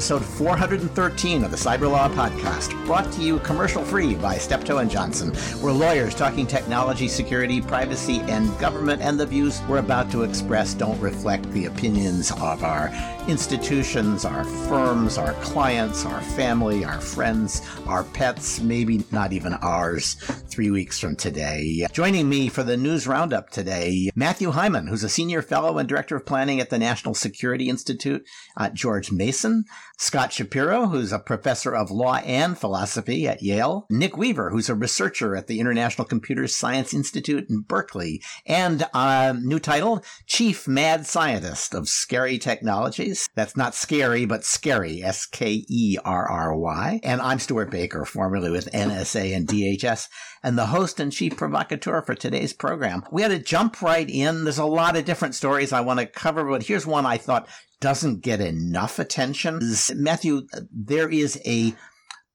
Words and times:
episode 0.00 0.24
413 0.24 1.44
of 1.44 1.50
the 1.50 1.58
Cyberlaw 1.58 2.10
Podcast, 2.14 2.72
brought 2.86 3.12
to 3.12 3.20
you 3.20 3.38
commercial 3.40 3.84
free 3.84 4.14
by 4.14 4.38
Steptoe 4.38 4.78
and 4.78 4.90
Johnson. 4.90 5.30
We're 5.62 5.72
lawyers 5.72 6.14
talking 6.14 6.46
technology, 6.46 7.06
security, 7.06 7.60
privacy, 7.60 8.20
and 8.20 8.58
government, 8.58 9.02
and 9.02 9.20
the 9.20 9.26
views 9.26 9.60
we're 9.68 9.76
about 9.76 10.10
to 10.12 10.22
express 10.22 10.72
don't 10.72 10.98
reflect 11.02 11.52
the 11.52 11.66
opinions 11.66 12.30
of 12.30 12.64
our 12.64 12.90
institutions, 13.28 14.24
our 14.24 14.42
firms, 14.44 15.18
our 15.18 15.34
clients, 15.34 16.06
our 16.06 16.22
family, 16.22 16.82
our 16.82 17.00
friends, 17.00 17.60
our 17.86 18.04
pets, 18.04 18.58
maybe 18.58 19.04
not 19.12 19.34
even 19.34 19.52
ours, 19.54 20.14
three 20.48 20.70
weeks 20.70 20.98
from 20.98 21.14
today. 21.14 21.86
Joining 21.92 22.26
me 22.26 22.48
for 22.48 22.62
the 22.62 22.78
news 22.78 23.06
roundup 23.06 23.50
today, 23.50 24.10
Matthew 24.14 24.52
Heiman, 24.52 24.88
who's 24.88 25.04
a 25.04 25.10
senior 25.10 25.42
fellow 25.42 25.76
and 25.76 25.86
director 25.86 26.16
of 26.16 26.24
planning 26.24 26.58
at 26.58 26.70
the 26.70 26.78
National 26.78 27.14
Security 27.14 27.68
Institute, 27.68 28.26
at 28.58 28.72
George 28.72 29.12
Mason, 29.12 29.64
Scott 30.02 30.32
Shapiro, 30.32 30.86
who's 30.86 31.12
a 31.12 31.18
professor 31.18 31.76
of 31.76 31.90
law 31.90 32.16
and 32.24 32.56
philosophy 32.56 33.28
at 33.28 33.42
Yale, 33.42 33.86
Nick 33.90 34.16
Weaver, 34.16 34.48
who's 34.48 34.70
a 34.70 34.74
researcher 34.74 35.36
at 35.36 35.46
the 35.46 35.60
International 35.60 36.06
Computer 36.06 36.46
Science 36.46 36.94
Institute 36.94 37.50
in 37.50 37.60
Berkeley, 37.60 38.22
and 38.46 38.86
uh, 38.94 39.34
new 39.38 39.58
title, 39.58 40.02
Chief 40.24 40.66
Mad 40.66 41.06
Scientist 41.06 41.74
of 41.74 41.86
Scary 41.86 42.38
Technologies. 42.38 43.28
That's 43.34 43.58
not 43.58 43.74
scary, 43.74 44.24
but 44.24 44.42
scary, 44.42 45.02
S 45.02 45.26
K 45.26 45.66
E 45.68 45.98
R 46.02 46.26
R 46.26 46.56
Y. 46.56 47.00
And 47.02 47.20
I'm 47.20 47.38
Stewart 47.38 47.70
Baker, 47.70 48.06
formerly 48.06 48.50
with 48.50 48.72
NSA 48.72 49.36
and 49.36 49.46
DHS, 49.46 50.08
and 50.42 50.56
the 50.56 50.66
host 50.66 51.00
and 51.00 51.12
chief 51.12 51.36
provocateur 51.36 52.02
for 52.02 52.14
today's 52.14 52.52
program. 52.52 53.04
We 53.10 53.22
had 53.22 53.30
to 53.30 53.38
jump 53.38 53.82
right 53.82 54.08
in. 54.08 54.44
There's 54.44 54.58
a 54.58 54.64
lot 54.64 54.96
of 54.96 55.04
different 55.04 55.34
stories 55.34 55.72
I 55.72 55.80
want 55.80 56.00
to 56.00 56.06
cover, 56.06 56.44
but 56.44 56.62
here's 56.62 56.86
one 56.86 57.06
I 57.06 57.18
thought 57.18 57.48
doesn't 57.80 58.20
get 58.22 58.40
enough 58.40 58.98
attention. 58.98 59.60
Matthew, 59.94 60.46
there 60.72 61.08
is 61.08 61.40
a 61.46 61.74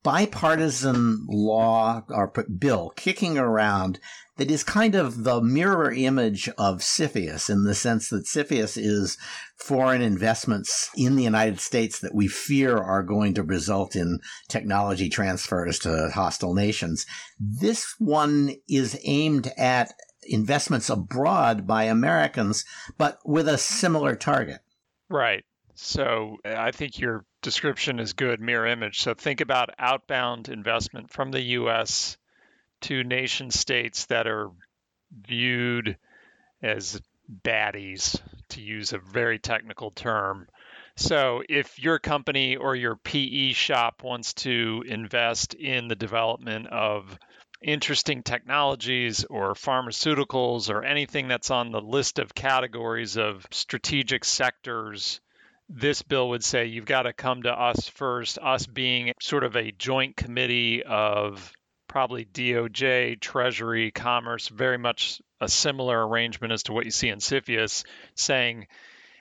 bipartisan 0.03 1.25
law 1.27 2.03
or 2.09 2.31
bill 2.57 2.93
kicking 2.95 3.37
around 3.37 3.99
that 4.37 4.51
is 4.51 4.63
kind 4.63 4.95
of 4.95 5.23
the 5.23 5.41
mirror 5.41 5.91
image 5.91 6.49
of 6.57 6.79
CFIUS 6.79 7.49
in 7.49 7.63
the 7.63 7.75
sense 7.75 8.09
that 8.09 8.25
CFIUS 8.25 8.77
is 8.77 9.17
foreign 9.55 10.01
investments 10.01 10.89
in 10.95 11.15
the 11.15 11.23
United 11.23 11.59
States 11.59 11.99
that 11.99 12.13
we 12.13 12.27
fear 12.27 12.77
are 12.77 13.03
going 13.03 13.33
to 13.35 13.43
result 13.43 13.95
in 13.95 14.19
technology 14.49 15.09
transfers 15.09 15.79
to 15.79 16.09
hostile 16.13 16.53
nations. 16.53 17.05
This 17.39 17.95
one 17.97 18.55
is 18.67 18.99
aimed 19.05 19.51
at 19.57 19.93
investments 20.27 20.89
abroad 20.89 21.65
by 21.65 21.83
Americans, 21.83 22.65
but 22.97 23.19
with 23.25 23.47
a 23.47 23.57
similar 23.57 24.15
target. 24.15 24.59
Right. 25.09 25.45
So 25.75 26.37
I 26.43 26.71
think 26.71 26.99
your 26.99 27.25
description 27.41 27.99
is 27.99 28.13
good, 28.13 28.41
mirror 28.41 28.65
image. 28.65 29.01
So 29.01 29.13
think 29.13 29.39
about 29.39 29.69
outbound 29.77 30.49
investment 30.49 31.11
from 31.11 31.31
the 31.31 31.41
US 31.41 32.17
to 32.85 33.03
nation 33.03 33.51
states 33.51 34.05
that 34.05 34.27
are 34.27 34.49
viewed 35.27 35.97
as 36.61 37.01
baddies, 37.43 38.19
to 38.49 38.61
use 38.61 38.93
a 38.93 38.99
very 38.99 39.39
technical 39.39 39.91
term. 39.91 40.47
So 40.95 41.41
if 41.49 41.79
your 41.79 41.99
company 41.99 42.55
or 42.55 42.75
your 42.75 42.95
PE 42.95 43.53
shop 43.53 44.03
wants 44.03 44.33
to 44.35 44.83
invest 44.87 45.55
in 45.55 45.87
the 45.87 45.95
development 45.95 46.67
of 46.67 47.17
interesting 47.61 48.21
technologies 48.21 49.23
or 49.25 49.55
pharmaceuticals 49.55 50.69
or 50.69 50.83
anything 50.83 51.27
that's 51.27 51.49
on 51.49 51.71
the 51.71 51.81
list 51.81 52.19
of 52.19 52.35
categories 52.35 53.17
of 53.17 53.45
strategic 53.51 54.23
sectors 54.23 55.21
this 55.69 56.03
bill 56.03 56.29
would 56.29 56.43
say 56.43 56.65
you've 56.65 56.85
got 56.85 57.03
to 57.03 57.13
come 57.13 57.43
to 57.43 57.51
us 57.51 57.87
first, 57.87 58.37
us 58.37 58.67
being 58.67 59.13
sort 59.19 59.43
of 59.43 59.55
a 59.55 59.71
joint 59.71 60.15
committee 60.15 60.83
of 60.83 61.51
probably 61.95 62.25
DOJ, 62.25 63.21
Treasury, 63.21 63.89
Commerce, 63.89 64.49
very 64.49 64.77
much 64.77 65.21
a 65.39 65.47
similar 65.47 66.05
arrangement 66.05 66.51
as 66.51 66.63
to 66.63 66.73
what 66.73 66.83
you 66.83 66.91
see 66.91 67.07
in 67.07 67.19
CFIUS, 67.19 67.85
saying, 68.15 68.67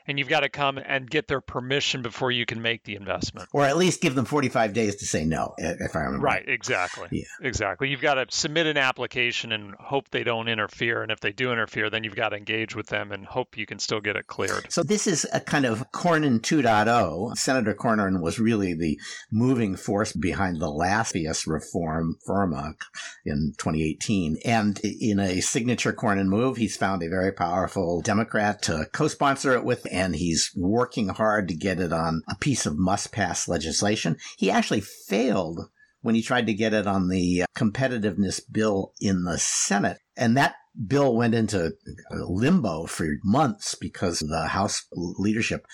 and 0.07 0.19
you've 0.19 0.29
got 0.29 0.41
to 0.41 0.49
come 0.49 0.79
and 0.79 1.09
get 1.09 1.29
their 1.29 1.41
permission 1.41 2.03
before 2.03 2.31
you 2.31 2.47
can 2.47 2.61
make 2.63 2.85
the 2.85 2.95
investment. 2.95 3.49
Or 3.53 3.65
at 3.65 3.77
least 3.77 4.01
give 4.01 4.15
them 4.15 4.25
45 4.25 4.73
days 4.73 4.97
to 4.97 5.07
say 5.07 5.25
no, 5.25 5.55
if 5.59 5.97
I 5.97 6.01
remember. 6.01 6.25
Right, 6.25 6.49
exactly. 6.49 7.09
Yeah. 7.11 7.25
Exactly. 7.41 7.89
You've 7.89 8.01
got 8.01 8.15
to 8.15 8.27
submit 8.29 8.67
an 8.67 8.77
application 8.77 9.53
and 9.53 9.75
hope 9.75 10.11
they 10.11 10.25
don't 10.25 10.49
interfere. 10.49 11.03
And 11.03 11.11
if 11.11 11.21
they 11.21 11.33
do 11.33 11.53
interfere, 11.53 11.91
then 11.91 12.05
you've 12.05 12.17
got 12.17 12.31
to 12.31 12.37
engage 12.37 12.75
with 12.75 12.89
them 12.89 13.13
and 13.13 13.25
hope 13.27 13.57
you 13.57 13.67
can 13.67 13.79
still 13.79 14.01
get 14.01 14.17
it 14.17 14.27
cleared. 14.27 14.71
So 14.71 14.83
this 14.83 15.07
is 15.07 15.27
a 15.33 15.41
kind 15.41 15.65
of 15.65 15.91
Cornyn 15.93 16.41
2.0. 16.41 17.37
Senator 17.37 17.75
Cornyn 17.75 18.21
was 18.21 18.39
really 18.39 18.75
the 18.75 18.99
moving 19.31 19.77
force 19.77 20.13
behind 20.13 20.61
the 20.61 20.71
last 20.71 21.15
reform, 21.47 22.17
FIRRMA, 22.27 22.75
in 23.25 23.55
2018. 23.59 24.39
And 24.45 24.81
in 24.81 25.21
a 25.21 25.41
signature 25.41 25.93
Cornyn 25.93 26.27
move, 26.27 26.57
he's 26.57 26.77
found 26.77 27.03
a 27.03 27.09
very 27.09 27.33
powerful 27.33 28.01
Democrat 28.01 28.63
to 28.63 28.87
co-sponsor 28.93 29.55
it 29.55 29.65
with 29.65 29.87
and 29.95 30.17
he's 30.17 30.51
working 30.57 31.09
hard 31.09 31.47
to 31.49 31.55
get 31.55 31.79
it 31.79 31.93
on 31.93 32.23
a 32.29 32.35
piece 32.35 32.67
of 32.67 32.77
must 32.77 33.13
pass 33.13 33.47
legislation. 33.47 34.17
He 34.37 34.51
actually 34.51 34.81
failed 34.81 35.61
when 36.03 36.17
he 36.17 36.23
tried 36.23 36.47
to 36.47 36.55
get 36.55 36.75
it 36.75 36.87
on 36.87 37.09
the 37.09 37.43
uh, 37.43 37.47
competitiveness 37.57 38.41
bill 38.51 38.93
in 39.01 39.23
the 39.25 39.39
Senate. 39.39 39.99
And 40.17 40.37
that 40.37 40.57
bill 40.87 41.15
went 41.15 41.35
into 41.35 41.73
limbo 42.11 42.87
for 42.87 43.09
months 43.23 43.77
because 43.77 44.19
the 44.19 44.49
House 44.49 44.85
leadership 44.93 45.65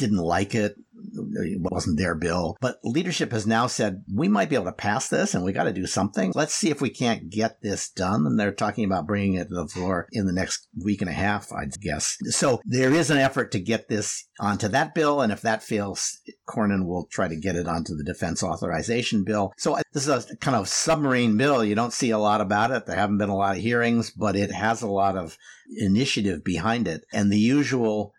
didn't 0.00 0.18
like 0.18 0.54
it. 0.54 0.74
It 1.12 1.60
wasn't 1.60 1.98
their 1.98 2.14
bill. 2.14 2.56
But 2.60 2.78
leadership 2.84 3.32
has 3.32 3.46
now 3.46 3.66
said, 3.66 4.04
we 4.14 4.28
might 4.28 4.48
be 4.48 4.54
able 4.54 4.66
to 4.66 4.72
pass 4.72 5.08
this 5.08 5.34
and 5.34 5.44
we 5.44 5.52
got 5.52 5.64
to 5.64 5.72
do 5.72 5.86
something. 5.86 6.32
Let's 6.34 6.54
see 6.54 6.70
if 6.70 6.80
we 6.80 6.90
can't 6.90 7.30
get 7.30 7.62
this 7.62 7.90
done. 7.90 8.26
And 8.26 8.38
they're 8.38 8.52
talking 8.52 8.84
about 8.84 9.06
bringing 9.06 9.34
it 9.34 9.48
to 9.48 9.54
the 9.54 9.66
floor 9.66 10.08
in 10.12 10.26
the 10.26 10.32
next 10.32 10.68
week 10.82 11.00
and 11.00 11.10
a 11.10 11.14
half, 11.14 11.52
I'd 11.52 11.80
guess. 11.80 12.16
So 12.30 12.60
there 12.64 12.92
is 12.92 13.10
an 13.10 13.18
effort 13.18 13.50
to 13.52 13.60
get 13.60 13.88
this 13.88 14.28
onto 14.40 14.68
that 14.68 14.94
bill. 14.94 15.20
And 15.20 15.32
if 15.32 15.40
that 15.42 15.62
fails, 15.62 16.20
Cornyn 16.48 16.86
will 16.86 17.06
try 17.10 17.28
to 17.28 17.36
get 17.36 17.56
it 17.56 17.66
onto 17.66 17.96
the 17.96 18.04
defense 18.04 18.42
authorization 18.42 19.24
bill. 19.24 19.52
So 19.56 19.76
uh, 19.76 19.82
this 19.92 20.06
is 20.06 20.30
a 20.30 20.36
kind 20.36 20.56
of 20.56 20.68
submarine 20.68 21.36
bill. 21.36 21.64
You 21.64 21.74
don't 21.74 21.92
see 21.92 22.10
a 22.10 22.18
lot 22.18 22.40
about 22.40 22.70
it. 22.70 22.86
There 22.86 22.96
haven't 22.96 23.18
been 23.18 23.30
a 23.30 23.36
lot 23.36 23.56
of 23.56 23.62
hearings, 23.62 24.10
but 24.10 24.36
it 24.36 24.52
has 24.52 24.82
a 24.82 24.88
lot 24.88 25.16
of 25.16 25.36
initiative 25.78 26.44
behind 26.44 26.88
it. 26.88 27.04
And 27.12 27.32
the 27.32 27.38
usual 27.38 28.12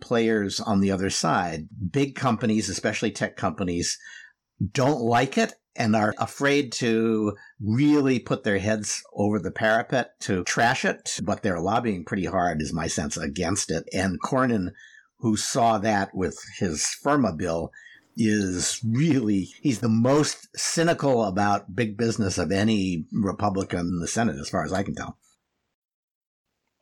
players 0.00 0.60
on 0.60 0.80
the 0.80 0.90
other 0.90 1.10
side, 1.10 1.68
big 1.90 2.14
companies, 2.14 2.68
especially 2.68 3.10
tech 3.10 3.36
companies, 3.36 3.98
don't 4.72 5.00
like 5.00 5.38
it 5.38 5.54
and 5.76 5.94
are 5.94 6.14
afraid 6.18 6.72
to 6.72 7.36
really 7.60 8.18
put 8.18 8.44
their 8.44 8.58
heads 8.58 9.02
over 9.14 9.38
the 9.38 9.50
parapet 9.50 10.18
to 10.20 10.44
trash 10.44 10.84
it, 10.84 11.18
but 11.22 11.42
they're 11.42 11.60
lobbying 11.60 12.04
pretty 12.04 12.26
hard, 12.26 12.60
is 12.60 12.72
my 12.72 12.86
sense, 12.86 13.16
against 13.16 13.70
it. 13.70 13.84
And 13.92 14.20
Cornyn, 14.20 14.72
who 15.18 15.36
saw 15.36 15.78
that 15.78 16.14
with 16.14 16.36
his 16.58 16.84
FIRRMA 17.02 17.36
bill, 17.36 17.70
is 18.16 18.80
really, 18.84 19.48
he's 19.62 19.80
the 19.80 19.88
most 19.88 20.48
cynical 20.56 21.24
about 21.24 21.74
big 21.74 21.96
business 21.96 22.36
of 22.36 22.50
any 22.50 23.06
Republican 23.12 23.80
in 23.80 23.98
the 24.00 24.08
Senate, 24.08 24.36
as 24.38 24.50
far 24.50 24.64
as 24.64 24.72
I 24.72 24.82
can 24.82 24.94
tell. 24.94 25.18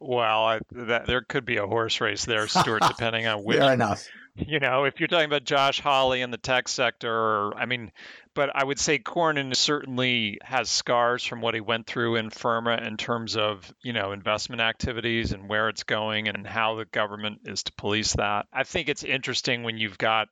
Well, 0.00 0.47
I, 0.47 0.60
that, 0.72 1.06
there 1.06 1.22
could 1.22 1.44
be 1.44 1.56
a 1.56 1.66
horse 1.66 2.00
race 2.00 2.25
there, 2.25 2.47
Stewart, 2.48 2.82
depending 2.86 3.26
on 3.26 3.44
which. 3.44 3.59
Fair 3.59 3.72
enough. 3.72 4.06
You 4.47 4.60
know, 4.60 4.84
if 4.84 5.00
you're 5.00 5.09
talking 5.09 5.25
about 5.25 5.42
Josh 5.42 5.81
Hawley 5.81 6.20
in 6.20 6.31
the 6.31 6.36
tech 6.38 6.69
sector, 6.69 7.12
or, 7.12 7.56
I 7.56 7.66
mean, 7.66 7.91
but 8.34 8.54
I 8.54 8.62
would 8.62 8.78
say 8.78 9.00
Cornyn 9.00 9.56
certainly 9.56 10.38
has 10.42 10.70
scars 10.70 11.25
from 11.25 11.41
what 11.41 11.54
he 11.54 11.60
went 11.60 11.88
through 11.88 12.14
in 12.14 12.31
FIRRMA 12.31 12.87
in 12.87 12.97
terms 12.97 13.37
of, 13.37 13.75
you 13.82 13.92
know, 13.92 14.12
investment 14.12 14.62
activities 14.62 15.32
and 15.32 15.49
where 15.49 15.69
it's 15.69 15.82
going 15.82 16.28
and 16.28 16.46
how 16.46 16.76
the 16.76 16.84
government 16.84 17.40
is 17.46 17.64
to 17.64 17.73
police 17.73 18.12
that. 18.12 18.46
I 18.52 18.62
think 18.62 18.88
it's 18.88 19.02
interesting 19.02 19.64
when 19.64 19.76
you've 19.76 19.99
got 19.99 20.28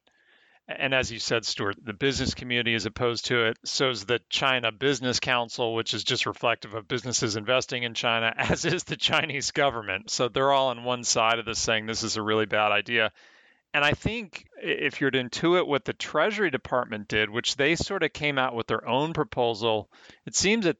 and 0.68 0.92
as 0.92 1.12
you 1.12 1.20
said, 1.20 1.44
Stewart, 1.44 1.76
the 1.82 1.92
business 1.92 2.34
community 2.34 2.74
is 2.74 2.86
opposed 2.86 3.26
to 3.26 3.46
it. 3.46 3.58
So 3.64 3.90
is 3.90 4.04
the 4.04 4.20
China 4.28 4.72
Business 4.72 5.20
Council, 5.20 5.74
which 5.74 5.94
is 5.94 6.02
just 6.02 6.26
reflective 6.26 6.74
of 6.74 6.88
businesses 6.88 7.36
investing 7.36 7.84
in 7.84 7.94
China, 7.94 8.34
as 8.36 8.64
is 8.64 8.84
the 8.84 8.96
Chinese 8.96 9.52
government. 9.52 10.10
So 10.10 10.28
they're 10.28 10.52
all 10.52 10.68
on 10.68 10.84
one 10.84 11.04
side 11.04 11.38
of 11.38 11.46
this 11.46 11.60
saying 11.60 11.86
this 11.86 12.02
is 12.02 12.16
a 12.16 12.22
really 12.22 12.46
bad 12.46 12.72
idea. 12.72 13.12
And 13.72 13.84
I 13.84 13.92
think 13.92 14.46
if 14.60 15.00
you're 15.00 15.10
to 15.10 15.22
intuit 15.22 15.68
what 15.68 15.84
the 15.84 15.92
Treasury 15.92 16.50
Department 16.50 17.08
did, 17.08 17.30
which 17.30 17.56
they 17.56 17.76
sort 17.76 18.02
of 18.02 18.12
came 18.12 18.38
out 18.38 18.54
with 18.54 18.66
their 18.66 18.88
own 18.88 19.12
proposal, 19.12 19.88
it 20.24 20.34
seems 20.34 20.64
that 20.64 20.78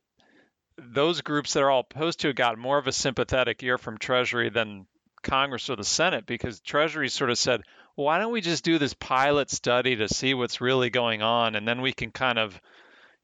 those 0.78 1.20
groups 1.20 1.52
that 1.52 1.62
are 1.62 1.70
all 1.70 1.86
opposed 1.88 2.20
to 2.20 2.30
it 2.30 2.36
got 2.36 2.58
more 2.58 2.78
of 2.78 2.86
a 2.86 2.92
sympathetic 2.92 3.62
ear 3.62 3.78
from 3.78 3.98
Treasury 3.98 4.50
than 4.50 4.86
Congress 5.22 5.70
or 5.70 5.76
the 5.76 5.84
Senate 5.84 6.26
because 6.26 6.60
Treasury 6.60 7.08
sort 7.08 7.30
of 7.30 7.38
said, 7.38 7.62
why 7.96 8.18
don't 8.18 8.32
we 8.32 8.40
just 8.40 8.64
do 8.64 8.78
this 8.78 8.94
pilot 8.94 9.50
study 9.50 9.96
to 9.96 10.08
see 10.08 10.34
what's 10.34 10.60
really 10.60 10.90
going 10.90 11.22
on 11.22 11.56
and 11.56 11.66
then 11.66 11.82
we 11.82 11.92
can 11.92 12.10
kind 12.10 12.38
of 12.38 12.60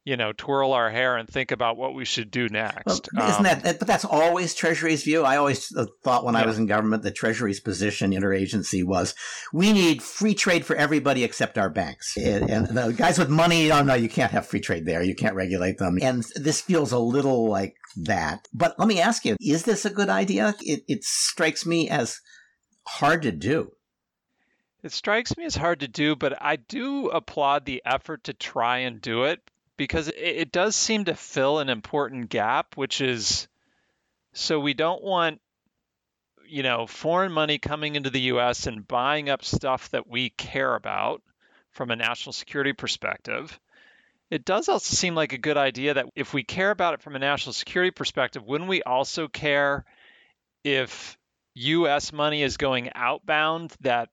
you 0.04 0.16
know, 0.16 0.32
twirl 0.32 0.72
our 0.72 0.90
hair 0.90 1.16
and 1.16 1.28
think 1.28 1.52
about 1.52 1.76
what 1.76 1.94
we 1.94 2.04
should 2.04 2.30
do 2.30 2.48
next. 2.48 3.08
Well, 3.14 3.28
isn't 3.28 3.46
um, 3.46 3.60
that, 3.62 3.78
but 3.78 3.86
that's 3.86 4.04
always 4.04 4.52
Treasury's 4.54 5.04
view. 5.04 5.22
I 5.22 5.36
always 5.36 5.74
uh, 5.76 5.86
thought 6.02 6.24
when 6.24 6.34
yeah. 6.34 6.42
I 6.42 6.46
was 6.46 6.58
in 6.58 6.66
government, 6.66 7.04
the 7.04 7.12
Treasury's 7.12 7.60
position 7.60 8.10
interagency 8.10 8.84
was 8.84 9.14
we 9.52 9.72
need 9.72 10.02
free 10.02 10.34
trade 10.34 10.64
for 10.66 10.74
everybody 10.74 11.22
except 11.22 11.56
our 11.56 11.70
banks. 11.70 12.16
And, 12.16 12.50
and 12.50 12.66
the 12.66 12.92
guys 12.92 13.16
with 13.16 13.30
money, 13.30 13.70
oh 13.70 13.82
no, 13.82 13.94
you 13.94 14.08
can't 14.08 14.32
have 14.32 14.46
free 14.46 14.60
trade 14.60 14.86
there. 14.86 15.02
You 15.02 15.14
can't 15.14 15.36
regulate 15.36 15.78
them. 15.78 15.98
And 16.02 16.24
this 16.34 16.60
feels 16.60 16.90
a 16.90 16.98
little 16.98 17.48
like 17.48 17.76
that. 17.96 18.48
But 18.52 18.78
let 18.80 18.88
me 18.88 19.00
ask 19.00 19.24
you, 19.24 19.36
is 19.40 19.62
this 19.62 19.84
a 19.84 19.90
good 19.90 20.08
idea? 20.08 20.56
It, 20.62 20.82
it 20.88 21.04
strikes 21.04 21.64
me 21.64 21.88
as 21.88 22.20
hard 22.88 23.22
to 23.22 23.30
do. 23.30 23.70
It 24.82 24.92
strikes 24.92 25.36
me 25.36 25.44
as 25.44 25.54
hard 25.54 25.80
to 25.80 25.88
do, 25.88 26.16
but 26.16 26.42
I 26.42 26.56
do 26.56 27.08
applaud 27.08 27.64
the 27.64 27.82
effort 27.84 28.24
to 28.24 28.34
try 28.34 28.78
and 28.78 29.00
do 29.00 29.24
it 29.24 29.40
because 29.76 30.08
it, 30.08 30.16
it 30.16 30.52
does 30.52 30.74
seem 30.74 31.04
to 31.04 31.14
fill 31.14 31.60
an 31.60 31.68
important 31.68 32.30
gap, 32.30 32.76
which 32.76 33.00
is 33.00 33.46
so 34.32 34.58
we 34.58 34.74
don't 34.74 35.02
want 35.02 35.40
you 36.46 36.62
know 36.62 36.86
foreign 36.86 37.32
money 37.32 37.58
coming 37.58 37.94
into 37.94 38.10
the 38.10 38.32
US 38.32 38.66
and 38.66 38.86
buying 38.86 39.30
up 39.30 39.44
stuff 39.44 39.88
that 39.90 40.08
we 40.08 40.30
care 40.30 40.74
about 40.74 41.22
from 41.70 41.90
a 41.90 41.96
national 41.96 42.32
security 42.32 42.72
perspective. 42.72 43.58
It 44.30 44.44
does 44.44 44.68
also 44.68 44.94
seem 44.94 45.14
like 45.14 45.32
a 45.32 45.38
good 45.38 45.56
idea 45.56 45.94
that 45.94 46.06
if 46.16 46.34
we 46.34 46.42
care 46.42 46.70
about 46.70 46.94
it 46.94 47.02
from 47.02 47.14
a 47.16 47.20
national 47.20 47.52
security 47.52 47.90
perspective, 47.90 48.44
wouldn't 48.44 48.70
we 48.70 48.82
also 48.82 49.28
care 49.28 49.84
if 50.64 51.16
US 51.54 52.12
money 52.12 52.42
is 52.42 52.56
going 52.56 52.90
outbound 52.94 53.74
that 53.80 54.08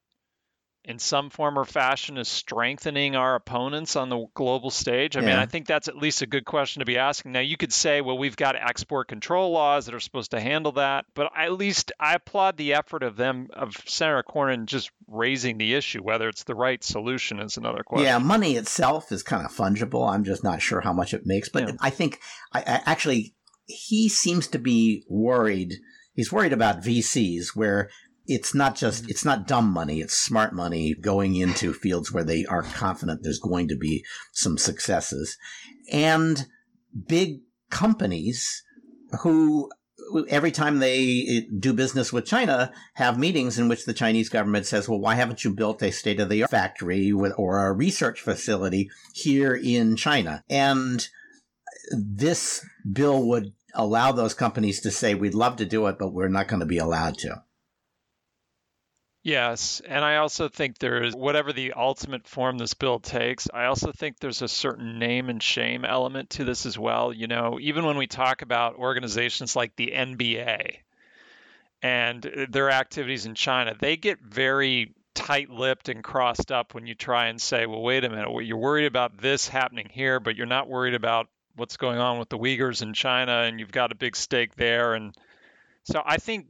in 0.85 0.97
some 0.97 1.29
form 1.29 1.57
or 1.59 1.65
fashion 1.65 2.17
is 2.17 2.27
strengthening 2.27 3.15
our 3.15 3.35
opponents 3.35 3.95
on 3.95 4.09
the 4.09 4.25
global 4.33 4.69
stage? 4.69 5.15
I 5.17 5.21
yeah. 5.21 5.27
mean, 5.27 5.35
I 5.35 5.45
think 5.45 5.67
that's 5.67 5.87
at 5.87 5.97
least 5.97 6.21
a 6.21 6.27
good 6.27 6.45
question 6.45 6.79
to 6.79 6.85
be 6.85 6.97
asking. 6.97 7.31
Now, 7.31 7.41
you 7.41 7.57
could 7.57 7.73
say, 7.73 8.01
well, 8.01 8.17
we've 8.17 8.35
got 8.35 8.55
export 8.55 9.07
control 9.07 9.51
laws 9.51 9.85
that 9.85 9.95
are 9.95 9.99
supposed 9.99 10.31
to 10.31 10.39
handle 10.39 10.73
that, 10.73 11.05
but 11.13 11.31
at 11.37 11.53
least 11.53 11.91
I 11.99 12.15
applaud 12.15 12.57
the 12.57 12.73
effort 12.73 13.03
of 13.03 13.15
them, 13.15 13.49
of 13.53 13.75
Senator 13.85 14.23
Cornyn, 14.23 14.65
just 14.65 14.91
raising 15.07 15.57
the 15.57 15.75
issue. 15.75 16.01
Whether 16.01 16.29
it's 16.29 16.43
the 16.43 16.55
right 16.55 16.83
solution 16.83 17.39
is 17.39 17.57
another 17.57 17.83
question. 17.83 18.05
Yeah, 18.05 18.17
money 18.17 18.55
itself 18.55 19.11
is 19.11 19.23
kind 19.23 19.45
of 19.45 19.51
fungible. 19.51 20.09
I'm 20.09 20.23
just 20.23 20.43
not 20.43 20.61
sure 20.61 20.81
how 20.81 20.93
much 20.93 21.13
it 21.13 21.25
makes, 21.25 21.49
but 21.49 21.67
yeah. 21.67 21.73
I 21.79 21.89
think 21.89 22.19
I, 22.53 22.59
I 22.59 22.81
actually 22.85 23.35
he 23.69 24.09
seems 24.09 24.47
to 24.47 24.59
be 24.59 25.03
worried. 25.07 25.75
He's 26.13 26.31
worried 26.31 26.53
about 26.53 26.83
VCs 26.83 27.55
where 27.55 27.89
it's 28.29 28.53
not 28.53 28.75
just 28.75 29.01
mm-hmm. 29.01 29.09
it's 29.09 29.25
not 29.25 29.47
dumb 29.47 29.69
money 29.73 29.99
it's 29.99 30.13
smart 30.13 30.53
money 30.53 30.93
going 30.93 31.35
into 31.35 31.73
fields 31.73 32.13
where 32.13 32.23
they 32.23 32.45
are 32.45 32.61
confident 32.61 33.23
there's 33.23 33.39
going 33.39 33.67
to 33.67 33.75
be 33.75 34.05
some 34.31 34.57
successes. 34.57 35.35
And 35.91 36.45
big 37.07 37.39
companies 37.71 38.63
who 39.21 39.69
every 40.27 40.51
time 40.51 40.79
they 40.79 41.47
do 41.59 41.73
business 41.73 42.13
with 42.13 42.25
China 42.25 42.71
have 42.95 43.19
meetings 43.19 43.59
in 43.59 43.67
which 43.67 43.85
the 43.85 43.93
Chinese 43.93 44.29
government 44.29 44.67
says 44.67 44.87
well 44.87 44.99
why 44.99 45.15
haven't 45.15 45.43
you 45.43 45.53
built 45.53 45.81
a 45.81 45.91
state 45.91 46.19
of 46.19 46.29
the 46.29 46.43
art 46.43 46.51
factory 46.51 47.11
with, 47.11 47.33
or 47.37 47.65
a 47.65 47.73
research 47.73 48.21
facility 48.21 48.89
here 49.13 49.55
in 49.55 49.95
China? 49.95 50.43
And 50.49 51.07
this 51.91 52.63
bill 52.91 53.27
would 53.27 53.53
allow 53.73 54.11
those 54.11 54.35
companies 54.35 54.81
to 54.81 54.91
say 54.91 55.15
we'd 55.15 55.33
love 55.33 55.55
to 55.55 55.65
do 55.65 55.87
it 55.87 55.97
but 55.97 56.13
we're 56.13 56.27
not 56.27 56.47
going 56.47 56.59
to 56.59 56.65
be 56.65 56.77
allowed 56.77 57.17
to 57.17 57.41
Yes, 59.21 59.81
and 59.85 60.03
I 60.05 60.17
also 60.17 60.47
think 60.47 60.77
there's 60.77 61.13
whatever 61.13 61.51
the 61.51 61.73
ultimate 61.73 62.25
form 62.27 62.57
this 62.57 62.73
bill 62.73 62.99
takes, 62.99 63.47
I 63.53 63.65
also 63.65 63.91
think 63.91 64.19
there's 64.19 64.41
a 64.41 64.47
certain 64.47 64.97
name 64.97 65.29
and 65.29 65.43
shame 65.43 65.83
element 65.83 66.29
to 66.31 66.45
this 66.45 66.65
as 66.65 66.77
well. 66.79 67.11
You 67.13 67.27
know, 67.27 67.59
even 67.61 67.85
when 67.85 67.97
we 67.97 68.07
talk 68.07 68.41
about 68.41 68.75
organizations 68.75 69.55
like 69.57 69.75
the 69.75 69.93
NBA 69.93 70.81
and 71.81 72.25
uh, 72.25 72.45
their 72.49 72.71
activities 72.71 73.25
in 73.25 73.35
China, 73.35 73.75
they 73.79 73.97
get 73.97 74.19
very 74.21 74.93
tight-lipped 75.15 75.89
and 75.89 76.03
crossed 76.03 76.51
up 76.51 76.73
when 76.73 76.87
you 76.87 76.95
try 76.95 77.27
and 77.27 77.41
say, 77.41 77.65
"Well, 77.65 77.81
wait 77.81 78.05
a 78.05 78.09
minute, 78.09 78.29
you're 78.45 78.57
worried 78.57 78.85
about 78.87 79.17
this 79.17 79.47
happening 79.49 79.89
here, 79.91 80.19
but 80.19 80.35
you're 80.37 80.45
not 80.47 80.69
worried 80.69 80.95
about 80.95 81.27
what's 81.55 81.77
going 81.77 81.99
on 81.99 82.19
with 82.19 82.29
the 82.29 82.37
Uyghurs 82.37 82.81
in 82.81 82.93
China 82.93 83.41
and 83.43 83.59
you've 83.59 83.71
got 83.71 83.91
a 83.91 83.95
big 83.95 84.15
stake 84.15 84.55
there." 84.55 84.93
And 84.95 85.15
so 85.83 86.01
I 86.05 86.17
think 86.17 86.47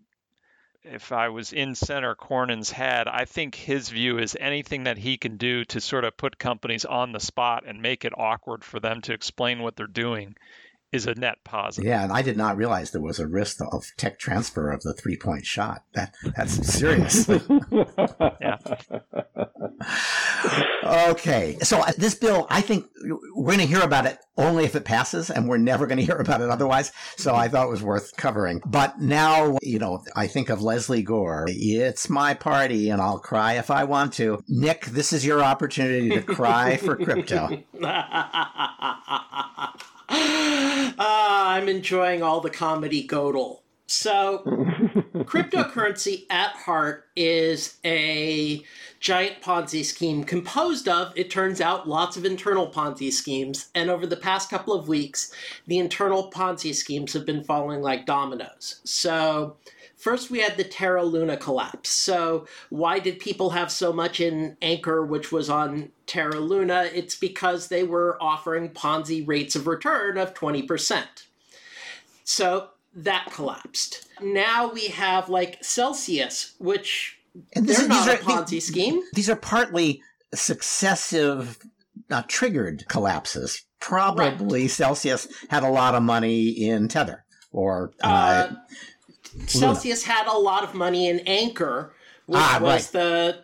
if 0.83 1.11
I 1.11 1.29
was 1.29 1.51
in 1.51 1.75
Senator 1.75 2.15
Cornyn's 2.15 2.71
head, 2.71 3.07
I 3.07 3.25
think 3.25 3.55
his 3.55 3.89
view 3.89 4.17
is 4.17 4.37
anything 4.39 4.83
that 4.83 4.97
he 4.97 5.17
can 5.17 5.37
do 5.37 5.65
to 5.65 5.81
sort 5.81 6.05
of 6.05 6.15
put 6.15 6.39
companies 6.39 6.85
on 6.85 7.11
the 7.11 7.19
spot 7.19 7.63
and 7.67 7.81
make 7.81 8.05
it 8.05 8.13
awkward 8.17 8.63
for 8.63 8.79
them 8.79 9.01
to 9.01 9.13
explain 9.13 9.61
what 9.61 9.75
they're 9.75 9.87
doing 9.87 10.35
is 10.91 11.05
a 11.05 11.15
net 11.15 11.37
positive. 11.43 11.87
Yeah, 11.87 12.03
and 12.03 12.11
I 12.11 12.21
did 12.21 12.37
not 12.37 12.57
realize 12.57 12.91
there 12.91 13.01
was 13.01 13.19
a 13.19 13.27
risk 13.27 13.57
of 13.61 13.85
tech 13.97 14.19
transfer 14.19 14.71
of 14.71 14.81
the 14.81 14.93
three 14.93 15.17
point 15.17 15.45
shot. 15.45 15.83
That 15.93 16.15
that's 16.35 16.73
serious. 16.73 17.27
yeah. 18.41 18.57
okay, 20.83 21.57
so 21.61 21.79
uh, 21.79 21.91
this 21.97 22.15
bill, 22.15 22.47
I 22.49 22.61
think 22.61 22.85
we're 23.35 23.55
going 23.55 23.59
to 23.59 23.65
hear 23.65 23.81
about 23.81 24.05
it 24.05 24.17
only 24.37 24.63
if 24.63 24.75
it 24.75 24.85
passes, 24.85 25.29
and 25.29 25.47
we're 25.47 25.57
never 25.57 25.85
going 25.85 25.99
to 25.99 26.05
hear 26.05 26.17
about 26.17 26.41
it 26.41 26.49
otherwise. 26.49 26.91
So 27.17 27.35
I 27.35 27.47
thought 27.47 27.67
it 27.67 27.71
was 27.71 27.83
worth 27.83 28.15
covering. 28.17 28.61
But 28.65 28.99
now, 28.99 29.57
you 29.61 29.79
know, 29.79 30.03
I 30.15 30.27
think 30.27 30.49
of 30.49 30.61
Lesley 30.61 31.03
Gore. 31.03 31.45
It's 31.47 32.09
my 32.09 32.33
party, 32.33 32.89
and 32.89 33.01
I'll 33.01 33.19
cry 33.19 33.53
if 33.53 33.69
I 33.69 33.83
want 33.83 34.13
to. 34.13 34.43
Nick, 34.47 34.85
this 34.85 35.13
is 35.13 35.25
your 35.25 35.43
opportunity 35.43 36.09
to 36.09 36.21
cry 36.21 36.77
for 36.77 36.95
crypto. 36.95 37.63
uh, 40.09 40.93
I'm 40.99 41.69
enjoying 41.69 42.23
all 42.23 42.41
the 42.41 42.49
comedy 42.49 43.07
godel. 43.07 43.59
So, 43.87 44.43
cryptocurrency 45.15 46.25
at 46.29 46.51
heart 46.51 47.07
is 47.15 47.77
a 47.83 48.63
giant 48.99 49.41
Ponzi 49.41 49.83
scheme 49.83 50.23
composed 50.23 50.87
of, 50.87 51.11
it 51.15 51.31
turns 51.31 51.59
out, 51.59 51.89
lots 51.89 52.15
of 52.15 52.23
internal 52.23 52.71
Ponzi 52.71 53.11
schemes. 53.11 53.69
And 53.73 53.89
over 53.89 54.05
the 54.05 54.15
past 54.15 54.51
couple 54.51 54.73
of 54.73 54.87
weeks, 54.87 55.33
the 55.65 55.79
internal 55.79 56.29
Ponzi 56.29 56.75
schemes 56.75 57.13
have 57.13 57.25
been 57.25 57.43
falling 57.43 57.81
like 57.81 58.05
dominoes. 58.05 58.79
So, 58.83 59.57
First, 59.99 60.31
we 60.31 60.39
had 60.39 60.55
the 60.55 60.63
Terra 60.63 61.03
Luna 61.03 61.35
collapse. 61.35 61.89
So, 61.89 62.47
why 62.69 62.99
did 62.99 63.19
people 63.19 63.49
have 63.49 63.69
so 63.69 63.91
much 63.91 64.21
in 64.21 64.55
Anchor, 64.61 65.05
which 65.05 65.29
was 65.29 65.49
on 65.49 65.91
Terra 66.07 66.39
Luna? 66.39 66.89
It's 66.93 67.15
because 67.15 67.67
they 67.67 67.83
were 67.83 68.17
offering 68.21 68.69
Ponzi 68.69 69.27
rates 69.27 69.57
of 69.57 69.67
return 69.67 70.17
of 70.17 70.33
20%. 70.33 71.03
So, 72.23 72.69
that 72.95 73.27
collapsed. 73.33 74.07
Now 74.21 74.71
we 74.71 74.87
have 74.87 75.27
like 75.27 75.61
Celsius, 75.61 76.55
which 76.59 77.19
and 77.53 77.67
they're 77.67 77.81
is, 77.81 77.89
not 77.89 78.07
a 78.07 78.17
Ponzi 78.17 78.49
these, 78.49 78.67
scheme. 78.67 79.01
These 79.13 79.29
are 79.29 79.35
partly 79.35 80.01
successive, 80.33 81.59
uh, 82.09 82.23
triggered 82.29 82.87
collapses. 82.87 83.65
Probably 83.81 84.61
right. 84.61 84.71
Celsius 84.71 85.27
had 85.49 85.63
a 85.63 85.69
lot 85.69 85.93
of 85.93 86.03
money 86.03 86.47
in 86.47 86.87
Tether 86.87 87.25
or 87.51 87.91
uh, 88.01 88.07
uh, 88.49 88.53
Celsius 89.47 90.03
had 90.03 90.27
a 90.27 90.37
lot 90.37 90.63
of 90.63 90.73
money 90.73 91.07
in 91.07 91.19
Anchor, 91.19 91.93
which 92.25 92.39
ah, 92.39 92.59
was 92.61 92.93
right. 92.93 93.01
the 93.01 93.43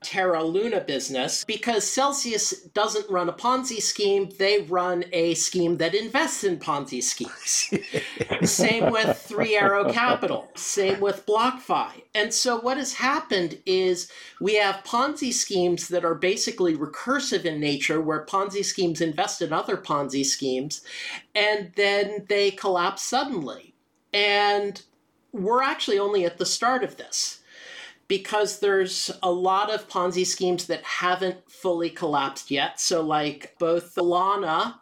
Terra 0.00 0.44
Luna 0.44 0.80
business 0.80 1.44
because 1.44 1.84
Celsius 1.84 2.62
doesn't 2.68 3.10
run 3.10 3.28
a 3.28 3.32
Ponzi 3.32 3.82
scheme, 3.82 4.30
they 4.38 4.60
run 4.62 5.04
a 5.12 5.34
scheme 5.34 5.76
that 5.78 5.94
invests 5.94 6.44
in 6.44 6.58
Ponzi 6.58 7.02
schemes. 7.02 7.74
same 8.48 8.92
with 8.92 9.18
Three 9.18 9.56
Arrow 9.56 9.92
Capital, 9.92 10.48
same 10.54 11.00
with 11.00 11.26
BlockFi. 11.26 11.90
And 12.14 12.32
so 12.32 12.60
what 12.60 12.76
has 12.76 12.92
happened 12.92 13.58
is 13.66 14.10
we 14.40 14.54
have 14.54 14.84
Ponzi 14.84 15.32
schemes 15.32 15.88
that 15.88 16.04
are 16.04 16.14
basically 16.14 16.76
recursive 16.76 17.44
in 17.44 17.58
nature, 17.58 18.00
where 18.00 18.24
Ponzi 18.24 18.64
schemes 18.64 19.00
invest 19.00 19.42
in 19.42 19.52
other 19.52 19.76
Ponzi 19.76 20.24
schemes, 20.24 20.82
and 21.34 21.72
then 21.74 22.24
they 22.28 22.52
collapse 22.52 23.02
suddenly. 23.02 23.74
And 24.12 24.80
we're 25.32 25.62
actually 25.62 25.98
only 25.98 26.24
at 26.24 26.38
the 26.38 26.46
start 26.46 26.82
of 26.84 26.96
this 26.96 27.40
because 28.08 28.60
there's 28.60 29.10
a 29.22 29.30
lot 29.30 29.70
of 29.70 29.88
Ponzi 29.88 30.26
schemes 30.26 30.66
that 30.66 30.82
haven't 30.82 31.50
fully 31.50 31.90
collapsed 31.90 32.50
yet. 32.50 32.80
So, 32.80 33.02
like 33.02 33.54
both 33.58 33.96
Lana 33.96 34.80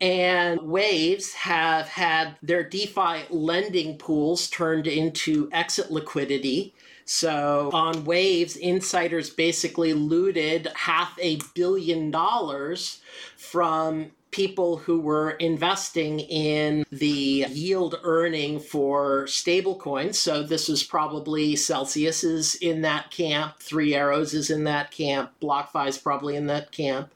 and 0.00 0.60
Waves 0.60 1.32
have 1.34 1.86
had 1.86 2.36
their 2.42 2.68
DeFi 2.68 3.24
lending 3.30 3.96
pools 3.96 4.50
turned 4.50 4.86
into 4.86 5.48
exit 5.52 5.90
liquidity. 5.90 6.74
So, 7.04 7.70
on 7.72 8.04
Waves, 8.04 8.56
insiders 8.56 9.30
basically 9.30 9.92
looted 9.92 10.68
half 10.74 11.16
a 11.20 11.38
billion 11.54 12.10
dollars 12.10 13.00
from 13.36 14.10
people 14.34 14.78
who 14.78 14.98
were 14.98 15.30
investing 15.30 16.18
in 16.18 16.84
the 16.90 17.46
yield 17.50 17.94
earning 18.02 18.58
for 18.58 19.26
stablecoins. 19.26 20.16
So 20.16 20.42
this 20.42 20.68
is 20.68 20.82
probably 20.82 21.54
Celsius 21.54 22.24
is 22.24 22.56
in 22.56 22.82
that 22.82 23.12
camp, 23.12 23.60
Three 23.60 23.94
Arrows 23.94 24.34
is 24.34 24.50
in 24.50 24.64
that 24.64 24.90
camp, 24.90 25.30
BlockFi 25.40 25.86
is 25.86 25.98
probably 25.98 26.34
in 26.34 26.48
that 26.48 26.72
camp. 26.72 27.13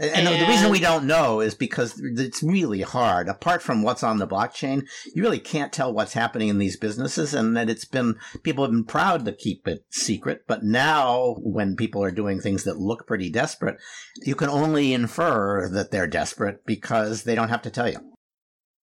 And, 0.00 0.28
and, 0.28 0.40
the 0.40 0.46
reason 0.46 0.70
we 0.70 0.78
don't 0.78 1.06
know 1.06 1.40
is 1.40 1.56
because 1.56 2.00
it's 2.00 2.40
really 2.40 2.82
hard. 2.82 3.28
Apart 3.28 3.62
from 3.62 3.82
what's 3.82 4.04
on 4.04 4.18
the 4.18 4.28
blockchain, 4.28 4.86
you 5.12 5.22
really 5.22 5.40
can't 5.40 5.72
tell 5.72 5.92
what's 5.92 6.12
happening 6.12 6.48
in 6.48 6.58
these 6.58 6.76
businesses. 6.76 7.34
And 7.34 7.56
that 7.56 7.68
it's 7.68 7.84
been, 7.84 8.14
people 8.44 8.62
have 8.62 8.70
been 8.70 8.84
proud 8.84 9.24
to 9.24 9.32
keep 9.32 9.66
it 9.66 9.84
secret. 9.90 10.44
But 10.46 10.62
now 10.62 11.36
when 11.40 11.74
people 11.74 12.02
are 12.04 12.12
doing 12.12 12.40
things 12.40 12.62
that 12.62 12.78
look 12.78 13.08
pretty 13.08 13.28
desperate, 13.28 13.76
you 14.22 14.36
can 14.36 14.48
only 14.48 14.92
infer 14.92 15.68
that 15.68 15.90
they're 15.90 16.06
desperate 16.06 16.64
because 16.64 17.24
they 17.24 17.34
don't 17.34 17.48
have 17.48 17.62
to 17.62 17.70
tell 17.70 17.90
you. 17.90 17.98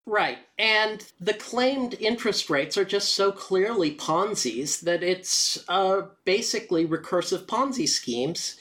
Right. 0.07 0.37
And 0.59 1.03
the 1.19 1.33
claimed 1.33 1.95
interest 1.99 2.49
rates 2.49 2.77
are 2.77 2.85
just 2.85 3.15
so 3.15 3.31
clearly 3.31 3.95
Ponzi's 3.95 4.81
that 4.81 5.01
it's 5.01 5.63
uh, 5.67 6.03
basically 6.25 6.85
recursive 6.85 7.45
Ponzi 7.47 7.87
schemes 7.87 8.55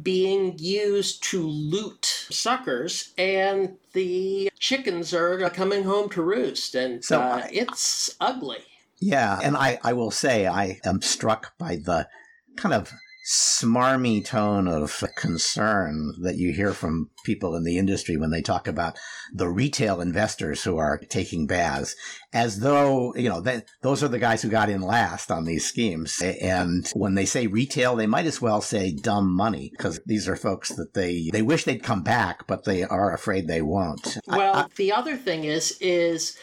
being 0.00 0.58
used 0.58 1.22
to 1.24 1.42
loot 1.42 2.04
suckers, 2.30 3.12
and 3.16 3.76
the 3.94 4.50
chickens 4.58 5.14
are 5.14 5.48
coming 5.50 5.84
home 5.84 6.10
to 6.10 6.22
roost. 6.22 6.74
And 6.74 7.02
so, 7.02 7.20
uh, 7.20 7.46
it's 7.50 8.14
ugly. 8.20 8.58
Yeah. 9.00 9.40
And 9.42 9.56
I, 9.56 9.78
I 9.82 9.94
will 9.94 10.10
say, 10.10 10.46
I 10.46 10.80
am 10.84 11.00
struck 11.00 11.56
by 11.56 11.76
the 11.76 12.08
kind 12.56 12.74
of 12.74 12.92
smarmy 13.26 14.24
tone 14.24 14.66
of 14.66 15.04
concern 15.16 16.14
that 16.22 16.36
you 16.36 16.52
hear 16.52 16.72
from 16.72 17.10
people 17.24 17.54
in 17.54 17.64
the 17.64 17.76
industry 17.76 18.16
when 18.16 18.30
they 18.30 18.40
talk 18.40 18.66
about 18.66 18.98
the 19.32 19.48
retail 19.48 20.00
investors 20.00 20.64
who 20.64 20.78
are 20.78 20.98
taking 20.98 21.46
baths 21.46 21.94
as 22.32 22.60
though, 22.60 23.14
you 23.14 23.28
know, 23.28 23.40
that 23.40 23.66
those 23.82 24.02
are 24.02 24.08
the 24.08 24.18
guys 24.18 24.40
who 24.40 24.48
got 24.48 24.70
in 24.70 24.80
last 24.80 25.30
on 25.30 25.44
these 25.44 25.66
schemes. 25.66 26.20
And 26.22 26.90
when 26.94 27.14
they 27.14 27.26
say 27.26 27.46
retail, 27.46 27.94
they 27.94 28.06
might 28.06 28.26
as 28.26 28.40
well 28.40 28.60
say 28.60 28.92
dumb 28.92 29.30
money 29.30 29.70
because 29.70 30.00
these 30.06 30.28
are 30.28 30.36
folks 30.36 30.70
that 30.70 30.94
they, 30.94 31.28
they 31.32 31.42
wish 31.42 31.64
they'd 31.64 31.82
come 31.82 32.02
back, 32.02 32.46
but 32.46 32.64
they 32.64 32.84
are 32.84 33.12
afraid 33.12 33.46
they 33.46 33.62
won't. 33.62 34.18
Well, 34.26 34.54
I, 34.54 34.60
I, 34.62 34.66
the 34.76 34.92
other 34.92 35.16
thing 35.16 35.44
is, 35.44 35.76
is 35.80 36.38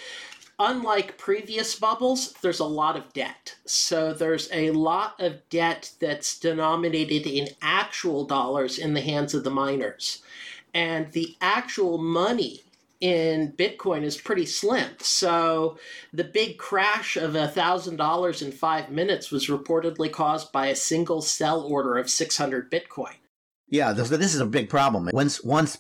unlike 0.60 1.18
previous 1.18 1.78
bubbles, 1.78 2.34
there's 2.42 2.60
a 2.60 2.66
lot 2.66 2.96
of 2.96 3.14
debt. 3.14 3.56
So 3.66 4.14
there's 4.14 4.50
a 4.52 4.72
lot 4.72 5.20
of 5.20 5.48
debt 5.50 5.92
that's 6.00 6.40
denominated 6.40 7.28
in 7.28 7.50
actual 7.62 8.26
dollars 8.26 8.78
in 8.78 8.94
the 8.94 9.02
hands 9.02 9.34
of 9.34 9.44
the 9.44 9.50
miners. 9.50 10.22
And 10.74 11.12
the 11.12 11.36
actual 11.42 11.98
money 11.98 12.64
in 13.00 13.54
Bitcoin 13.54 14.04
is 14.04 14.18
pretty 14.18 14.46
slim. 14.46 14.90
So 15.00 15.78
the 16.12 16.24
big 16.24 16.58
crash 16.58 17.16
of 17.16 17.34
$1,000 17.34 18.42
in 18.42 18.52
five 18.52 18.90
minutes 18.90 19.32
was 19.32 19.48
reportedly 19.48 20.12
caused 20.12 20.52
by 20.52 20.68
a 20.68 20.76
single 20.76 21.22
sell 21.22 21.62
order 21.62 21.98
of 21.98 22.10
600 22.10 22.72
Bitcoin. 22.72 23.14
Yeah, 23.70 23.94
this, 23.94 24.10
this 24.10 24.34
is 24.34 24.40
a 24.40 24.46
big 24.46 24.70
problem. 24.70 25.10
Once 25.12 25.44
once 25.44 25.78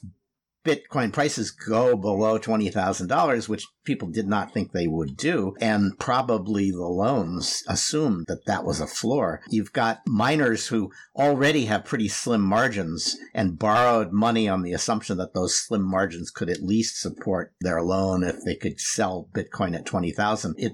Bitcoin 0.68 1.14
prices 1.14 1.50
go 1.50 1.96
below 1.96 2.38
$20,000, 2.38 3.48
which 3.48 3.66
people 3.86 4.10
did 4.10 4.28
not 4.28 4.54
think 4.54 4.74
they 4.74 4.86
would 4.86 5.16
do, 5.16 5.56
and 5.62 5.98
probably 5.98 6.72
the 6.72 6.84
loans 6.84 7.64
assumed 7.70 8.26
that 8.28 8.46
that 8.48 8.66
was 8.66 8.82
a 8.82 8.88
floor. 8.88 9.42
You've 9.50 9.72
got 9.72 10.02
miners 10.06 10.68
who 10.68 10.92
already 11.16 11.66
have 11.66 11.86
pretty 11.86 12.10
slim 12.10 12.42
margins 12.42 13.16
and 13.34 13.58
borrowed 13.58 14.12
money 14.12 14.50
on 14.50 14.62
the 14.62 14.74
assumption 14.74 15.18
that 15.20 15.34
those 15.34 15.58
slim 15.58 15.84
margins 15.84 16.32
could 16.32 16.50
at 16.50 16.62
least 16.62 17.00
support 17.00 17.54
their 17.62 17.82
loan 17.82 18.24
if 18.24 18.44
they 18.44 18.56
could 18.56 18.82
sell 18.82 19.30
Bitcoin 19.34 19.74
at 19.74 19.86
20,000. 19.86 20.56
It 20.58 20.74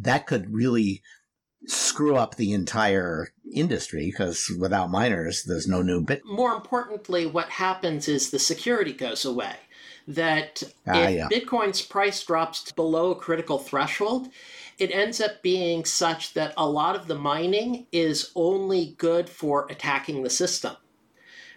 that 0.00 0.26
could 0.26 0.52
really 0.52 1.02
screw 1.68 2.16
up 2.16 2.34
the 2.34 2.52
entire 2.52 3.28
industry 3.52 4.06
because 4.06 4.50
without 4.58 4.90
miners, 4.90 5.44
there's 5.44 5.68
no 5.68 5.82
new 5.82 6.00
bit. 6.00 6.24
More 6.24 6.52
importantly, 6.54 7.26
what 7.26 7.50
happens 7.50 8.08
is 8.08 8.30
the 8.30 8.38
security 8.38 8.92
goes 8.92 9.24
away. 9.24 9.54
That 10.06 10.62
ah, 10.86 11.02
if 11.02 11.14
yeah. 11.14 11.28
Bitcoin's 11.28 11.82
price 11.82 12.24
drops 12.24 12.72
below 12.72 13.10
a 13.10 13.16
critical 13.16 13.58
threshold, 13.58 14.28
it 14.78 14.90
ends 14.90 15.20
up 15.20 15.42
being 15.42 15.84
such 15.84 16.32
that 16.34 16.54
a 16.56 16.68
lot 16.68 16.96
of 16.96 17.08
the 17.08 17.14
mining 17.14 17.86
is 17.92 18.30
only 18.34 18.94
good 18.96 19.28
for 19.28 19.66
attacking 19.68 20.22
the 20.22 20.30
system 20.30 20.76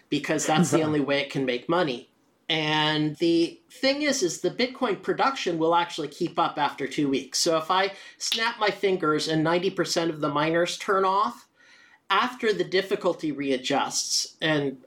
because 0.10 0.46
that's 0.46 0.72
the 0.72 0.82
only 0.84 1.00
way 1.00 1.22
it 1.22 1.30
can 1.30 1.46
make 1.46 1.70
money. 1.70 2.11
And 2.52 3.16
the 3.16 3.62
thing 3.72 4.02
is, 4.02 4.22
is 4.22 4.42
the 4.42 4.52
Bitcoin 4.52 5.02
production 5.02 5.58
will 5.58 5.74
actually 5.74 6.10
keep 6.10 6.38
up 6.38 6.58
after 6.58 6.86
two 6.86 7.08
weeks. 7.08 7.40
So 7.40 7.58
if 7.58 7.72
I 7.72 7.94
snap 8.18 8.60
my 8.60 8.70
fingers 8.70 9.30
and 9.30 9.46
90% 9.46 10.10
of 10.10 10.20
the 10.20 10.28
miners 10.28 10.78
turn 10.78 11.06
off, 11.06 11.48
after 12.10 12.52
the 12.52 12.66
difficulty 12.66 13.32
readjusts, 13.32 14.36
and 14.42 14.80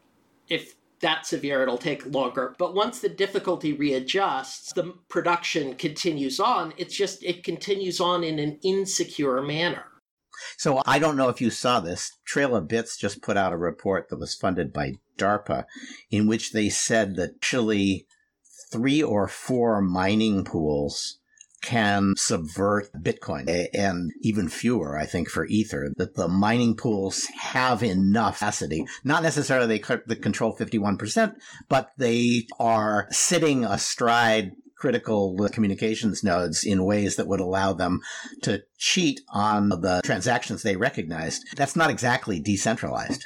if 0.51 0.75
that's 1.01 1.31
severe, 1.31 1.63
it'll 1.63 1.79
take 1.79 2.05
longer. 2.05 2.55
But 2.59 2.75
once 2.75 3.01
the 3.01 3.09
difficulty 3.09 3.73
readjusts, 3.73 4.75
the 4.75 4.93
production 5.09 5.75
continues 5.77 6.41
on. 6.41 6.75
It's 6.77 6.95
just, 6.95 7.25
it 7.25 7.45
continues 7.45 7.99
on 7.99 8.25
in 8.25 8.39
an 8.41 8.59
insecure 8.63 9.41
manner. 9.41 9.85
So 10.57 10.83
I 10.87 10.99
don't 10.99 11.17
know 11.17 11.29
if 11.29 11.41
you 11.41 11.51
saw 11.51 11.81
this. 11.81 12.13
Trail 12.25 12.57
of 12.57 12.69
Bits 12.69 12.97
just 12.97 13.23
put 13.23 13.37
out 13.37 13.53
a 13.53 13.57
report 13.57 14.09
that 14.09 14.19
was 14.19 14.35
funded 14.35 14.73
by 14.73 14.95
DARPA 15.19 15.65
in 16.11 16.27
which 16.27 16.53
they 16.53 16.69
said 16.69 17.17
that 17.17 17.31
actually 17.37 18.07
three 18.73 19.03
or 19.03 19.29
four 19.29 19.81
mining 19.81 20.45
pools 20.45 21.19
can 21.65 22.15
subvert 22.17 22.93
Bitcoin 22.93 23.69
and 23.73 24.13
even 24.21 24.49
fewer, 24.49 24.99
I 24.99 25.07
think, 25.07 25.31
for 25.31 25.47
Ether, 25.47 25.93
that 25.97 26.15
the 26.15 26.29
mining 26.29 26.77
pools 26.77 27.25
have 27.41 27.83
enough 27.83 28.39
capacity. 28.39 28.85
Not 29.03 29.23
necessarily 29.23 29.79
they 29.79 30.17
control 30.17 30.55
51%, 30.55 31.35
but 31.69 31.91
they 31.97 32.47
are 32.61 33.09
sitting 33.11 33.65
astride 33.65 34.53
critical 34.85 35.49
communications 35.51 36.23
nodes 36.23 36.63
in 36.63 36.85
ways 36.85 37.17
that 37.17 37.27
would 37.27 37.41
allow 37.41 37.73
them 37.73 38.03
to 38.43 38.63
cheat 38.77 39.19
on 39.31 39.71
the 39.71 40.03
transactions 40.05 40.63
they 40.63 40.77
recognized. 40.77 41.43
That's 41.57 41.75
not 41.75 41.89
exactly 41.89 42.39
decentralized. 42.39 43.25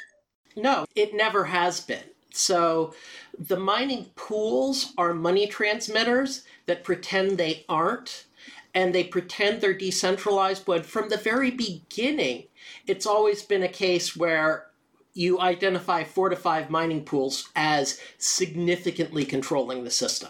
No, 0.55 0.85
it 0.95 1.13
never 1.13 1.43
has 1.43 1.81
been. 1.81 2.05
So 2.31 2.93
the 3.37 3.59
mining 3.59 4.05
pools 4.15 4.93
are 4.97 5.13
money 5.13 5.47
transmitters 5.47 6.43
that 6.65 6.85
pretend 6.85 7.37
they 7.37 7.65
aren't 7.67 8.23
and 8.73 8.95
they 8.95 9.03
pretend 9.03 9.59
they're 9.59 9.73
decentralized 9.73 10.63
but 10.65 10.85
from 10.85 11.09
the 11.09 11.17
very 11.17 11.51
beginning 11.51 12.45
it's 12.87 13.05
always 13.05 13.41
been 13.41 13.63
a 13.63 13.67
case 13.67 14.15
where 14.15 14.67
you 15.13 15.41
identify 15.41 16.03
four 16.03 16.29
to 16.29 16.35
five 16.35 16.69
mining 16.69 17.03
pools 17.03 17.49
as 17.55 17.99
significantly 18.17 19.25
controlling 19.25 19.83
the 19.83 19.91
system 19.91 20.29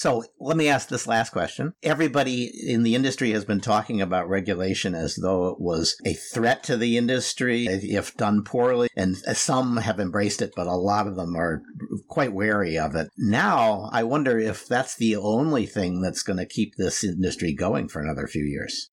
so 0.00 0.24
let 0.38 0.56
me 0.56 0.70
ask 0.70 0.88
this 0.88 1.06
last 1.06 1.28
question. 1.28 1.74
Everybody 1.82 2.50
in 2.66 2.84
the 2.84 2.94
industry 2.94 3.32
has 3.32 3.44
been 3.44 3.60
talking 3.60 4.00
about 4.00 4.30
regulation 4.30 4.94
as 4.94 5.16
though 5.16 5.48
it 5.48 5.60
was 5.60 5.94
a 6.06 6.14
threat 6.14 6.62
to 6.64 6.78
the 6.78 6.96
industry 6.96 7.66
if 7.66 8.16
done 8.16 8.42
poorly. 8.42 8.88
And 8.96 9.14
some 9.18 9.76
have 9.76 10.00
embraced 10.00 10.40
it, 10.40 10.54
but 10.56 10.66
a 10.66 10.74
lot 10.74 11.06
of 11.06 11.16
them 11.16 11.36
are 11.36 11.60
quite 12.08 12.32
wary 12.32 12.78
of 12.78 12.94
it. 12.94 13.08
Now, 13.18 13.90
I 13.92 14.04
wonder 14.04 14.38
if 14.38 14.66
that's 14.66 14.96
the 14.96 15.16
only 15.16 15.66
thing 15.66 16.00
that's 16.00 16.22
going 16.22 16.38
to 16.38 16.46
keep 16.46 16.76
this 16.76 17.04
industry 17.04 17.52
going 17.52 17.88
for 17.88 18.00
another 18.00 18.26
few 18.26 18.44
years. 18.44 18.88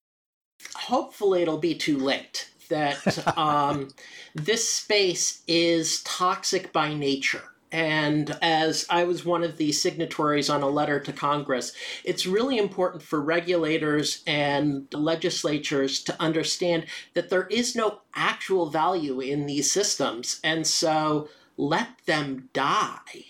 Hopefully, 0.75 1.41
it'll 1.41 1.57
be 1.57 1.75
too 1.75 1.97
late. 1.97 2.49
That 2.67 3.37
um, 3.37 3.91
this 4.35 4.69
space 4.69 5.41
is 5.47 6.03
toxic 6.03 6.73
by 6.73 6.93
nature 6.93 7.45
and 7.71 8.37
as 8.41 8.85
I 8.89 9.03
was 9.03 9.25
one 9.25 9.43
of 9.43 9.57
the 9.57 9.71
signatories 9.71 10.49
on 10.49 10.61
a 10.61 10.69
letter 10.69 10.99
to 10.99 11.11
Congress, 11.11 11.73
it's 12.03 12.25
really 12.25 12.57
important 12.57 13.03
for 13.03 13.21
regulators 13.21 14.23
and 14.25 14.87
legislatures 14.93 16.01
to 16.03 16.21
understand 16.21 16.85
that 17.13 17.29
there 17.29 17.47
is 17.47 17.75
no 17.75 18.01
actual 18.15 18.69
value 18.69 19.19
in 19.19 19.45
these 19.45 19.71
systems. 19.71 20.39
And 20.43 20.65
so 20.65 21.29
let 21.57 21.89
them 22.05 22.49
die. 22.53 23.25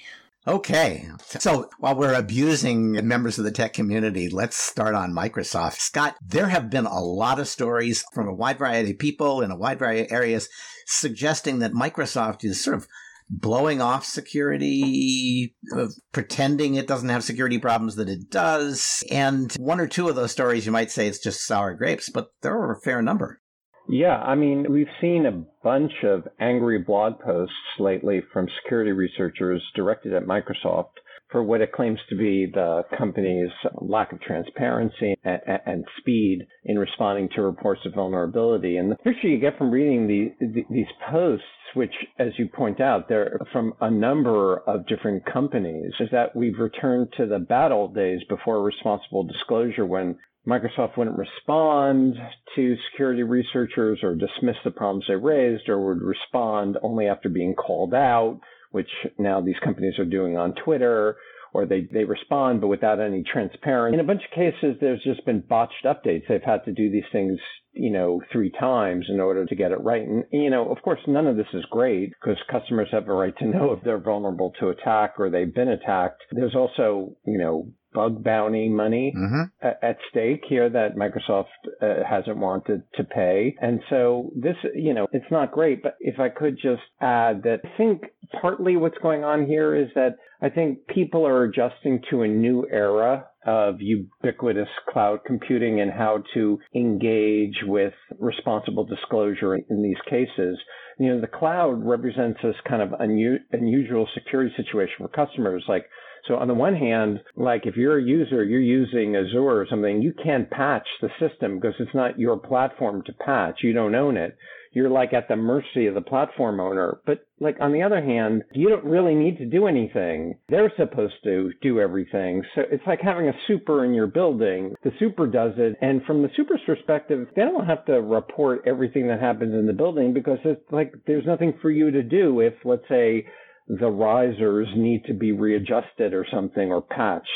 Okay. 0.47 1.09
So 1.25 1.69
while 1.79 1.95
we're 1.95 2.13
abusing 2.13 3.05
members 3.05 3.37
of 3.37 3.43
the 3.43 3.51
tech 3.51 3.73
community, 3.73 4.29
let's 4.29 4.55
start 4.55 4.95
on 4.95 5.11
Microsoft. 5.11 5.79
Scott, 5.79 6.15
there 6.25 6.47
have 6.47 6.69
been 6.69 6.85
a 6.85 7.01
lot 7.01 7.39
of 7.39 7.49
stories 7.49 8.05
from 8.13 8.29
a 8.29 8.33
wide 8.33 8.59
variety 8.59 8.91
of 8.91 8.99
people 8.99 9.41
in 9.41 9.51
a 9.51 9.57
wide 9.57 9.79
variety 9.79 10.01
of 10.01 10.11
areas 10.11 10.47
suggesting 10.85 11.59
that 11.59 11.73
Microsoft 11.73 12.45
is 12.45 12.63
sort 12.63 12.77
of 12.77 12.87
blowing 13.29 13.81
off 13.81 14.05
security, 14.05 15.55
uh, 15.75 15.87
pretending 16.11 16.75
it 16.75 16.87
doesn't 16.87 17.09
have 17.09 17.23
security 17.23 17.57
problems 17.57 17.95
that 17.95 18.09
it 18.09 18.29
does. 18.29 19.03
And 19.11 19.53
one 19.59 19.79
or 19.79 19.87
two 19.87 20.09
of 20.09 20.15
those 20.15 20.31
stories, 20.31 20.65
you 20.65 20.71
might 20.71 20.91
say 20.91 21.07
it's 21.07 21.19
just 21.19 21.45
sour 21.45 21.73
grapes, 21.73 22.09
but 22.09 22.29
there 22.41 22.57
are 22.57 22.73
a 22.73 22.81
fair 22.81 23.01
number. 23.01 23.41
Yeah, 23.89 24.17
I 24.17 24.35
mean, 24.35 24.65
we've 24.69 24.87
seen 24.99 25.25
a 25.25 25.43
bunch 25.63 25.93
of 26.03 26.27
angry 26.39 26.79
blog 26.79 27.19
posts 27.19 27.55
lately 27.79 28.21
from 28.33 28.47
security 28.61 28.91
researchers 28.91 29.63
directed 29.75 30.13
at 30.13 30.23
Microsoft 30.23 30.91
for 31.29 31.43
what 31.43 31.61
it 31.61 31.73
claims 31.73 31.99
to 32.09 32.15
be 32.15 32.45
the 32.45 32.83
company's 32.97 33.49
lack 33.81 34.11
of 34.13 34.21
transparency 34.21 35.15
and, 35.23 35.41
and 35.65 35.85
speed 35.99 36.47
in 36.65 36.79
responding 36.79 37.29
to 37.35 37.41
reports 37.41 37.81
of 37.85 37.93
vulnerability. 37.93 38.77
And 38.77 38.91
the 38.91 38.95
picture 38.95 39.27
you 39.27 39.39
get 39.39 39.57
from 39.57 39.71
reading 39.71 40.07
the, 40.07 40.33
the, 40.39 40.63
these 40.69 40.85
posts, 41.09 41.45
which, 41.73 41.93
as 42.17 42.31
you 42.37 42.47
point 42.47 42.79
out, 42.79 43.09
they're 43.09 43.39
from 43.51 43.73
a 43.81 43.91
number 43.91 44.57
of 44.67 44.87
different 44.87 45.25
companies, 45.25 45.91
is 45.99 46.09
that 46.11 46.35
we've 46.35 46.59
returned 46.59 47.09
to 47.17 47.25
the 47.25 47.39
bad 47.39 47.71
old 47.71 47.93
days 47.93 48.21
before 48.29 48.63
responsible 48.63 49.23
disclosure 49.23 49.85
when 49.85 50.17
Microsoft 50.47 50.97
wouldn't 50.97 51.17
respond 51.17 52.15
to 52.55 52.77
security 52.89 53.23
researchers 53.23 53.99
or 54.01 54.15
dismiss 54.15 54.55
the 54.63 54.71
problems 54.71 55.03
they 55.07 55.15
raised 55.15 55.67
or 55.67 55.87
would 55.87 56.01
respond 56.01 56.77
only 56.81 57.05
after 57.07 57.27
being 57.27 57.53
called 57.53 57.93
out 57.93 58.39
which 58.71 58.89
now 59.17 59.41
these 59.41 59.59
companies 59.63 59.99
are 59.99 60.05
doing 60.05 60.37
on 60.37 60.53
Twitter, 60.63 61.17
or 61.53 61.65
they, 61.65 61.87
they 61.91 62.03
respond 62.03 62.61
but 62.61 62.67
without 62.67 62.99
any 62.99 63.23
transparency. 63.23 63.95
In 63.95 63.99
a 63.99 64.07
bunch 64.07 64.21
of 64.23 64.35
cases, 64.35 64.77
there's 64.79 65.03
just 65.03 65.25
been 65.25 65.41
botched 65.41 65.85
updates. 65.85 66.23
They've 66.27 66.41
had 66.43 66.65
to 66.65 66.71
do 66.71 66.91
these 66.91 67.03
things, 67.11 67.39
you 67.79 67.91
know, 67.91 68.21
three 68.31 68.51
times 68.59 69.05
in 69.09 69.19
order 69.19 69.45
to 69.45 69.55
get 69.55 69.71
it 69.71 69.81
right. 69.81 70.01
And, 70.01 70.23
you 70.31 70.49
know, 70.49 70.69
of 70.71 70.81
course, 70.81 70.99
none 71.07 71.27
of 71.27 71.37
this 71.37 71.47
is 71.53 71.63
great 71.69 72.11
because 72.11 72.37
customers 72.51 72.89
have 72.91 73.07
a 73.07 73.13
right 73.13 73.35
to 73.37 73.45
know 73.47 73.73
if 73.73 73.83
they're 73.83 73.99
vulnerable 73.99 74.53
to 74.59 74.69
attack 74.69 75.15
or 75.17 75.29
they've 75.29 75.53
been 75.53 75.69
attacked. 75.69 76.23
There's 76.31 76.55
also, 76.55 77.15
you 77.25 77.37
know, 77.37 77.71
bug 77.93 78.23
bounty 78.23 78.69
money 78.69 79.13
mm-hmm. 79.17 79.43
at, 79.65 79.79
at, 79.81 79.97
stake 80.11 80.43
here 80.47 80.69
that 80.69 80.95
Microsoft 80.95 81.45
uh, 81.81 82.03
hasn't 82.07 82.37
wanted 82.37 82.83
to 82.93 83.03
pay. 83.03 83.55
And 83.59 83.79
so 83.89 84.31
this, 84.35 84.55
you 84.75 84.93
know, 84.93 85.07
it's 85.13 85.31
not 85.31 85.51
great. 85.51 85.81
But 85.81 85.95
if 85.99 86.19
I 86.19 86.29
could 86.29 86.57
just 86.61 86.83
add 87.01 87.43
that 87.43 87.61
I 87.63 87.77
think 87.77 88.03
partly 88.39 88.77
what's 88.77 88.97
going 88.99 89.23
on 89.23 89.45
here 89.47 89.75
is 89.75 89.87
that 89.95 90.17
I 90.41 90.49
think 90.49 90.85
people 90.87 91.25
are 91.25 91.43
adjusting 91.43 92.01
to 92.11 92.21
a 92.21 92.27
new 92.27 92.67
era 92.71 93.25
of 93.47 93.81
ubiquitous 93.81 94.67
cloud 94.89 95.19
computing 95.25 95.79
and 95.79 95.89
how 95.89 96.21
to 96.33 96.59
engage 96.75 97.55
with 97.63 97.93
responsible 98.19 98.83
disclosure 98.83 99.55
in 99.55 99.81
these 99.81 99.97
cases. 100.09 100.59
You 100.99 101.15
know, 101.15 101.21
the 101.21 101.27
cloud 101.27 101.83
represents 101.83 102.39
this 102.43 102.55
kind 102.67 102.81
of 102.81 102.89
unu- 102.99 103.39
unusual 103.51 104.07
security 104.13 104.53
situation 104.57 104.95
for 104.99 105.07
customers. 105.07 105.63
Like, 105.67 105.85
so 106.27 106.35
on 106.35 106.47
the 106.47 106.53
one 106.53 106.75
hand, 106.75 107.21
like 107.35 107.65
if 107.65 107.75
you're 107.75 107.97
a 107.97 108.03
user, 108.03 108.43
you're 108.43 108.59
using 108.59 109.15
Azure 109.15 109.41
or 109.41 109.67
something, 109.69 110.01
you 110.01 110.13
can't 110.23 110.49
patch 110.49 110.87
the 111.01 111.09
system 111.19 111.59
because 111.59 111.75
it's 111.79 111.95
not 111.95 112.19
your 112.19 112.37
platform 112.37 113.03
to 113.05 113.13
patch. 113.13 113.59
You 113.63 113.73
don't 113.73 113.95
own 113.95 114.17
it. 114.17 114.37
You're 114.73 114.89
like 114.89 115.13
at 115.13 115.27
the 115.27 115.35
mercy 115.35 115.87
of 115.87 115.95
the 115.95 116.01
platform 116.01 116.59
owner. 116.59 116.99
But 117.05 117.25
like 117.39 117.57
on 117.59 117.71
the 117.71 117.81
other 117.81 118.01
hand, 118.03 118.43
you 118.53 118.69
don't 118.69 118.83
really 118.83 119.15
need 119.15 119.37
to 119.37 119.45
do 119.45 119.65
anything. 119.65 120.35
They're 120.49 120.71
supposed 120.77 121.15
to 121.23 121.51
do 121.61 121.79
everything. 121.79 122.43
So 122.53 122.61
it's 122.69 122.85
like 122.85 122.99
having 123.01 123.27
a 123.27 123.39
super 123.47 123.85
in 123.85 123.93
your 123.93 124.07
building. 124.07 124.75
The 124.83 124.91
super 124.99 125.25
does 125.25 125.53
it. 125.57 125.77
And 125.81 126.03
from 126.03 126.21
the 126.21 126.29
super's 126.35 126.61
perspective, 126.65 127.27
they 127.35 127.43
don't 127.43 127.65
have 127.65 127.85
to 127.85 127.93
report 127.93 128.63
everything 128.67 129.07
that 129.07 129.19
happens 129.21 129.53
in 129.53 129.65
the 129.65 129.73
building 129.73 130.13
because 130.13 130.39
it's 130.43 130.61
like 130.71 130.93
there's 131.07 131.25
nothing 131.25 131.53
for 131.61 131.71
you 131.71 131.89
to 131.89 132.03
do 132.03 132.41
if, 132.41 132.53
let's 132.63 132.87
say, 132.89 133.25
the 133.67 133.89
risers 133.89 134.67
need 134.75 135.03
to 135.05 135.13
be 135.13 135.31
readjusted 135.31 136.13
or 136.13 136.25
something 136.31 136.71
or 136.71 136.81
patched. 136.81 137.27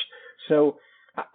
So 0.48 0.78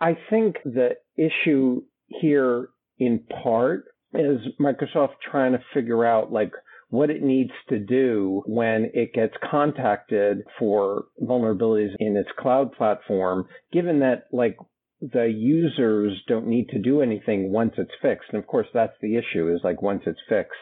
I 0.00 0.17
think 0.31 0.57
the 0.65 0.97
issue 1.17 1.83
here 2.09 2.69
in 2.99 3.21
part 3.43 3.85
is 4.15 4.41
Microsoft 4.61 5.17
trying 5.31 5.53
to 5.53 5.61
figure 5.75 6.05
out 6.05 6.33
like 6.33 6.53
what 6.88 7.11
it 7.11 7.23
needs 7.23 7.50
to 7.69 7.79
do 7.79 8.43
when 8.47 8.91
it 8.95 9.12
gets 9.12 9.35
contacted 9.50 10.38
for 10.59 11.05
vulnerabilities 11.21 11.95
in 11.99 12.17
its 12.17 12.29
cloud 12.38 12.73
platform, 12.73 13.47
given 13.73 14.00
that 14.00 14.25
like 14.33 14.57
the 15.00 15.26
users 15.26 16.12
don't 16.26 16.47
need 16.47 16.69
to 16.71 16.79
do 16.79 17.03
anything 17.03 17.53
once 17.53 17.75
it's 17.76 17.91
fixed. 18.00 18.29
And 18.33 18.38
of 18.38 18.47
course, 18.47 18.69
that's 18.73 18.97
the 19.03 19.17
issue 19.17 19.53
is 19.53 19.61
like 19.62 19.83
once 19.83 20.03
it's 20.07 20.21
fixed, 20.29 20.53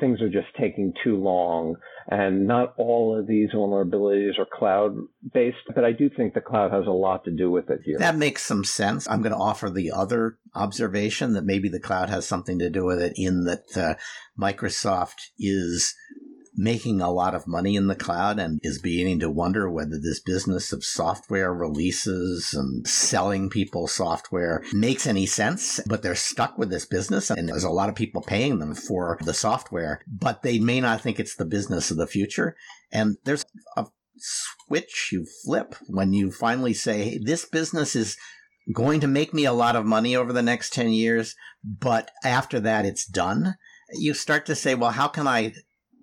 things 0.00 0.20
are 0.20 0.28
just 0.28 0.48
taking 0.58 0.92
too 1.02 1.16
long. 1.16 1.76
And 2.08 2.46
not 2.46 2.74
all 2.76 3.18
of 3.18 3.26
these 3.26 3.50
vulnerabilities 3.54 4.38
are 4.38 4.46
cloud 4.52 4.96
based, 5.32 5.56
but 5.74 5.84
I 5.84 5.92
do 5.92 6.10
think 6.10 6.34
the 6.34 6.40
cloud 6.40 6.70
has 6.70 6.86
a 6.86 6.90
lot 6.90 7.24
to 7.24 7.30
do 7.30 7.50
with 7.50 7.70
it 7.70 7.80
here. 7.84 7.98
That 7.98 8.16
makes 8.16 8.44
some 8.44 8.64
sense. 8.64 9.08
I'm 9.08 9.22
going 9.22 9.32
to 9.32 9.38
offer 9.38 9.70
the 9.70 9.90
other 9.90 10.38
observation 10.54 11.32
that 11.32 11.44
maybe 11.44 11.68
the 11.68 11.80
cloud 11.80 12.10
has 12.10 12.26
something 12.26 12.58
to 12.58 12.70
do 12.70 12.84
with 12.84 13.00
it 13.00 13.14
in 13.16 13.44
that 13.44 13.76
uh, 13.76 13.94
Microsoft 14.38 15.30
is 15.38 15.94
making 16.56 17.00
a 17.00 17.10
lot 17.10 17.34
of 17.34 17.46
money 17.46 17.76
in 17.76 17.88
the 17.88 17.94
cloud 17.94 18.38
and 18.38 18.60
is 18.62 18.78
beginning 18.78 19.20
to 19.20 19.30
wonder 19.30 19.68
whether 19.70 19.98
this 19.98 20.20
business 20.20 20.72
of 20.72 20.84
software 20.84 21.52
releases 21.52 22.54
and 22.54 22.86
selling 22.86 23.50
people 23.50 23.86
software 23.86 24.62
makes 24.72 25.06
any 25.06 25.26
sense. 25.26 25.80
But 25.86 26.02
they're 26.02 26.14
stuck 26.14 26.56
with 26.56 26.70
this 26.70 26.86
business 26.86 27.30
and 27.30 27.48
there's 27.48 27.64
a 27.64 27.70
lot 27.70 27.88
of 27.88 27.94
people 27.94 28.22
paying 28.22 28.58
them 28.58 28.74
for 28.74 29.18
the 29.22 29.34
software, 29.34 30.00
but 30.06 30.42
they 30.42 30.58
may 30.58 30.80
not 30.80 31.00
think 31.00 31.18
it's 31.18 31.36
the 31.36 31.44
business 31.44 31.90
of 31.90 31.96
the 31.96 32.06
future. 32.06 32.56
And 32.92 33.16
there's 33.24 33.44
a 33.76 33.86
switch 34.16 35.10
you 35.12 35.26
flip 35.44 35.74
when 35.88 36.12
you 36.12 36.30
finally 36.30 36.74
say, 36.74 37.04
hey, 37.04 37.18
this 37.18 37.44
business 37.44 37.96
is 37.96 38.16
going 38.72 39.00
to 39.00 39.06
make 39.06 39.34
me 39.34 39.44
a 39.44 39.52
lot 39.52 39.76
of 39.76 39.84
money 39.84 40.16
over 40.16 40.32
the 40.32 40.42
next 40.42 40.72
10 40.72 40.90
years, 40.90 41.34
but 41.62 42.10
after 42.24 42.60
that 42.60 42.86
it's 42.86 43.06
done. 43.06 43.56
You 43.92 44.14
start 44.14 44.46
to 44.46 44.54
say, 44.54 44.74
well, 44.74 44.92
how 44.92 45.08
can 45.08 45.26
I 45.26 45.52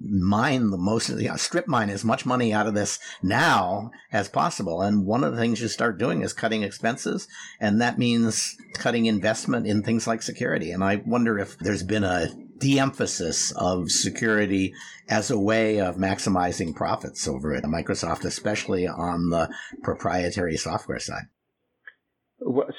mine 0.03 0.69
the 0.69 0.77
most, 0.77 1.09
you 1.09 1.29
know, 1.29 1.35
strip 1.35 1.67
mine 1.67 1.89
as 1.89 2.03
much 2.03 2.25
money 2.25 2.53
out 2.53 2.67
of 2.67 2.73
this 2.73 2.99
now 3.21 3.91
as 4.11 4.27
possible. 4.27 4.81
And 4.81 5.05
one 5.05 5.23
of 5.23 5.33
the 5.33 5.39
things 5.39 5.61
you 5.61 5.67
start 5.67 5.97
doing 5.97 6.21
is 6.21 6.33
cutting 6.33 6.63
expenses. 6.63 7.27
And 7.59 7.81
that 7.81 7.99
means 7.99 8.55
cutting 8.73 9.05
investment 9.05 9.67
in 9.67 9.83
things 9.83 10.07
like 10.07 10.21
security. 10.21 10.71
And 10.71 10.83
I 10.83 10.97
wonder 11.05 11.37
if 11.37 11.57
there's 11.59 11.83
been 11.83 12.03
a 12.03 12.29
de-emphasis 12.57 13.51
of 13.53 13.89
security 13.89 14.73
as 15.09 15.31
a 15.31 15.39
way 15.39 15.79
of 15.79 15.95
maximizing 15.95 16.75
profits 16.75 17.27
over 17.27 17.55
at 17.55 17.63
Microsoft, 17.63 18.23
especially 18.23 18.87
on 18.87 19.29
the 19.29 19.49
proprietary 19.81 20.57
software 20.57 20.99
side. 20.99 21.23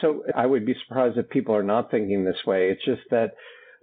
So 0.01 0.23
I 0.35 0.47
would 0.47 0.67
be 0.67 0.75
surprised 0.87 1.19
if 1.19 1.29
people 1.31 1.55
are 1.55 1.63
not 1.63 1.91
thinking 1.91 2.25
this 2.25 2.47
way. 2.47 2.71
It's 2.71 2.85
just 2.85 3.03
that 3.11 3.33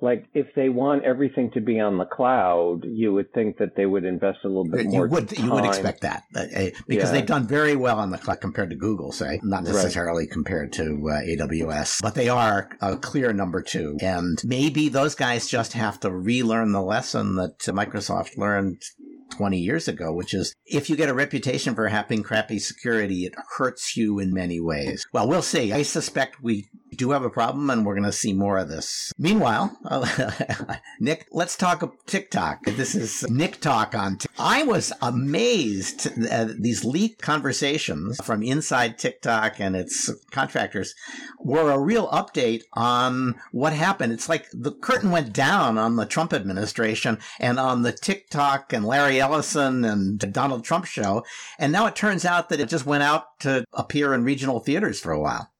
like 0.01 0.25
if 0.33 0.47
they 0.55 0.69
want 0.69 1.03
everything 1.03 1.51
to 1.51 1.61
be 1.61 1.79
on 1.79 1.97
the 1.97 2.05
cloud, 2.05 2.85
you 2.85 3.13
would 3.13 3.33
think 3.33 3.57
that 3.57 3.75
they 3.75 3.85
would 3.85 4.05
invest 4.05 4.39
a 4.43 4.47
little 4.47 4.65
bit 4.65 4.85
more. 4.85 5.05
You 5.05 5.11
would 5.11 5.29
time. 5.29 5.45
you 5.45 5.51
would 5.51 5.65
expect 5.65 6.01
that 6.01 6.23
uh, 6.35 6.39
uh, 6.39 6.69
because 6.87 7.09
yeah. 7.09 7.11
they've 7.11 7.25
done 7.25 7.47
very 7.47 7.75
well 7.75 7.99
on 7.99 8.09
the 8.09 8.17
cloud 8.17 8.41
compared 8.41 8.69
to 8.69 8.75
Google, 8.75 9.11
say, 9.11 9.39
not 9.43 9.63
necessarily 9.63 10.23
right. 10.23 10.31
compared 10.31 10.73
to 10.73 10.83
uh, 10.83 11.21
AWS, 11.21 12.01
but 12.01 12.15
they 12.15 12.29
are 12.29 12.69
a 12.81 12.97
clear 12.97 13.33
number 13.33 13.61
two. 13.61 13.97
And 14.01 14.39
maybe 14.43 14.89
those 14.89 15.15
guys 15.15 15.47
just 15.47 15.73
have 15.73 15.99
to 16.01 16.11
relearn 16.11 16.71
the 16.71 16.81
lesson 16.81 17.35
that 17.35 17.59
Microsoft 17.59 18.37
learned 18.37 18.83
20 19.29 19.57
years 19.57 19.87
ago, 19.87 20.11
which 20.11 20.33
is 20.33 20.53
if 20.65 20.89
you 20.89 20.95
get 20.95 21.09
a 21.09 21.13
reputation 21.13 21.75
for 21.75 21.87
having 21.87 22.23
crappy 22.23 22.59
security, 22.59 23.25
it 23.25 23.33
hurts 23.57 23.95
you 23.95 24.19
in 24.19 24.33
many 24.33 24.59
ways. 24.59 25.05
Well, 25.13 25.27
we'll 25.27 25.41
see. 25.41 25.71
I 25.71 25.83
suspect 25.83 26.43
we 26.43 26.69
do 26.95 27.11
have 27.11 27.23
a 27.23 27.29
problem 27.29 27.69
and 27.69 27.85
we're 27.85 27.95
going 27.95 28.03
to 28.03 28.11
see 28.11 28.33
more 28.33 28.57
of 28.57 28.67
this. 28.67 29.11
Meanwhile, 29.17 29.77
Nick, 30.99 31.27
let's 31.31 31.55
talk 31.55 31.79
TikTok. 32.05 32.65
This 32.65 32.93
is 32.95 33.25
Nick 33.29 33.61
Talk 33.61 33.95
on 33.95 34.17
TikTok. 34.17 34.35
I 34.37 34.63
was 34.63 34.91
amazed 35.01 36.07
at 36.29 36.61
these 36.61 36.83
leaked 36.83 37.21
conversations 37.21 38.19
from 38.23 38.43
inside 38.43 38.97
TikTok 38.97 39.59
and 39.59 39.75
its 39.75 40.11
contractors 40.31 40.93
were 41.39 41.71
a 41.71 41.79
real 41.79 42.09
update 42.09 42.63
on 42.73 43.35
what 43.51 43.73
happened. 43.73 44.11
It's 44.11 44.29
like 44.29 44.47
the 44.51 44.71
curtain 44.71 45.11
went 45.11 45.31
down 45.31 45.77
on 45.77 45.95
the 45.95 46.05
Trump 46.05 46.33
administration 46.33 47.19
and 47.39 47.59
on 47.59 47.83
the 47.83 47.93
TikTok 47.93 48.73
and 48.73 48.85
Larry 48.85 49.18
Ellison 49.19 49.85
and 49.85 50.19
Donald 50.33 50.63
Trump 50.63 50.85
show. 50.85 51.23
And 51.57 51.71
now 51.71 51.85
it 51.85 51.95
turns 51.95 52.25
out 52.25 52.49
that 52.49 52.59
it 52.59 52.69
just 52.69 52.85
went 52.85 53.03
out 53.03 53.39
to 53.41 53.65
appear 53.73 54.13
in 54.13 54.23
regional 54.23 54.59
theaters 54.59 54.99
for 54.99 55.11
a 55.11 55.19
while. 55.19 55.51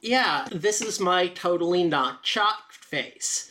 Yeah, 0.00 0.46
this 0.52 0.82
is 0.82 1.00
my 1.00 1.28
totally 1.28 1.82
not 1.82 2.26
shocked 2.26 2.74
face. 2.74 3.50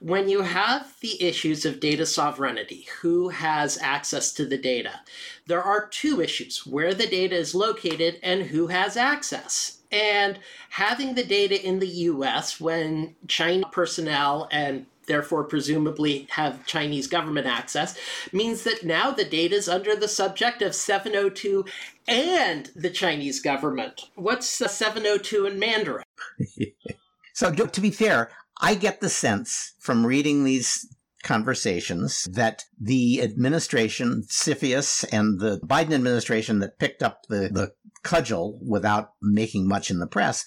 When 0.00 0.28
you 0.28 0.42
have 0.42 0.96
the 1.00 1.22
issues 1.22 1.64
of 1.64 1.78
data 1.78 2.06
sovereignty, 2.06 2.88
who 3.02 3.28
has 3.28 3.78
access 3.80 4.32
to 4.32 4.44
the 4.44 4.58
data, 4.58 5.00
there 5.46 5.62
are 5.62 5.86
two 5.86 6.20
issues 6.20 6.66
where 6.66 6.92
the 6.92 7.06
data 7.06 7.36
is 7.36 7.54
located 7.54 8.18
and 8.20 8.42
who 8.42 8.66
has 8.66 8.96
access. 8.96 9.78
And 9.92 10.40
having 10.70 11.14
the 11.14 11.22
data 11.22 11.64
in 11.64 11.78
the 11.78 11.86
US 11.86 12.60
when 12.60 13.14
Chinese 13.28 13.66
personnel 13.70 14.48
and 14.50 14.86
therefore 15.06 15.44
presumably 15.44 16.26
have 16.30 16.64
Chinese 16.66 17.06
government 17.06 17.46
access, 17.46 17.98
means 18.32 18.64
that 18.64 18.84
now 18.84 19.10
the 19.10 19.24
data 19.24 19.54
is 19.54 19.68
under 19.68 19.94
the 19.96 20.08
subject 20.08 20.62
of 20.62 20.74
702 20.74 21.64
and 22.08 22.70
the 22.74 22.90
Chinese 22.90 23.40
government. 23.40 24.08
What's 24.14 24.48
702 24.48 25.46
in 25.46 25.58
Mandarin? 25.58 26.04
so, 27.34 27.52
to 27.52 27.80
be 27.80 27.90
fair, 27.90 28.30
I 28.60 28.74
get 28.74 29.00
the 29.00 29.08
sense 29.08 29.74
from 29.80 30.06
reading 30.06 30.44
these 30.44 30.86
conversations 31.22 32.24
that 32.32 32.64
the 32.80 33.22
administration, 33.22 34.24
CFIUS, 34.28 35.04
and 35.12 35.40
the 35.40 35.60
Biden 35.60 35.92
administration 35.92 36.58
that 36.60 36.78
picked 36.78 37.02
up 37.02 37.22
the, 37.28 37.48
the 37.52 37.72
cudgel 38.02 38.58
without 38.66 39.12
making 39.20 39.68
much 39.68 39.90
in 39.90 40.00
the 40.00 40.06
press 40.06 40.44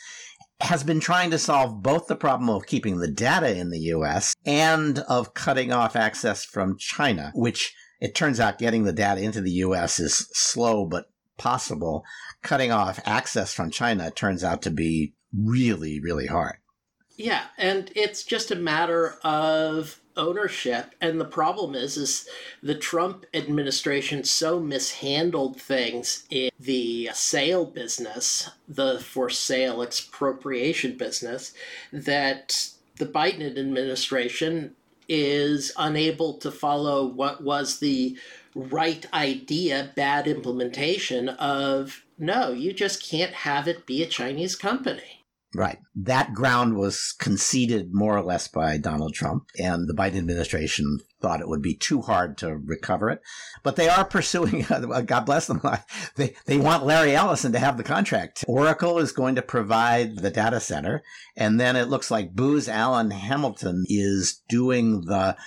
has 0.61 0.83
been 0.83 0.99
trying 0.99 1.31
to 1.31 1.37
solve 1.37 1.83
both 1.83 2.07
the 2.07 2.15
problem 2.15 2.49
of 2.49 2.65
keeping 2.65 2.97
the 2.97 3.11
data 3.11 3.55
in 3.55 3.69
the 3.69 3.79
US 3.79 4.33
and 4.45 4.99
of 4.99 5.33
cutting 5.33 5.71
off 5.71 5.95
access 5.95 6.45
from 6.45 6.77
China, 6.77 7.31
which 7.35 7.73
it 7.99 8.15
turns 8.15 8.39
out 8.39 8.59
getting 8.59 8.83
the 8.83 8.93
data 8.93 9.21
into 9.21 9.41
the 9.41 9.51
US 9.51 9.99
is 9.99 10.29
slow 10.33 10.85
but 10.85 11.05
possible. 11.37 12.03
Cutting 12.41 12.71
off 12.71 12.99
access 13.05 13.53
from 13.53 13.71
China 13.71 14.11
turns 14.11 14.43
out 14.43 14.61
to 14.61 14.71
be 14.71 15.13
really, 15.37 15.99
really 15.99 16.27
hard. 16.27 16.57
Yeah, 17.17 17.43
and 17.57 17.91
it's 17.95 18.23
just 18.23 18.51
a 18.51 18.55
matter 18.55 19.15
of 19.23 20.01
ownership 20.17 20.95
and 21.01 21.19
the 21.19 21.25
problem 21.25 21.75
is 21.75 21.97
is 21.97 22.27
the 22.61 22.75
Trump 22.75 23.25
administration 23.33 24.23
so 24.23 24.59
mishandled 24.59 25.59
things 25.59 26.25
in 26.29 26.49
the 26.59 27.09
sale 27.13 27.65
business, 27.65 28.49
the 28.67 28.99
for 28.99 29.29
sale 29.29 29.81
expropriation 29.81 30.97
business 30.97 31.53
that 31.91 32.69
the 32.97 33.05
Biden 33.05 33.57
administration 33.57 34.75
is 35.07 35.71
unable 35.77 36.33
to 36.33 36.51
follow 36.51 37.05
what 37.05 37.43
was 37.43 37.79
the 37.79 38.17
right 38.55 39.05
idea, 39.13 39.91
bad 39.95 40.27
implementation 40.27 41.29
of 41.29 42.03
no, 42.17 42.51
you 42.51 42.71
just 42.71 43.03
can't 43.03 43.33
have 43.33 43.67
it 43.67 43.85
be 43.85 44.01
a 44.01 44.07
Chinese 44.07 44.55
company. 44.55 45.24
Right. 45.55 45.79
That 45.95 46.33
ground 46.33 46.75
was 46.75 47.15
conceded 47.17 47.93
more 47.93 48.17
or 48.17 48.23
less 48.23 48.49
by 48.49 48.77
Donald 48.77 49.13
Trump, 49.13 49.45
and 49.57 49.87
the 49.87 49.93
Biden 49.93 50.17
administration 50.17 50.99
thought 51.21 51.39
it 51.39 51.47
would 51.47 51.61
be 51.61 51.75
too 51.75 52.01
hard 52.01 52.37
to 52.39 52.57
recover 52.57 53.09
it. 53.09 53.21
But 53.63 53.77
they 53.77 53.87
are 53.87 54.03
pursuing, 54.03 54.65
uh, 54.69 55.01
God 55.01 55.25
bless 55.25 55.47
them, 55.47 55.61
they, 56.17 56.35
they 56.45 56.57
want 56.57 56.85
Larry 56.85 57.15
Ellison 57.15 57.53
to 57.53 57.59
have 57.59 57.77
the 57.77 57.83
contract. 57.83 58.43
Oracle 58.49 58.99
is 58.99 59.13
going 59.13 59.35
to 59.35 59.41
provide 59.41 60.17
the 60.17 60.29
data 60.29 60.59
center, 60.59 61.03
and 61.37 61.57
then 61.57 61.77
it 61.77 61.87
looks 61.87 62.11
like 62.11 62.35
Booz 62.35 62.67
Allen 62.67 63.11
Hamilton 63.11 63.85
is 63.87 64.41
doing 64.49 65.05
the 65.05 65.37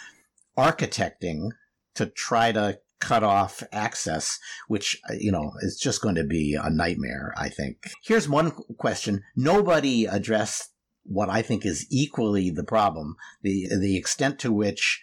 architecting 0.57 1.51
to 1.97 2.07
try 2.07 2.51
to 2.53 2.79
cut 3.01 3.23
off 3.23 3.63
access, 3.73 4.39
which, 4.67 5.01
uh, 5.09 5.15
you 5.19 5.33
know, 5.33 5.53
is 5.61 5.79
just 5.79 6.03
going 6.03 6.15
to 6.17 6.25
be 6.25 6.59
a 6.61 6.71
nightmare, 6.71 7.33
I 7.37 7.49
think. 7.49 7.85
Here's 8.03 8.29
one 8.29 8.51
question. 8.79 9.23
Nobody 9.37 10.07
addressed 10.07 10.73
what 11.05 11.29
I 11.29 11.43
think 11.43 11.65
is 11.65 11.87
equally 11.91 12.51
the 12.51 12.65
problem, 12.65 13.17
the, 13.43 13.69
the 13.81 13.97
extent 13.97 14.39
to 14.41 14.53
which 14.53 15.01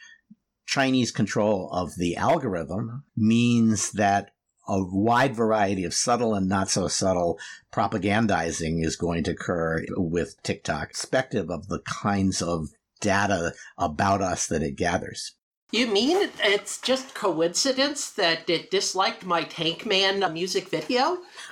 Chinese 0.65 1.12
control 1.12 1.69
of 1.71 1.95
the 1.97 2.15
algorithm 2.15 3.03
means 3.15 3.91
that 3.93 4.31
a 4.67 4.84
wide 4.84 5.36
variety 5.36 5.84
of 5.84 5.93
subtle 5.93 6.34
and 6.34 6.49
not 6.49 6.69
so 6.69 6.88
subtle 6.88 7.39
propagandizing 7.71 8.84
is 8.84 8.95
going 8.95 9.23
to 9.23 9.31
occur 9.31 9.86
with 9.95 10.41
TikTok, 10.41 10.89
respective 10.89 11.51
of 11.51 11.67
the 11.67 11.81
kinds 11.81 12.41
of 12.41 12.69
data 12.99 13.53
about 13.77 14.21
us 14.21 14.47
that 14.47 14.63
it 14.63 14.75
gathers. 14.75 15.36
You 15.75 15.88
mean 15.88 16.29
it's 16.41 16.79
just 16.79 17.13
coincidence 17.13 18.09
that 18.11 18.49
it 18.49 18.71
disliked 18.71 19.25
my 19.25 19.43
Tank 19.43 19.85
Man 19.85 20.31
music 20.31 20.69
video? 20.69 21.17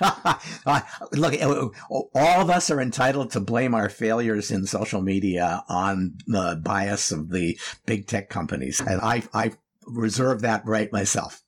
Look, 1.12 1.34
all 1.90 2.10
of 2.14 2.48
us 2.48 2.70
are 2.70 2.80
entitled 2.80 3.32
to 3.32 3.40
blame 3.40 3.74
our 3.74 3.90
failures 3.90 4.50
in 4.50 4.64
social 4.64 5.02
media 5.02 5.62
on 5.68 6.14
the 6.26 6.58
bias 6.64 7.12
of 7.12 7.32
the 7.32 7.58
big 7.84 8.06
tech 8.06 8.30
companies. 8.30 8.80
And 8.80 8.98
I, 9.02 9.24
I 9.34 9.52
reserve 9.86 10.40
that 10.40 10.64
right 10.64 10.90
myself. 10.90 11.42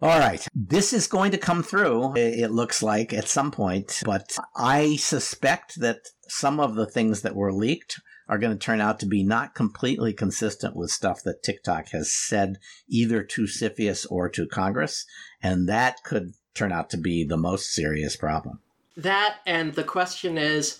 All 0.00 0.20
right. 0.20 0.46
This 0.54 0.92
is 0.92 1.08
going 1.08 1.32
to 1.32 1.38
come 1.38 1.64
through, 1.64 2.14
it 2.14 2.52
looks 2.52 2.84
like, 2.84 3.12
at 3.12 3.26
some 3.26 3.50
point, 3.50 4.00
but 4.04 4.36
I 4.54 4.94
suspect 4.94 5.80
that 5.80 6.02
some 6.28 6.60
of 6.60 6.76
the 6.76 6.86
things 6.86 7.22
that 7.22 7.34
were 7.34 7.52
leaked 7.52 8.00
are 8.30 8.38
going 8.38 8.56
to 8.56 8.64
turn 8.64 8.80
out 8.80 9.00
to 9.00 9.06
be 9.06 9.24
not 9.24 9.56
completely 9.56 10.12
consistent 10.12 10.76
with 10.76 10.92
stuff 10.92 11.20
that 11.24 11.42
TikTok 11.42 11.88
has 11.88 12.14
said 12.14 12.58
either 12.88 13.24
to 13.24 13.42
CFIUS 13.42 14.06
or 14.08 14.28
to 14.28 14.46
Congress. 14.46 15.04
And 15.42 15.68
that 15.68 16.04
could 16.04 16.34
turn 16.54 16.70
out 16.70 16.90
to 16.90 16.96
be 16.96 17.24
the 17.24 17.36
most 17.36 17.72
serious 17.72 18.14
problem. 18.14 18.60
That, 18.96 19.38
and 19.46 19.74
the 19.74 19.82
question 19.82 20.38
is 20.38 20.78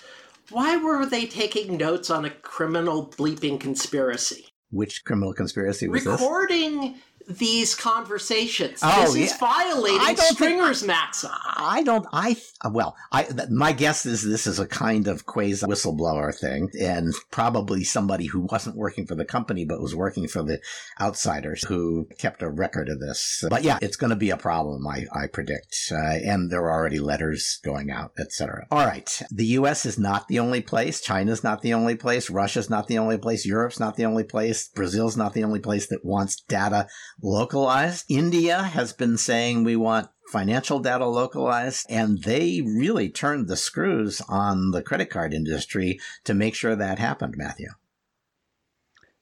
why 0.50 0.76
were 0.76 1.04
they 1.04 1.26
taking 1.26 1.76
notes 1.76 2.08
on 2.08 2.24
a 2.24 2.30
criminal 2.30 3.08
bleeping 3.08 3.58
conspiracy? 3.58 4.46
Which 4.70 5.04
criminal 5.04 5.34
conspiracy 5.34 5.88
was 5.88 6.06
Recording 6.06 6.80
this? 6.80 7.00
These 7.38 7.74
conversations. 7.74 8.80
Oh, 8.82 9.12
this 9.12 9.32
is 9.32 9.38
violating 9.38 10.16
Stringer's 10.16 10.82
maxim. 10.82 11.30
I 11.32 11.82
don't. 11.82 12.06
I 12.12 12.36
well, 12.70 12.96
I 13.12 13.28
my 13.50 13.72
guess 13.72 14.06
is 14.06 14.22
this 14.22 14.46
is 14.46 14.58
a 14.58 14.66
kind 14.66 15.08
of 15.08 15.26
quasi 15.26 15.66
whistleblower 15.66 16.36
thing, 16.36 16.70
and 16.80 17.14
probably 17.30 17.84
somebody 17.84 18.26
who 18.26 18.40
wasn't 18.50 18.76
working 18.76 19.06
for 19.06 19.14
the 19.14 19.24
company 19.24 19.64
but 19.64 19.80
was 19.80 19.94
working 19.94 20.28
for 20.28 20.42
the 20.42 20.60
outsiders 21.00 21.64
who 21.64 22.06
kept 22.18 22.42
a 22.42 22.50
record 22.50 22.88
of 22.88 23.00
this. 23.00 23.44
But 23.48 23.62
yeah, 23.62 23.78
it's 23.80 23.96
going 23.96 24.10
to 24.10 24.16
be 24.16 24.30
a 24.30 24.36
problem. 24.36 24.86
I 24.86 25.06
I 25.12 25.26
predict, 25.26 25.76
uh, 25.92 25.96
and 25.96 26.50
there 26.50 26.62
are 26.62 26.72
already 26.72 26.98
letters 26.98 27.60
going 27.64 27.90
out, 27.90 28.12
etc. 28.18 28.66
All 28.70 28.86
right, 28.86 29.22
the 29.30 29.46
U.S. 29.46 29.86
is 29.86 29.98
not 29.98 30.28
the 30.28 30.38
only 30.38 30.60
place. 30.60 31.00
China's 31.00 31.44
not 31.44 31.62
the 31.62 31.74
only 31.74 31.94
place. 31.94 32.30
Russia's 32.30 32.70
not 32.70 32.88
the 32.88 32.98
only 32.98 33.18
place. 33.18 33.46
Europe's 33.46 33.80
not 33.80 33.96
the 33.96 34.04
only 34.04 34.24
place. 34.24 34.68
Brazil's 34.68 35.16
not 35.16 35.34
the 35.34 35.44
only 35.44 35.60
place 35.60 35.86
that 35.88 36.04
wants 36.04 36.40
data 36.48 36.88
localized. 37.22 38.04
India 38.08 38.62
has 38.62 38.92
been 38.92 39.16
saying 39.16 39.64
we 39.64 39.76
want 39.76 40.08
financial 40.30 40.78
data 40.78 41.06
localized, 41.06 41.86
and 41.88 42.22
they 42.22 42.62
really 42.62 43.08
turned 43.10 43.48
the 43.48 43.56
screws 43.56 44.20
on 44.28 44.70
the 44.70 44.82
credit 44.82 45.10
card 45.10 45.34
industry 45.34 45.98
to 46.24 46.34
make 46.34 46.54
sure 46.54 46.76
that 46.76 46.98
happened, 46.98 47.34
Matthew. 47.36 47.68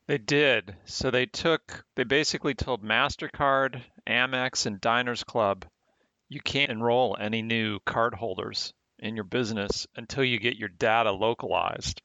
They 0.06 0.18
did. 0.18 0.76
So 0.84 1.10
they 1.10 1.26
took, 1.26 1.84
they 1.94 2.04
basically 2.04 2.54
told 2.54 2.82
MasterCard, 2.82 3.82
Amex, 4.08 4.64
and 4.64 4.80
Diners 4.80 5.24
Club, 5.24 5.66
you 6.28 6.40
can't 6.40 6.70
enroll 6.70 7.16
any 7.20 7.42
new 7.42 7.78
cardholders 7.80 8.72
in 8.98 9.14
your 9.14 9.24
business 9.24 9.86
until 9.96 10.24
you 10.24 10.38
get 10.38 10.56
your 10.56 10.68
data 10.68 11.12
localized. 11.12 12.02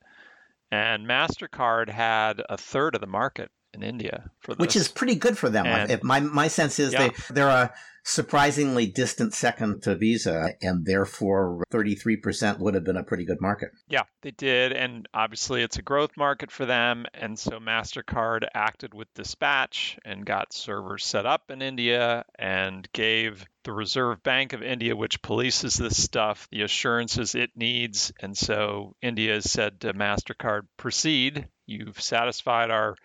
And 0.71 1.07
MasterCard 1.07 1.89
had 1.89 2.41
a 2.49 2.57
third 2.57 2.95
of 2.95 3.01
the 3.01 3.07
market 3.07 3.51
in 3.73 3.83
India. 3.83 4.29
Which 4.57 4.75
is 4.75 4.87
pretty 4.87 5.15
good 5.15 5.37
for 5.37 5.49
them. 5.49 5.65
And, 5.65 6.03
my 6.03 6.19
my 6.19 6.47
sense 6.47 6.79
is 6.79 6.93
yeah. 6.93 7.07
they 7.07 7.33
they're 7.33 7.47
a 7.47 7.73
surprisingly 8.03 8.85
distant 8.85 9.33
second 9.33 9.81
to 9.83 9.95
Visa, 9.95 10.53
and 10.61 10.85
therefore 10.85 11.63
33% 11.71 12.59
would 12.59 12.73
have 12.75 12.83
been 12.83 12.97
a 12.97 13.03
pretty 13.03 13.25
good 13.25 13.39
market. 13.39 13.71
Yeah, 13.87 14.03
they 14.21 14.31
did. 14.31 14.73
And 14.73 15.07
obviously, 15.13 15.63
it's 15.63 15.77
a 15.77 15.81
growth 15.81 16.11
market 16.17 16.51
for 16.51 16.65
them. 16.65 17.05
And 17.13 17.39
so 17.39 17.59
MasterCard 17.59 18.45
acted 18.53 18.93
with 18.93 19.13
dispatch 19.13 19.97
and 20.03 20.25
got 20.25 20.53
servers 20.53 21.05
set 21.05 21.25
up 21.25 21.49
in 21.49 21.61
India 21.61 22.25
and 22.37 22.87
gave 22.91 23.45
the 23.63 23.71
Reserve 23.71 24.21
Bank 24.23 24.51
of 24.51 24.61
India, 24.61 24.95
which 24.95 25.21
polices 25.21 25.77
this 25.77 26.01
stuff, 26.01 26.49
the 26.51 26.63
assurances 26.63 27.35
it 27.35 27.51
needs. 27.55 28.11
And 28.19 28.37
so 28.37 28.95
India 29.01 29.35
has 29.35 29.49
said 29.49 29.81
to 29.81 29.93
MasterCard, 29.93 30.63
proceed. 30.75 31.47
You've 31.65 32.01
satisfied 32.01 32.71
our 32.71 32.97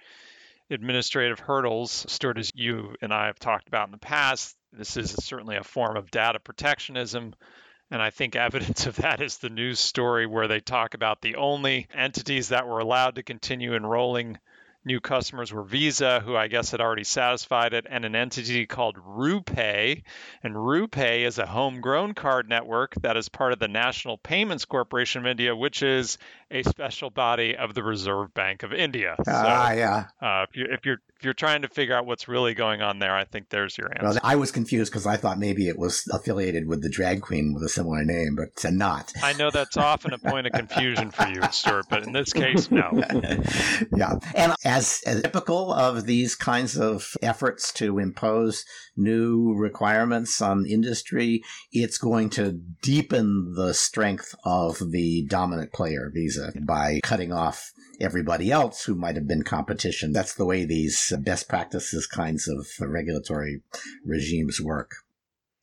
administrative 0.70 1.40
hurdles, 1.40 2.04
Stewart, 2.08 2.38
as 2.38 2.50
you 2.54 2.94
and 3.00 3.12
I 3.12 3.26
have 3.26 3.38
talked 3.38 3.68
about 3.68 3.88
in 3.88 3.92
the 3.92 3.98
past, 3.98 4.56
this 4.72 4.96
is 4.96 5.12
certainly 5.24 5.56
a 5.56 5.64
form 5.64 5.96
of 5.96 6.10
data 6.10 6.38
protectionism. 6.38 7.34
And 7.90 8.02
I 8.02 8.10
think 8.10 8.36
evidence 8.36 8.86
of 8.86 8.96
that 8.96 9.20
is 9.20 9.38
the 9.38 9.50
news 9.50 9.80
story 9.80 10.26
where 10.26 10.48
they 10.48 10.60
talk 10.60 10.94
about 10.94 11.22
the 11.22 11.36
only 11.36 11.88
entities 11.94 12.48
that 12.48 12.66
were 12.66 12.80
allowed 12.80 13.14
to 13.16 13.22
continue 13.22 13.74
enrolling 13.74 14.38
new 14.88 15.00
customers 15.00 15.52
were 15.52 15.62
Visa, 15.62 16.20
who 16.20 16.34
I 16.34 16.48
guess 16.48 16.72
had 16.72 16.80
already 16.80 17.04
satisfied 17.04 17.74
it, 17.74 17.86
and 17.88 18.04
an 18.04 18.16
entity 18.16 18.66
called 18.66 18.96
RuPay. 18.96 20.02
And 20.42 20.54
RuPay 20.54 21.26
is 21.26 21.38
a 21.38 21.46
homegrown 21.46 22.14
card 22.14 22.48
network 22.48 22.94
that 23.02 23.16
is 23.16 23.28
part 23.28 23.52
of 23.52 23.60
the 23.60 23.68
National 23.68 24.18
Payments 24.18 24.64
Corporation 24.64 25.20
of 25.20 25.26
India, 25.26 25.54
which 25.54 25.82
is 25.82 26.18
a 26.50 26.62
special 26.62 27.10
body 27.10 27.54
of 27.56 27.74
the 27.74 27.82
Reserve 27.82 28.32
Bank 28.34 28.62
of 28.62 28.72
India. 28.72 29.14
Ah, 29.28 29.68
uh, 29.68 29.72
yeah. 29.74 30.04
Uh, 30.20 30.46
if, 30.48 30.56
you, 30.56 30.66
if 30.70 30.86
you're 30.86 30.98
if 31.18 31.24
you're 31.24 31.34
trying 31.34 31.62
to 31.62 31.68
figure 31.68 31.96
out 31.96 32.06
what's 32.06 32.28
really 32.28 32.54
going 32.54 32.80
on 32.80 33.00
there, 33.00 33.12
I 33.12 33.24
think 33.24 33.48
there's 33.48 33.76
your 33.76 33.90
answer. 33.90 34.06
Well, 34.06 34.18
I 34.22 34.36
was 34.36 34.52
confused 34.52 34.92
because 34.92 35.04
I 35.04 35.16
thought 35.16 35.36
maybe 35.36 35.66
it 35.66 35.76
was 35.76 36.06
affiliated 36.12 36.68
with 36.68 36.80
the 36.80 36.88
drag 36.88 37.22
queen 37.22 37.54
with 37.54 37.64
a 37.64 37.68
similar 37.68 38.04
name, 38.04 38.36
but 38.36 38.50
not. 38.72 39.12
I 39.20 39.32
know 39.32 39.50
that's 39.50 39.76
often 39.76 40.12
a 40.12 40.18
point 40.18 40.46
of 40.46 40.52
confusion 40.52 41.10
for 41.10 41.26
you, 41.26 41.42
Stewart, 41.50 41.86
but 41.90 42.04
in 42.04 42.12
this 42.12 42.32
case, 42.32 42.70
no. 42.70 42.90
yeah, 43.96 44.14
and 44.36 44.54
as, 44.64 44.77
as 44.78 45.22
typical 45.22 45.72
of 45.72 46.06
these 46.06 46.34
kinds 46.34 46.78
of 46.78 47.16
efforts 47.22 47.72
to 47.72 47.98
impose 47.98 48.64
new 48.96 49.54
requirements 49.54 50.40
on 50.40 50.66
industry, 50.66 51.42
it's 51.72 51.98
going 51.98 52.30
to 52.30 52.52
deepen 52.82 53.54
the 53.54 53.74
strength 53.74 54.34
of 54.44 54.78
the 54.90 55.26
dominant 55.26 55.72
player, 55.72 56.10
Visa, 56.14 56.52
by 56.60 57.00
cutting 57.02 57.32
off 57.32 57.72
everybody 58.00 58.52
else 58.52 58.84
who 58.84 58.94
might 58.94 59.16
have 59.16 59.26
been 59.26 59.42
competition. 59.42 60.12
That's 60.12 60.34
the 60.34 60.46
way 60.46 60.64
these 60.64 61.12
best 61.20 61.48
practices 61.48 62.06
kinds 62.06 62.46
of 62.46 62.66
regulatory 62.80 63.62
regimes 64.06 64.60
work. 64.60 64.92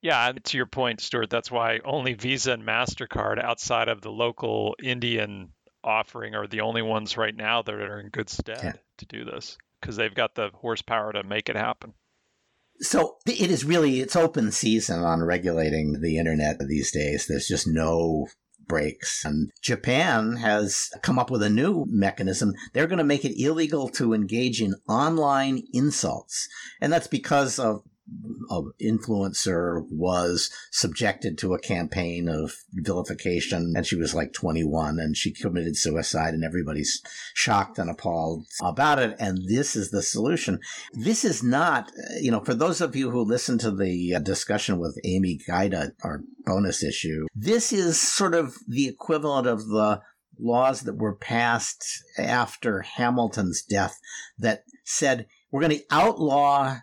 Yeah, 0.02 0.34
to 0.44 0.58
your 0.58 0.68
point, 0.68 1.02
Stewart, 1.02 1.30
that's 1.30 1.50
why 1.50 1.80
only 1.84 2.14
Visa 2.14 2.52
and 2.52 2.64
MasterCard 2.64 3.44
outside 3.44 3.88
of 3.88 4.02
the 4.02 4.12
local 4.12 4.76
Indian 4.84 5.50
offering 5.84 6.36
are 6.36 6.48
the 6.48 6.62
only 6.62 6.82
ones 6.82 7.16
right 7.16 7.36
now 7.36 7.62
that 7.62 7.74
are 7.74 8.00
in 8.00 8.10
good 8.10 8.30
stead 8.30 8.60
yeah. 8.64 8.74
To 8.98 9.06
do 9.06 9.26
this 9.26 9.58
because 9.80 9.96
they've 9.96 10.16
got 10.16 10.36
the 10.36 10.50
horsepower 10.54 11.14
to 11.14 11.24
make 11.24 11.50
it 11.50 11.56
happen. 11.56 11.94
So 12.80 13.18
it 13.26 13.50
is 13.52 13.64
really 13.64 14.02
it's 14.02 14.16
open 14.16 14.52
season 14.52 15.00
on 15.00 15.24
regulating 15.24 16.02
the 16.02 16.18
internet 16.18 16.60
these 16.60 16.92
days. 16.92 17.26
There's 17.28 17.48
just 17.48 17.68
no 17.68 18.28
breaks. 18.68 19.24
And 19.24 19.52
Japan 19.62 20.38
has 20.38 20.90
come 21.02 21.20
up 21.20 21.32
with 21.32 21.44
a 21.44 21.50
new 21.50 21.86
mechanism. 21.88 22.54
They're 22.74 22.88
going 22.88 22.98
to 22.98 23.04
make 23.04 23.26
it 23.26 23.42
illegal 23.42 23.90
to 23.90 24.14
engage 24.14 24.62
in 24.62 24.76
online 24.88 25.64
insults. 25.74 26.50
And 26.82 26.92
that's 26.92 27.08
because 27.08 27.60
of 27.60 27.84
influencer 28.82 29.86
was 29.90 30.52
subjected 30.72 31.38
to 31.38 31.54
a 31.54 31.60
campaign 31.60 32.30
of 32.30 32.54
vilification 32.74 33.74
and 33.76 33.86
she 33.86 33.96
was 33.96 34.14
like 34.14 34.34
21 34.34 35.00
and 35.00 35.18
she 35.18 35.34
committed 35.34 35.76
suicide 35.76 36.34
and 36.34 36.44
everybody's 36.44 37.02
shocked 37.34 37.80
and 37.80 37.90
appalled 37.90 38.46
about 38.62 39.00
it 39.00 39.16
and 39.20 39.40
this 39.48 39.76
is 39.76 39.90
the 39.90 40.04
solution. 40.04 40.60
This 40.94 41.26
is 41.26 41.42
not 41.44 41.92
you 42.20 42.32
know 42.32 42.42
for 42.42 42.54
those 42.54 42.82
of 42.82 42.96
you 42.96 43.12
who 43.12 43.22
listen 43.22 43.58
to 43.60 43.72
the 43.72 44.16
uh, 44.16 44.20
discussion 44.20 44.80
with 44.80 45.00
amy 45.04 45.40
gajda 45.48 45.92
our 46.04 46.22
bonus 46.46 46.84
issue 46.84 47.26
this 47.36 47.72
is 47.74 48.00
sort 48.00 48.34
of 48.34 48.56
the 48.68 48.88
equivalent 48.88 49.48
of 49.48 49.68
the 49.68 50.02
laws 50.40 50.82
that 50.82 50.98
were 50.98 51.16
passed 51.16 51.86
after 52.18 52.82
hamilton's 52.82 53.64
death 53.64 53.98
that 54.38 54.64
said 54.84 55.28
we're 55.52 55.62
going 55.62 55.78
to 55.78 55.86
outlaw 55.92 56.78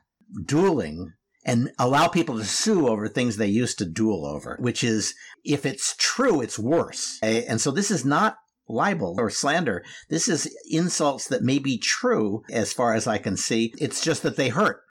dueling 0.46 1.12
and 1.44 1.70
allow 1.78 2.08
people 2.08 2.38
to 2.38 2.44
sue 2.44 2.88
over 2.88 3.08
things 3.08 3.36
they 3.36 3.48
used 3.48 3.78
to 3.78 3.84
duel 3.84 4.24
over, 4.24 4.56
which 4.60 4.84
is, 4.84 5.14
if 5.44 5.66
it's 5.66 5.96
true, 5.98 6.40
it's 6.40 6.58
worse. 6.58 7.18
And 7.22 7.60
so 7.60 7.70
this 7.70 7.90
is 7.90 8.04
not 8.04 8.36
libel 8.68 9.16
or 9.18 9.28
slander. 9.28 9.84
This 10.08 10.28
is 10.28 10.54
insults 10.70 11.26
that 11.28 11.42
may 11.42 11.58
be 11.58 11.78
true 11.78 12.42
as 12.52 12.72
far 12.72 12.94
as 12.94 13.06
I 13.06 13.18
can 13.18 13.36
see. 13.36 13.74
It's 13.78 14.00
just 14.00 14.22
that 14.22 14.36
they 14.36 14.50
hurt. 14.50 14.82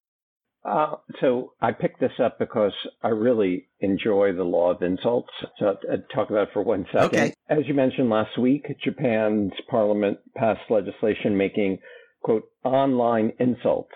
Uh, 0.63 0.95
so 1.19 1.53
I 1.59 1.71
picked 1.71 1.99
this 1.99 2.11
up 2.23 2.37
because 2.37 2.73
I 3.01 3.07
really 3.07 3.67
enjoy 3.79 4.33
the 4.33 4.43
law 4.43 4.71
of 4.71 4.83
insults. 4.83 5.31
So 5.57 5.67
I'll 5.67 5.97
talk 6.13 6.29
about 6.29 6.49
it 6.49 6.53
for 6.53 6.63
one 6.63 6.85
second. 6.91 7.07
Okay. 7.07 7.33
As 7.49 7.59
you 7.65 7.73
mentioned 7.73 8.09
last 8.09 8.37
week, 8.37 8.65
Japan's 8.83 9.53
parliament 9.69 10.19
passed 10.35 10.69
legislation 10.69 11.35
making, 11.35 11.79
quote, 12.21 12.43
online 12.63 13.31
insults 13.39 13.95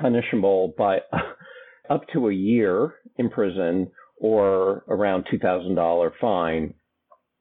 punishable 0.00 0.74
by 0.76 0.98
up 1.90 2.02
to 2.12 2.28
a 2.28 2.34
year 2.34 2.94
in 3.16 3.30
prison 3.30 3.90
or 4.18 4.84
around 4.88 5.26
$2,000 5.32 6.10
fine. 6.20 6.74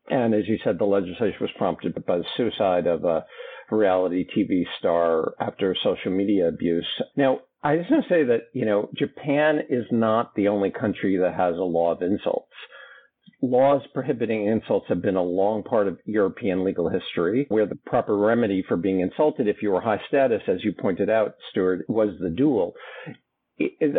And 0.10 0.34
as 0.34 0.48
you 0.48 0.58
said, 0.64 0.78
the 0.80 0.86
legislation 0.86 1.38
was 1.40 1.52
prompted 1.58 1.94
by 2.06 2.18
the 2.18 2.26
suicide 2.36 2.88
of 2.88 3.06
a 3.06 3.26
reality 3.70 4.26
TV 4.26 4.64
star 4.80 5.34
after 5.40 5.76
social 5.84 6.12
media 6.12 6.48
abuse. 6.48 6.88
Now, 7.16 7.40
I 7.64 7.78
just 7.78 7.92
want 7.92 8.04
to 8.04 8.10
say 8.10 8.24
that, 8.24 8.48
you 8.54 8.66
know, 8.66 8.90
Japan 8.98 9.60
is 9.70 9.86
not 9.92 10.34
the 10.36 10.48
only 10.48 10.72
country 10.72 11.18
that 11.18 11.36
has 11.36 11.56
a 11.56 11.64
law 11.64 11.92
of 11.94 12.02
insults. 12.02 12.52
Laws 13.42 13.82
prohibiting 13.94 14.46
insults 14.46 14.86
have 14.90 15.02
been 15.02 15.16
a 15.16 15.24
long 15.24 15.64
part 15.64 15.88
of 15.88 15.98
European 16.06 16.64
legal 16.64 16.90
history, 16.90 17.48
where 17.50 17.66
the 17.66 17.78
proper 17.88 18.16
remedy 18.16 18.64
for 18.68 18.78
being 18.78 19.00
insulted, 19.00 19.48
if 19.48 19.58
you 19.62 19.72
were 19.72 19.82
high 19.82 20.02
status, 20.08 20.42
as 20.48 20.64
you 20.64 20.74
pointed 20.74 21.10
out, 21.10 21.36
Stewart, 21.50 21.86
was 21.90 22.10
the 22.20 22.30
duel. 22.30 22.76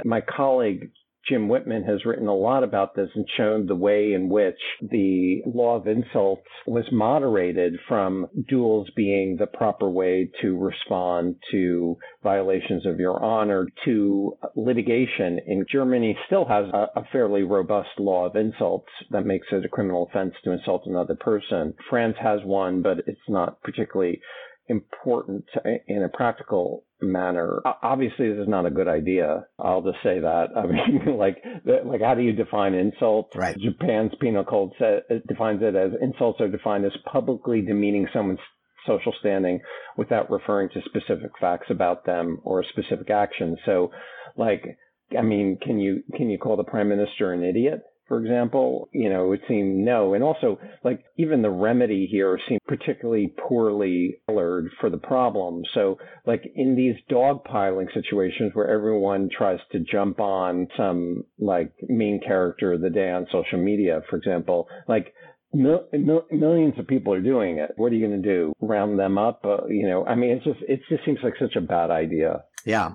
My 0.05 0.21
colleague 0.21 0.91
Jim 1.29 1.49
Whitman 1.49 1.85
has 1.85 2.05
written 2.05 2.27
a 2.27 2.35
lot 2.35 2.65
about 2.65 2.95
this 2.95 3.09
and 3.15 3.27
shown 3.37 3.67
the 3.67 3.77
way 3.77 4.13
in 4.13 4.29
which 4.29 4.59
the 4.81 5.43
law 5.47 5.77
of 5.77 5.87
insults 5.87 6.49
was 6.67 6.85
moderated 6.91 7.75
from 7.87 8.27
duels 8.49 8.91
being 8.97 9.37
the 9.37 9.47
proper 9.47 9.89
way 9.89 10.29
to 10.41 10.57
respond 10.59 11.37
to 11.51 11.97
violations 12.23 12.87
of 12.87 12.99
your 12.99 13.23
honor 13.23 13.69
to 13.85 14.37
litigation. 14.57 15.39
In 15.47 15.65
Germany 15.71 16.17
still 16.27 16.45
has 16.47 16.67
a, 16.73 16.89
a 16.97 17.05
fairly 17.13 17.43
robust 17.43 17.91
law 17.99 18.27
of 18.27 18.37
insults 18.37 18.91
that 19.11 19.27
makes 19.27 19.47
it 19.53 19.65
a 19.65 19.69
criminal 19.69 20.09
offense 20.11 20.35
to 20.43 20.51
insult 20.51 20.87
another 20.87 21.15
person. 21.15 21.75
France 21.89 22.17
has 22.21 22.41
one, 22.45 22.83
but 22.83 22.99
it's 23.07 23.29
not 23.29 23.63
particularly 23.63 24.21
important 24.69 25.45
in 25.87 26.03
a 26.03 26.09
practical 26.09 26.85
manner. 27.01 27.61
Obviously, 27.83 28.29
this 28.29 28.43
is 28.43 28.49
not 28.49 28.67
a 28.67 28.71
good 28.71 28.89
idea. 28.89 29.45
I'll 29.59 29.83
just 29.83 29.99
say 30.03 30.21
that. 30.21 30.47
I 30.57 30.67
mean, 30.67 31.19
like, 31.19 31.43
like 31.65 32.01
how 32.01 32.15
do 32.15 32.23
you 32.23 32.33
define 32.33 32.75
insult? 32.75 33.33
Right. 33.35 33.57
Japan's 33.59 34.13
penal 34.21 34.45
code 34.45 34.71
says, 34.79 35.03
defines 35.29 35.61
it 35.63 35.75
as 35.75 35.93
insults 36.01 36.41
are 36.41 36.49
defined 36.49 36.85
as 36.85 36.93
publicly 37.11 37.63
demeaning 37.63 38.07
someone's 38.13 38.39
social 38.87 39.13
standing 39.21 39.61
without 39.97 40.31
referring 40.31 40.69
to 40.71 40.81
specific 40.85 41.31
facts 41.41 41.67
about 41.71 42.05
them 42.05 42.39
or 42.45 42.65
specific 42.65 43.11
actions. 43.11 43.59
So, 43.65 43.91
like, 44.37 44.79
I 45.17 45.23
mean, 45.23 45.59
can 45.61 45.79
you 45.79 46.03
can 46.17 46.31
you 46.31 46.39
call 46.39 46.57
the 46.57 46.65
prime 46.65 46.89
minister 46.89 47.33
an 47.33 47.45
idiot? 47.45 47.83
For 48.13 48.21
example, 48.21 48.91
you 48.93 49.09
know, 49.09 49.25
it 49.25 49.29
would 49.29 49.41
seem 49.49 49.87
no. 49.87 50.13
And 50.13 50.23
also, 50.23 50.59
like, 50.85 51.03
even 51.17 51.41
the 51.41 51.49
remedy 51.49 52.07
here 52.11 52.39
seemed 52.47 52.61
particularly 52.69 53.33
poorly 53.49 54.17
tailored 54.29 54.71
for 54.83 54.91
the 54.91 54.99
problem. 54.99 55.63
So, 55.73 55.97
like, 56.27 56.43
in 56.55 56.77
these 56.77 56.97
dogpiling 57.11 57.87
situations 57.95 58.51
where 58.53 58.69
everyone 58.69 59.31
tries 59.35 59.61
to 59.71 59.79
jump 59.81 60.21
on 60.21 60.69
some, 60.77 61.25
like, 61.39 61.73
main 61.89 62.21
character 62.21 62.75
of 62.75 62.83
the 62.83 62.91
day 62.91 63.11
on 63.11 63.29
social 63.33 63.59
media, 63.59 64.03
for 64.11 64.17
example, 64.19 64.69
like, 64.87 65.15
Mil- 65.55 65.87
mil- 65.93 66.25
millions 66.31 66.79
of 66.79 66.87
people 66.87 67.13
are 67.13 67.21
doing 67.21 67.59
it. 67.59 67.73
What 67.77 67.93
are 67.93 67.95
you 67.95 68.07
going 68.09 68.23
to 68.23 68.27
do? 68.27 68.55
Round 68.63 68.99
them 68.99 69.19
up? 69.19 69.45
Uh, 69.45 69.67
you 69.69 69.87
know, 69.87 70.03
I 70.07 70.15
mean, 70.15 70.31
it's 70.31 70.45
just 70.47 70.61
it 70.67 70.81
just 70.89 71.05
seems 71.05 71.19
like 71.23 71.35
such 71.39 71.57
a 71.57 71.61
bad 71.61 71.91
idea. 71.91 72.45
Yeah. 72.65 72.93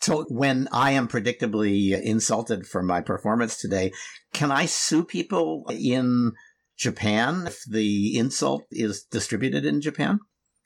So 0.00 0.24
when 0.28 0.66
I 0.72 0.92
am 0.92 1.08
predictably 1.08 2.00
insulted 2.00 2.66
for 2.66 2.82
my 2.82 3.02
performance 3.02 3.58
today, 3.58 3.92
can 4.32 4.50
I 4.50 4.64
sue 4.66 5.04
people 5.04 5.66
in 5.70 6.32
Japan 6.76 7.46
if 7.46 7.62
the 7.64 8.16
insult 8.16 8.64
is 8.70 9.04
distributed 9.04 9.66
in 9.66 9.82
Japan? 9.82 10.20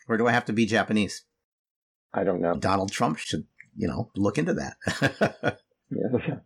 Or 0.08 0.16
do 0.16 0.28
I 0.28 0.32
have 0.32 0.44
to 0.46 0.52
be 0.52 0.66
Japanese? 0.66 1.24
I 2.12 2.22
don't 2.22 2.40
know. 2.40 2.54
Donald 2.54 2.92
Trump 2.92 3.18
should, 3.18 3.46
you 3.76 3.88
know, 3.88 4.10
look 4.14 4.38
into 4.38 4.54
that. 4.54 4.76
yeah. 5.90 6.36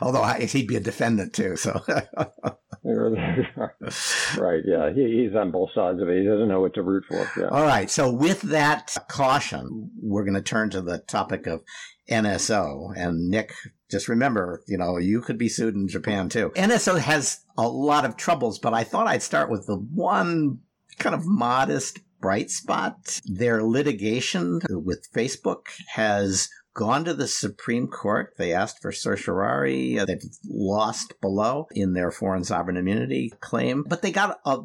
Although 0.00 0.22
I, 0.22 0.44
he'd 0.44 0.68
be 0.68 0.76
a 0.76 0.80
defendant 0.80 1.34
too, 1.34 1.56
so. 1.56 1.84
right, 4.38 4.62
yeah. 4.64 4.92
He, 4.94 5.24
he's 5.24 5.36
on 5.36 5.50
both 5.50 5.70
sides 5.74 6.00
of 6.00 6.08
it. 6.08 6.20
He 6.20 6.28
doesn't 6.28 6.48
know 6.48 6.60
what 6.60 6.74
to 6.74 6.82
root 6.82 7.04
for. 7.08 7.28
Yeah. 7.36 7.48
All 7.48 7.64
right. 7.64 7.90
So, 7.90 8.10
with 8.10 8.42
that 8.42 8.96
caution, 9.08 9.90
we're 10.00 10.24
going 10.24 10.34
to 10.34 10.42
turn 10.42 10.70
to 10.70 10.80
the 10.80 10.98
topic 10.98 11.46
of 11.46 11.62
NSO. 12.08 12.92
And 12.96 13.28
Nick, 13.28 13.52
just 13.90 14.08
remember, 14.08 14.62
you 14.68 14.78
know, 14.78 14.98
you 14.98 15.20
could 15.20 15.38
be 15.38 15.48
sued 15.48 15.74
in 15.74 15.88
Japan 15.88 16.28
too. 16.28 16.52
NSO 16.54 16.98
has 16.98 17.40
a 17.58 17.68
lot 17.68 18.04
of 18.04 18.16
troubles, 18.16 18.58
but 18.58 18.74
I 18.74 18.84
thought 18.84 19.06
I'd 19.06 19.22
start 19.22 19.50
with 19.50 19.66
the 19.66 19.76
one 19.76 20.60
kind 20.98 21.14
of 21.14 21.26
modest 21.26 21.98
bright 22.20 22.50
spot. 22.50 23.20
Their 23.24 23.62
litigation 23.62 24.60
with 24.68 25.08
Facebook 25.14 25.66
has 25.94 26.48
gone 26.76 27.04
to 27.04 27.14
the 27.14 27.26
Supreme 27.26 27.88
Court. 27.88 28.34
They 28.38 28.52
asked 28.52 28.80
for 28.80 28.92
certiorari. 28.92 29.98
They've 30.06 30.22
lost 30.44 31.14
below 31.20 31.66
in 31.72 31.94
their 31.94 32.10
foreign 32.10 32.44
sovereign 32.44 32.76
immunity 32.76 33.32
claim, 33.40 33.84
but 33.88 34.02
they 34.02 34.12
got 34.12 34.38
a 34.44 34.58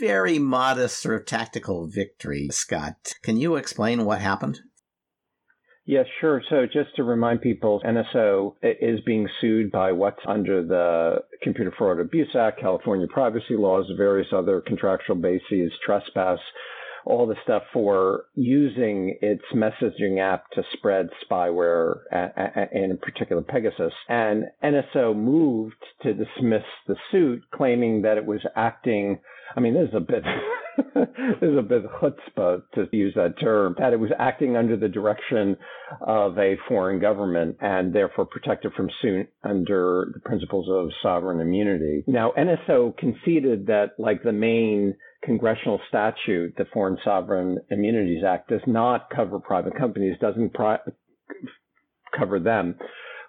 very 0.00 0.38
modest 0.38 1.00
sort 1.00 1.20
of 1.20 1.26
tactical 1.26 1.86
victory. 1.86 2.48
Scott, 2.50 3.14
can 3.22 3.36
you 3.36 3.56
explain 3.56 4.04
what 4.04 4.20
happened? 4.20 4.60
Yes, 5.84 6.06
sure. 6.20 6.40
So 6.48 6.64
just 6.64 6.94
to 6.96 7.02
remind 7.02 7.40
people, 7.40 7.82
NSO 7.84 8.54
is 8.62 9.00
being 9.04 9.28
sued 9.40 9.72
by 9.72 9.90
what's 9.90 10.20
under 10.26 10.64
the 10.64 11.16
Computer 11.42 11.72
Fraud 11.76 11.98
Abuse 11.98 12.34
Act, 12.38 12.60
California 12.60 13.08
privacy 13.12 13.56
laws, 13.56 13.84
various 13.96 14.28
other 14.32 14.62
contractual 14.64 15.16
bases, 15.16 15.72
trespass, 15.84 16.38
all 17.04 17.26
the 17.26 17.36
stuff 17.42 17.62
for 17.72 18.24
using 18.34 19.18
its 19.20 19.42
messaging 19.54 20.20
app 20.20 20.50
to 20.52 20.62
spread 20.72 21.08
spyware, 21.24 22.00
in 22.72 22.98
particular 22.98 23.42
Pegasus. 23.42 23.92
And 24.08 24.44
NSO 24.62 25.16
moved 25.16 25.82
to 26.02 26.14
dismiss 26.14 26.64
the 26.86 26.96
suit, 27.10 27.42
claiming 27.54 28.02
that 28.02 28.18
it 28.18 28.26
was 28.26 28.40
acting. 28.56 29.20
I 29.56 29.60
mean, 29.60 29.74
this 29.74 29.88
is 29.88 29.94
a 29.94 30.00
bit 30.00 30.22
there's 30.94 31.58
a 31.58 31.62
bit 31.62 31.84
chutzpah 32.00 32.62
to 32.74 32.88
use 32.92 33.14
that 33.14 33.38
term, 33.40 33.74
that 33.78 33.92
it 33.92 34.00
was 34.00 34.10
acting 34.18 34.56
under 34.56 34.76
the 34.76 34.88
direction 34.88 35.56
of 36.00 36.38
a 36.38 36.56
foreign 36.68 37.00
government 37.00 37.56
and 37.60 37.92
therefore 37.92 38.26
protected 38.26 38.72
from 38.74 38.88
suit 39.00 39.28
under 39.44 40.10
the 40.14 40.20
principles 40.20 40.68
of 40.70 40.90
sovereign 41.02 41.40
immunity. 41.40 42.04
Now, 42.06 42.32
NSO 42.38 42.96
conceded 42.96 43.66
that, 43.66 43.92
like 43.98 44.22
the 44.22 44.32
main 44.32 44.94
congressional 45.22 45.80
statute, 45.88 46.54
the 46.56 46.66
Foreign 46.72 46.98
Sovereign 47.04 47.58
Immunities 47.70 48.24
Act, 48.26 48.48
does 48.48 48.60
not 48.66 49.08
cover 49.10 49.38
private 49.38 49.76
companies, 49.76 50.16
doesn't 50.20 50.52
pri- 50.52 50.80
cover 52.16 52.38
them. 52.40 52.76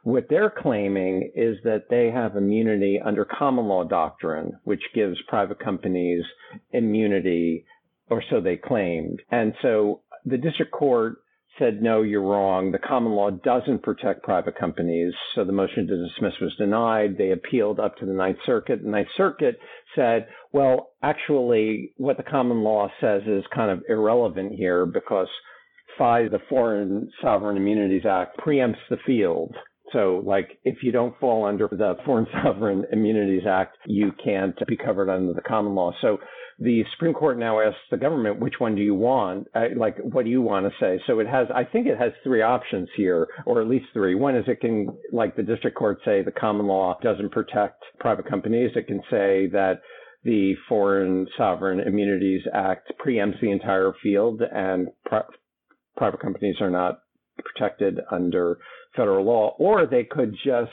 What 0.04 0.26
they're 0.30 0.50
claiming 0.56 1.32
is 1.34 1.58
that 1.64 1.86
they 1.90 2.12
have 2.12 2.36
immunity 2.36 3.00
under 3.04 3.24
common 3.26 3.66
law 3.66 3.86
doctrine, 3.86 4.60
which 4.64 4.82
gives 4.94 5.18
private 5.30 5.60
companies 5.60 6.24
immunity, 6.72 7.66
or 8.10 8.22
so 8.30 8.42
they 8.42 8.58
claimed. 8.58 9.22
And 9.32 9.54
so 9.62 10.02
the 10.26 10.38
district 10.38 10.74
court 10.74 11.20
said, 11.58 11.82
no, 11.82 12.02
you're 12.02 12.22
wrong. 12.22 12.72
The 12.72 12.80
common 12.80 13.14
law 13.14 13.30
doesn't 13.30 13.84
protect 13.84 14.24
private 14.24 14.58
companies. 14.58 15.14
So 15.36 15.46
the 15.46 15.52
motion 15.52 15.88
to 15.88 16.08
dismiss 16.08 16.34
was 16.42 16.56
denied. 16.58 17.18
They 17.18 17.32
appealed 17.32 17.80
up 17.80 17.96
to 17.98 18.06
the 18.06 18.14
Ninth 18.14 18.40
Circuit. 18.46 18.82
The 18.82 18.90
Ninth 18.90 19.10
Circuit 19.16 19.60
said, 19.96 20.28
well, 20.54 20.92
actually, 21.02 21.94
what 21.98 22.18
the 22.18 22.24
common 22.24 22.64
law 22.64 22.88
says 23.02 23.24
is 23.26 23.44
kind 23.54 23.72
of 23.72 23.82
irrelevant 23.90 24.54
here 24.54 24.86
because 24.86 25.28
FSIA, 26.00 26.30
the 26.30 26.40
Foreign 26.48 27.10
Sovereign 27.22 27.58
Immunities 27.58 28.06
Act, 28.10 28.40
preempts 28.40 28.78
the 28.90 28.98
field. 29.06 29.56
So, 29.92 30.24
like, 30.26 30.60
if 30.64 30.78
you 30.82 30.92
don't 30.92 31.20
fall 31.20 31.46
under 31.46 31.68
the 31.68 31.96
Foreign 32.06 32.28
Sovereign 32.44 32.86
Immunities 32.92 33.48
Act, 33.48 33.78
you 33.88 34.12
can't 34.24 34.56
be 34.68 34.78
covered 34.78 35.10
under 35.10 35.34
the 35.34 35.42
common 35.42 35.74
law. 35.76 35.92
So, 36.02 36.20
the 36.60 36.84
Supreme 36.94 37.14
Court 37.16 37.40
now 37.40 37.60
asks 37.60 37.80
the 37.90 37.98
government, 37.98 38.40
which 38.40 38.60
one 38.60 38.76
do 38.76 38.82
you 38.82 38.94
want? 38.94 39.48
Like, 39.76 39.98
what 39.98 40.24
do 40.24 40.30
you 40.30 40.42
want 40.42 40.66
to 40.68 40.72
say? 40.80 41.02
So 41.08 41.20
it 41.20 41.28
has, 41.28 41.48
I 41.54 41.64
think 41.64 41.88
it 41.88 41.98
has 41.98 42.12
three 42.24 42.44
options 42.44 42.88
here, 42.96 43.28
or 43.48 43.60
at 43.60 43.68
least 43.68 43.88
three. 43.92 44.14
One 44.14 44.36
is 44.36 44.46
it 44.48 44.62
can, 44.62 44.88
like 45.12 45.36
the 45.36 45.42
district 45.42 45.76
court 45.76 45.98
say, 46.06 46.22
the 46.22 46.32
common 46.32 46.68
law 46.68 47.00
doesn't 47.02 47.32
protect 47.32 47.84
private 48.00 48.30
companies. 48.30 48.70
It 48.76 48.86
can 48.86 49.02
say 49.10 49.48
that 49.48 49.82
the 50.24 50.56
Foreign 50.70 51.28
Sovereign 51.38 51.80
Immunities 51.80 52.42
Act 52.54 52.92
preempts 53.06 53.42
the 53.42 53.52
entire 53.52 53.94
field 54.02 54.42
and 54.42 54.88
pri- 55.06 55.24
private 55.98 56.22
companies 56.22 56.56
are 56.62 56.70
not 56.70 57.00
protected 57.38 58.00
under 58.12 58.58
federal 58.96 59.26
law, 59.26 59.56
or 59.60 59.86
they 59.86 60.04
could 60.04 60.34
just 60.46 60.72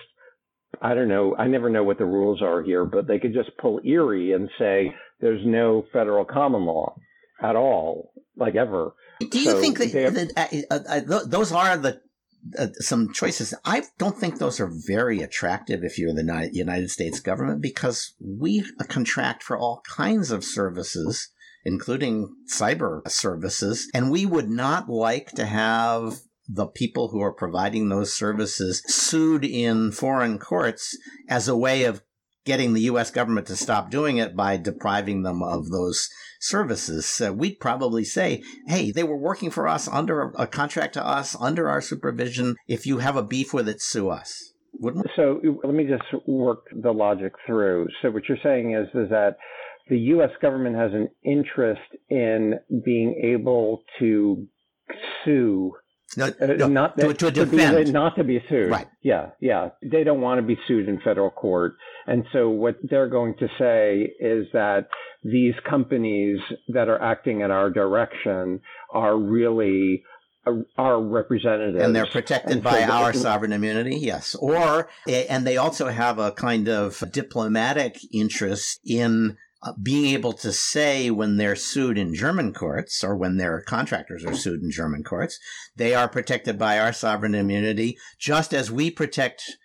I 0.81 0.95
don't 0.95 1.09
know. 1.09 1.35
I 1.37 1.47
never 1.47 1.69
know 1.69 1.83
what 1.83 1.99
the 1.99 2.05
rules 2.05 2.41
are 2.43 2.63
here, 2.63 2.85
but 2.85 3.07
they 3.07 3.19
could 3.19 3.35
just 3.35 3.51
pull 3.59 3.81
Erie 3.85 4.33
and 4.33 4.49
say 4.59 4.95
there's 5.21 5.45
no 5.45 5.85
federal 5.93 6.25
common 6.25 6.65
law 6.65 6.95
at 7.43 7.57
all, 7.57 8.13
like 8.37 8.55
ever. 8.55 8.95
Do 9.21 9.39
you 9.39 9.51
so 9.51 9.61
think 9.61 9.79
that, 9.79 10.33
that 10.37 10.67
uh, 10.71 10.75
uh, 10.75 11.01
uh, 11.11 11.25
those 11.27 11.53
are 11.53 11.77
the 11.77 12.01
uh, 12.59 12.69
some 12.75 13.13
choices? 13.13 13.55
I 13.65 13.85
don't 13.99 14.17
think 14.17 14.39
those 14.39 14.61
are 14.61 14.71
very 14.87 15.21
attractive 15.21 15.85
if 15.85 15.99
you're 15.99 16.15
the 16.15 16.51
United 16.53 16.91
States 16.91 17.21
government 17.21 17.61
because 17.61 18.15
we 18.21 18.65
contract 18.89 19.43
for 19.43 19.59
all 19.59 19.83
kinds 19.87 20.31
of 20.31 20.45
services 20.45 21.29
including 21.65 22.35
cyber 22.49 23.07
services. 23.09 23.89
And 23.95 24.11
we 24.11 24.27
would 24.27 24.49
not 24.49 24.89
like 24.89 25.33
to 25.33 25.47
have 25.47 26.21
the 26.49 26.67
people 26.67 27.09
who 27.09 27.21
are 27.21 27.33
providing 27.33 27.89
those 27.89 28.13
services 28.13 28.83
sued 28.87 29.45
in 29.45 29.93
foreign 29.93 30.39
courts 30.39 30.97
as 31.29 31.47
a 31.47 31.57
way 31.57 31.85
of 31.85 32.03
getting 32.45 32.73
the 32.73 32.83
U.S. 32.83 33.11
government 33.11 33.47
to 33.49 33.57
stop 33.57 33.91
doing 33.91 34.17
it 34.17 34.37
by 34.37 34.57
depriving 34.57 35.23
them 35.23 35.43
of 35.43 35.71
those 35.71 36.09
services. 36.41 37.21
Uh, 37.21 37.33
we'd 37.33 37.61
probably 37.61 38.05
say, 38.05 38.43
hey, 38.67 38.91
they 38.91 39.05
were 39.05 39.17
working 39.17 39.51
for 39.51 39.69
us 39.69 39.89
under 39.89 40.33
a 40.39 40.47
contract 40.47 40.95
to 40.95 41.07
us, 41.07 41.37
under 41.39 41.69
our 41.69 41.81
supervision. 41.81 42.57
If 42.67 42.87
you 42.87 42.99
have 42.99 43.17
a 43.17 43.23
beef 43.23 43.53
with 43.53 43.69
it, 43.69 43.81
sue 43.81 44.09
us. 44.09 44.53
Wouldn't? 44.79 45.07
So 45.17 45.41
let 45.65 45.75
me 45.75 45.85
just 45.85 46.27
work 46.27 46.65
the 46.73 46.93
logic 46.93 47.33
through. 47.47 47.89
So 48.01 48.11
what 48.11 48.23
you're 48.29 48.39
saying 48.43 48.75
is, 48.75 48.87
is 48.95 49.11
that 49.11 49.37
the 49.89 49.99
U.S. 49.99 50.31
government 50.41 50.77
has 50.77 50.93
an 50.93 51.09
interest 51.25 51.81
in 52.09 52.55
being 52.85 53.21
able 53.25 53.83
to 53.99 54.47
sue 55.25 55.73
no, 56.17 56.27
uh, 56.27 56.47
no, 56.47 56.69
not 56.69 56.99
to, 56.99 57.15
to, 57.15 57.31
to 57.31 57.31
defend. 57.31 57.85
Be, 57.87 57.93
not 57.93 58.17
to 58.17 58.25
be 58.25 58.43
sued. 58.49 58.71
Right. 58.71 58.89
Yeah, 59.03 59.31
yeah. 59.41 59.71
They 59.83 60.05
don't 60.05 60.21
want 60.21 60.41
to 60.41 60.47
be 60.47 60.59
sued 60.67 60.89
in 60.89 61.01
federal 61.01 61.31
court. 61.31 61.75
And 62.07 62.25
so 62.33 62.51
what 62.51 62.77
they're 62.83 63.09
going 63.09 63.37
to 63.39 63.49
say 63.59 64.13
is 64.19 64.47
that 64.53 64.89
these 65.23 65.55
companies 65.69 66.41
that 66.69 66.89
are 66.89 67.01
acting 67.01 67.43
in 67.43 67.51
our 67.51 67.71
direction 67.71 68.61
are 68.93 69.17
really 69.17 70.03
uh, 70.47 70.53
our 70.77 71.01
representatives. 71.01 71.83
And 71.83 71.95
they're 71.95 72.07
protected 72.07 72.53
and 72.53 72.63
by 72.63 72.81
so 72.81 72.93
our 72.93 73.13
sovereign 73.13 73.53
immunity, 73.53 73.97
yes. 73.97 74.35
Or, 74.35 74.89
and 75.07 75.47
they 75.47 75.59
also 75.59 75.89
have 75.89 76.19
a 76.19 76.33
kind 76.33 76.69
of 76.69 77.05
diplomatic 77.13 77.99
interest 78.13 78.81
in 78.85 79.37
uh, 79.63 79.73
being 79.83 80.07
able 80.07 80.33
to 80.33 80.53
say 80.53 81.11
when 81.11 81.37
they're 81.37 81.57
sued 81.57 81.99
in 81.99 82.15
German 82.15 82.53
courts 82.53 83.05
or 83.05 83.17
when 83.17 83.37
their 83.37 83.61
contractors 83.61 84.25
are 84.25 84.35
sued 84.35 84.63
in 84.63 84.71
German 84.71 85.05
courts, 85.05 85.39
they 85.77 85.95
are 85.95 86.09
protected 86.09 86.59
by 86.59 86.79
our 86.79 86.93
sovereign 86.93 87.35
immunity, 87.35 87.99
just 88.19 88.55
as 88.55 88.71
we 88.71 88.91
protect 88.91 89.59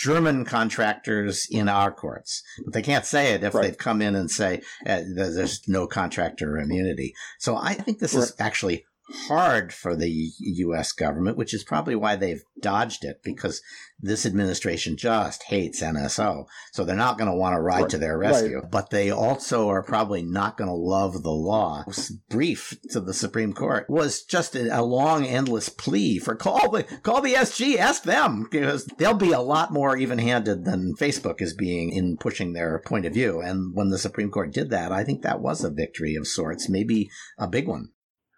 German 0.00 0.46
contractors 0.46 1.46
in 1.50 1.68
our 1.68 1.92
courts. 1.92 2.42
But 2.64 2.72
they 2.72 2.82
can't 2.82 3.04
say 3.04 3.34
it 3.34 3.44
if 3.44 3.54
right. 3.54 3.62
they've 3.62 3.76
come 3.76 4.00
in 4.00 4.14
and 4.14 4.30
say 4.30 4.62
uh, 4.86 5.02
there's 5.14 5.68
no 5.68 5.86
contractor 5.86 6.56
immunity. 6.56 7.12
So 7.38 7.56
I 7.56 7.74
think 7.74 7.98
this 7.98 8.14
right. 8.14 8.22
is 8.22 8.34
actually 8.38 8.86
hard 9.12 9.72
for 9.72 9.96
the 9.96 10.30
U.S. 10.38 10.92
government, 10.92 11.36
which 11.36 11.54
is 11.54 11.64
probably 11.64 11.94
why 11.94 12.16
they've 12.16 12.42
dodged 12.60 13.04
it 13.04 13.22
because 13.22 13.62
this 14.02 14.24
administration 14.24 14.96
just 14.96 15.44
hates 15.44 15.82
NSO. 15.82 16.46
So 16.72 16.84
they're 16.84 16.96
not 16.96 17.18
going 17.18 17.30
to 17.30 17.36
want 17.36 17.54
to 17.54 17.60
ride 17.60 17.82
right. 17.82 17.90
to 17.90 17.98
their 17.98 18.18
rescue, 18.18 18.60
right. 18.60 18.70
but 18.70 18.90
they 18.90 19.10
also 19.10 19.68
are 19.68 19.82
probably 19.82 20.22
not 20.22 20.56
going 20.56 20.68
to 20.68 20.74
love 20.74 21.22
the 21.22 21.30
law. 21.30 21.84
Brief 22.28 22.78
to 22.90 23.00
the 23.00 23.14
Supreme 23.14 23.52
Court 23.52 23.88
was 23.88 24.22
just 24.22 24.56
a, 24.56 24.80
long, 24.80 25.24
endless 25.26 25.68
plea 25.68 26.18
for 26.18 26.34
call 26.34 26.70
the, 26.70 26.84
call 27.02 27.20
the 27.20 27.34
SG, 27.34 27.76
ask 27.76 28.02
them 28.02 28.46
because 28.50 28.86
they'll 28.98 29.14
be 29.14 29.32
a 29.32 29.40
lot 29.40 29.72
more 29.72 29.96
even 29.96 30.18
handed 30.18 30.64
than 30.64 30.94
Facebook 30.96 31.40
is 31.40 31.54
being 31.54 31.92
in 31.92 32.16
pushing 32.16 32.52
their 32.52 32.80
point 32.80 33.06
of 33.06 33.12
view. 33.12 33.40
And 33.40 33.74
when 33.74 33.90
the 33.90 33.98
Supreme 33.98 34.30
Court 34.30 34.52
did 34.52 34.70
that, 34.70 34.92
I 34.92 35.04
think 35.04 35.22
that 35.22 35.40
was 35.40 35.62
a 35.62 35.70
victory 35.70 36.14
of 36.14 36.26
sorts, 36.26 36.68
maybe 36.68 37.10
a 37.38 37.46
big 37.46 37.68
one. 37.68 37.90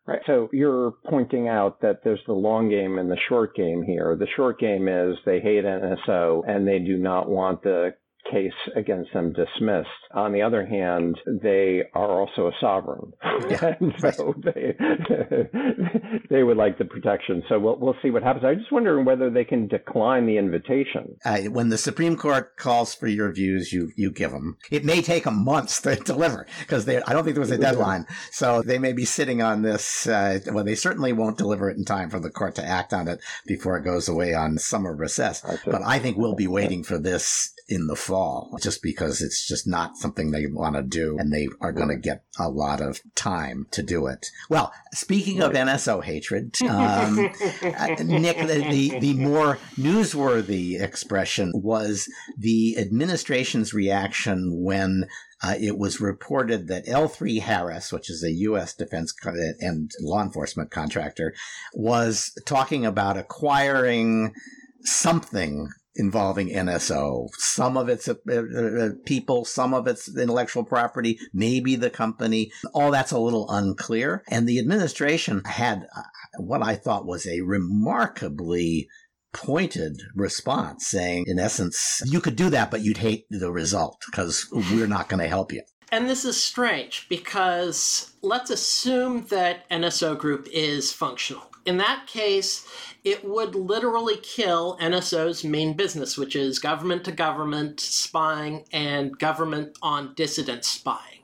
Right. 0.05 0.21
So 0.27 0.49
you're 0.53 0.95
pointing 1.09 1.47
out 1.49 1.81
that 1.83 2.01
there's 2.03 2.23
the 2.27 2.33
long 2.33 2.69
game 2.69 2.99
and 2.99 3.09
the 3.09 3.19
short 3.29 3.55
game 3.55 3.85
here. 3.85 4.17
The 4.19 4.27
short 4.35 4.59
game 4.59 4.89
is 4.89 5.17
they 5.25 5.39
hate 5.39 5.65
NSO 5.65 6.43
and 6.49 6.67
they 6.67 6.81
do 6.81 6.99
not 6.99 7.29
want 7.29 7.63
the 7.63 7.95
case 8.31 8.53
against 8.77 9.13
them 9.13 9.33
dismissed. 9.33 9.89
On 10.15 10.33
the 10.33 10.43
other 10.43 10.65
hand, 10.67 11.19
they 11.27 11.83
are 11.95 12.21
also 12.21 12.49
a 12.49 12.53
sovereign, 12.61 13.13
yeah, 13.49 13.75
and 13.81 13.95
so 13.99 14.35
they 14.43 14.77
they 16.31 16.43
would 16.43 16.57
like 16.57 16.79
the 16.79 16.85
protection. 16.85 17.43
So 17.49 17.59
we'll 17.59 17.79
we'll 17.79 17.97
see 18.03 18.11
what 18.11 18.23
happens. 18.23 18.45
I'm 18.45 18.59
just 18.59 18.73
wondering 18.73 19.05
whether 19.05 19.31
they 19.31 19.45
can 19.45 19.69
decline 19.69 20.27
the 20.27 20.39
invitation. 20.39 21.17
Uh, 21.25 21.43
when 21.43 21.71
the 21.71 21.79
Supreme 21.79 22.17
Court 22.17 22.57
calls 22.57 22.95
for 22.95 23.07
your 23.07 23.33
views, 23.33 23.73
you 23.73 23.91
you 23.97 24.11
give 24.11 24.33
them. 24.33 24.59
It 24.71 24.85
may 24.85 25.03
take 25.03 25.25
them 25.25 25.45
months 25.45 25.81
to 25.83 25.97
deliver 26.05 26.47
because 26.61 26.89
I 26.89 27.13
don't 27.13 27.25
think 27.25 27.35
there 27.35 27.41
was 27.41 27.51
a 27.51 27.59
deadline. 27.59 28.07
So 28.31 28.63
they 28.63 28.79
may 28.79 28.93
be 28.93 29.05
sitting 29.05 29.43
on 29.43 29.63
this. 29.63 30.07
Uh, 30.07 30.41
well, 30.53 30.65
they 30.65 30.75
certainly 30.75 31.13
won't 31.13 31.39
deliver 31.39 31.71
it 31.71 31.77
in 31.77 31.85
time 31.85 32.11
for 32.11 32.21
the 32.21 32.31
court 32.31 32.55
to 32.57 32.65
act 32.65 32.93
on 32.93 33.09
it 33.09 33.21
before 33.47 33.77
it 33.77 33.85
goes 33.85 34.09
away 34.09 34.35
on 34.35 34.59
summer 34.59 34.95
recess. 34.95 35.43
But 35.65 35.83
I 35.83 35.99
think 35.99 36.17
we'll 36.17 36.35
be 36.35 36.47
waiting 36.47 36.85
for 36.85 36.99
this 36.99 37.53
in 37.69 37.87
the 37.87 37.97
fall 38.13 38.59
just 38.61 38.83
because 38.83 39.23
it's 39.23 39.47
just 39.49 39.67
not 39.67 39.97
something 39.97 40.31
they 40.31 40.47
want 40.47 40.77
to 40.77 40.83
do 40.83 41.17
and 41.19 41.33
they 41.33 41.49
are 41.63 41.73
going 41.73 41.89
to 41.89 41.97
get 41.97 42.25
a 42.39 42.47
lot 42.47 42.83
of 42.83 43.01
time 43.15 43.67
to 43.71 43.83
do 43.83 44.07
it. 44.07 44.27
Well, 44.51 44.71
speaking 44.93 45.41
of 45.41 45.53
NSO 45.53 46.05
hatred, 46.05 46.61
um, 46.69 47.31
uh, 47.63 47.87
Nick, 48.03 48.37
the, 48.37 48.67
the, 48.71 48.99
the 48.99 49.15
more 49.15 49.59
newsworthy 49.79 50.79
expression 50.79 51.53
was 51.55 52.07
the 52.37 52.77
administration's 52.77 53.73
reaction 53.73 54.63
when 54.63 55.07
uh, 55.43 55.55
it 55.59 55.79
was 55.79 55.99
reported 55.99 56.69
that 56.69 56.87
L3 56.87 57.41
Harris, 57.41 57.93
which 57.93 58.11
is 58.11 58.23
a 58.23 58.31
U.S. 58.31 58.75
defense 58.75 59.15
and 59.61 59.91
law 60.03 60.23
enforcement 60.23 60.71
contractor, 60.71 61.35
was 61.73 62.31
talking 62.45 62.85
about 62.85 63.17
acquiring 63.17 64.35
something 64.83 65.69
involving 65.97 66.49
NSO. 66.49 67.29
Some 67.37 67.77
of 67.77 67.89
it's 67.89 68.09
uh, 68.09 68.15
uh, 68.29 68.91
people, 69.05 69.45
some 69.45 69.75
of 69.75 69.87
it's 69.87 70.15
intellectual 70.17 70.65
property, 70.65 71.19
maybe 71.33 71.77
the 71.77 71.91
company. 71.91 72.51
All 72.75 72.91
that's 72.91 73.13
a 73.13 73.19
little 73.19 73.51
unclear. 73.51 74.23
And 74.29 74.49
the 74.49 74.59
administration 74.59 75.43
had 75.45 75.87
uh, 75.97 76.03
what 76.39 76.63
I 76.63 76.77
thought 76.77 77.07
was 77.07 77.27
a 77.27 77.43
remarkably 77.43 78.89
pointed 79.33 80.01
response 80.15 80.87
saying, 80.87 81.25
in 81.27 81.39
essence, 81.39 82.03
you 82.05 82.21
could 82.21 82.37
do 82.37 82.51
that, 82.51 82.71
but 82.71 82.83
you'd 82.83 82.99
hate 82.99 83.27
the 83.31 83.51
result 83.51 84.03
because 84.07 84.47
we're 84.53 84.87
not 84.87 85.09
going 85.09 85.23
to 85.23 85.29
help 85.29 85.53
you. 85.53 85.63
And 85.91 86.09
this 86.09 86.25
is 86.25 86.43
strange 86.43 87.07
because 87.11 88.15
let's 88.23 88.51
assume 88.51 89.27
that 89.27 89.69
NSO 89.69 90.17
Group 90.17 90.49
is 90.51 90.91
functional. 90.91 91.52
In 91.65 91.77
that 91.77 92.07
case, 92.07 92.67
it 93.05 93.25
would 93.25 93.55
literally 93.55 94.17
kill 94.17 94.77
NSO's 94.81 95.45
main 95.45 95.75
business, 95.77 96.19
which 96.19 96.35
is 96.35 96.59
government 96.59 97.05
to 97.05 97.13
government 97.13 97.79
spying 97.79 98.65
and 98.73 99.17
government 99.19 99.79
on 99.81 100.15
dissident 100.15 100.65
spying. 100.65 101.21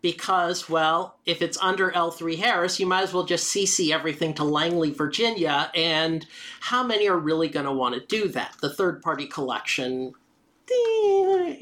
Because, 0.00 0.68
well, 0.68 1.16
if 1.24 1.40
it's 1.40 1.58
under 1.62 1.90
L3 1.90 2.36
Harris, 2.36 2.78
you 2.78 2.86
might 2.86 3.02
as 3.02 3.14
well 3.14 3.24
just 3.24 3.52
CC 3.52 3.90
everything 3.90 4.34
to 4.34 4.44
Langley, 4.44 4.90
Virginia. 4.90 5.70
And 5.74 6.26
how 6.60 6.82
many 6.82 7.08
are 7.08 7.18
really 7.18 7.48
going 7.48 7.66
to 7.66 7.72
want 7.72 7.94
to 7.94 8.00
do 8.06 8.28
that? 8.28 8.54
The 8.60 8.68
third 8.68 9.02
party 9.02 9.26
collection 9.26 10.12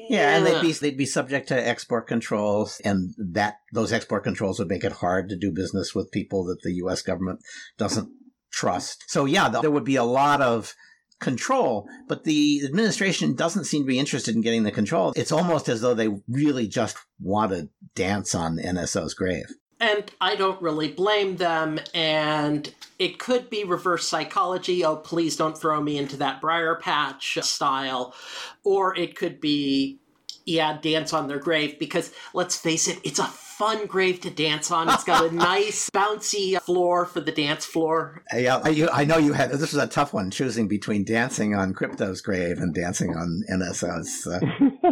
yeah, 0.08 0.36
and 0.36 0.46
they'd 0.46 0.60
be 0.60 0.72
they'd 0.72 0.96
be 0.96 1.06
subject 1.06 1.48
to 1.48 1.68
export 1.68 2.06
controls, 2.06 2.80
and 2.84 3.14
that 3.18 3.56
those 3.72 3.92
export 3.92 4.24
controls 4.24 4.58
would 4.58 4.68
make 4.68 4.84
it 4.84 4.92
hard 4.92 5.28
to 5.28 5.36
do 5.36 5.52
business 5.52 5.94
with 5.94 6.10
people 6.12 6.44
that 6.44 6.62
the 6.62 6.72
U.S. 6.74 7.02
government 7.02 7.40
doesn't 7.78 8.10
trust. 8.52 9.04
So 9.08 9.24
yeah, 9.24 9.48
there 9.48 9.70
would 9.70 9.84
be 9.84 9.96
a 9.96 10.04
lot 10.04 10.40
of 10.40 10.74
control, 11.20 11.88
but 12.08 12.24
the 12.24 12.62
administration 12.64 13.34
doesn't 13.34 13.64
seem 13.64 13.84
to 13.84 13.86
be 13.86 13.98
interested 13.98 14.34
in 14.34 14.42
getting 14.42 14.64
the 14.64 14.70
control. 14.70 15.12
It's 15.16 15.32
almost 15.32 15.68
as 15.68 15.80
though 15.80 15.94
they 15.94 16.08
really 16.28 16.66
just 16.68 16.98
want 17.20 17.52
to 17.52 17.70
dance 17.94 18.34
on 18.34 18.58
NSO's 18.58 19.14
grave. 19.14 19.46
And 19.82 20.08
I 20.20 20.36
don't 20.36 20.62
really 20.62 20.92
blame 20.92 21.38
them. 21.38 21.80
And 21.92 22.72
it 23.00 23.18
could 23.18 23.50
be 23.50 23.64
reverse 23.64 24.06
psychology. 24.06 24.84
Oh, 24.84 24.94
please 24.94 25.36
don't 25.36 25.58
throw 25.58 25.82
me 25.82 25.98
into 25.98 26.16
that 26.18 26.40
briar 26.40 26.76
patch 26.76 27.36
style. 27.42 28.14
Or 28.62 28.96
it 28.96 29.16
could 29.16 29.40
be, 29.40 29.98
yeah, 30.46 30.78
dance 30.80 31.12
on 31.12 31.26
their 31.26 31.40
grave. 31.40 31.80
Because 31.80 32.12
let's 32.32 32.56
face 32.56 32.86
it, 32.86 33.00
it's 33.02 33.18
a 33.18 33.24
fun 33.24 33.86
grave 33.86 34.20
to 34.20 34.30
dance 34.30 34.70
on. 34.70 34.88
It's 34.88 35.02
got 35.02 35.28
a 35.28 35.34
nice 35.34 35.90
bouncy 35.90 36.60
floor 36.60 37.04
for 37.04 37.20
the 37.20 37.32
dance 37.32 37.64
floor. 37.64 38.22
Yeah, 38.32 38.60
I, 38.62 38.88
I 38.92 39.04
know 39.04 39.18
you 39.18 39.32
had 39.32 39.50
this 39.50 39.72
was 39.72 39.82
a 39.82 39.88
tough 39.88 40.12
one 40.12 40.30
choosing 40.30 40.68
between 40.68 41.04
dancing 41.04 41.56
on 41.56 41.74
Crypto's 41.74 42.20
grave 42.20 42.58
and 42.58 42.72
dancing 42.72 43.16
on 43.16 43.42
NSO's. 43.50 44.28
Uh. 44.28 44.90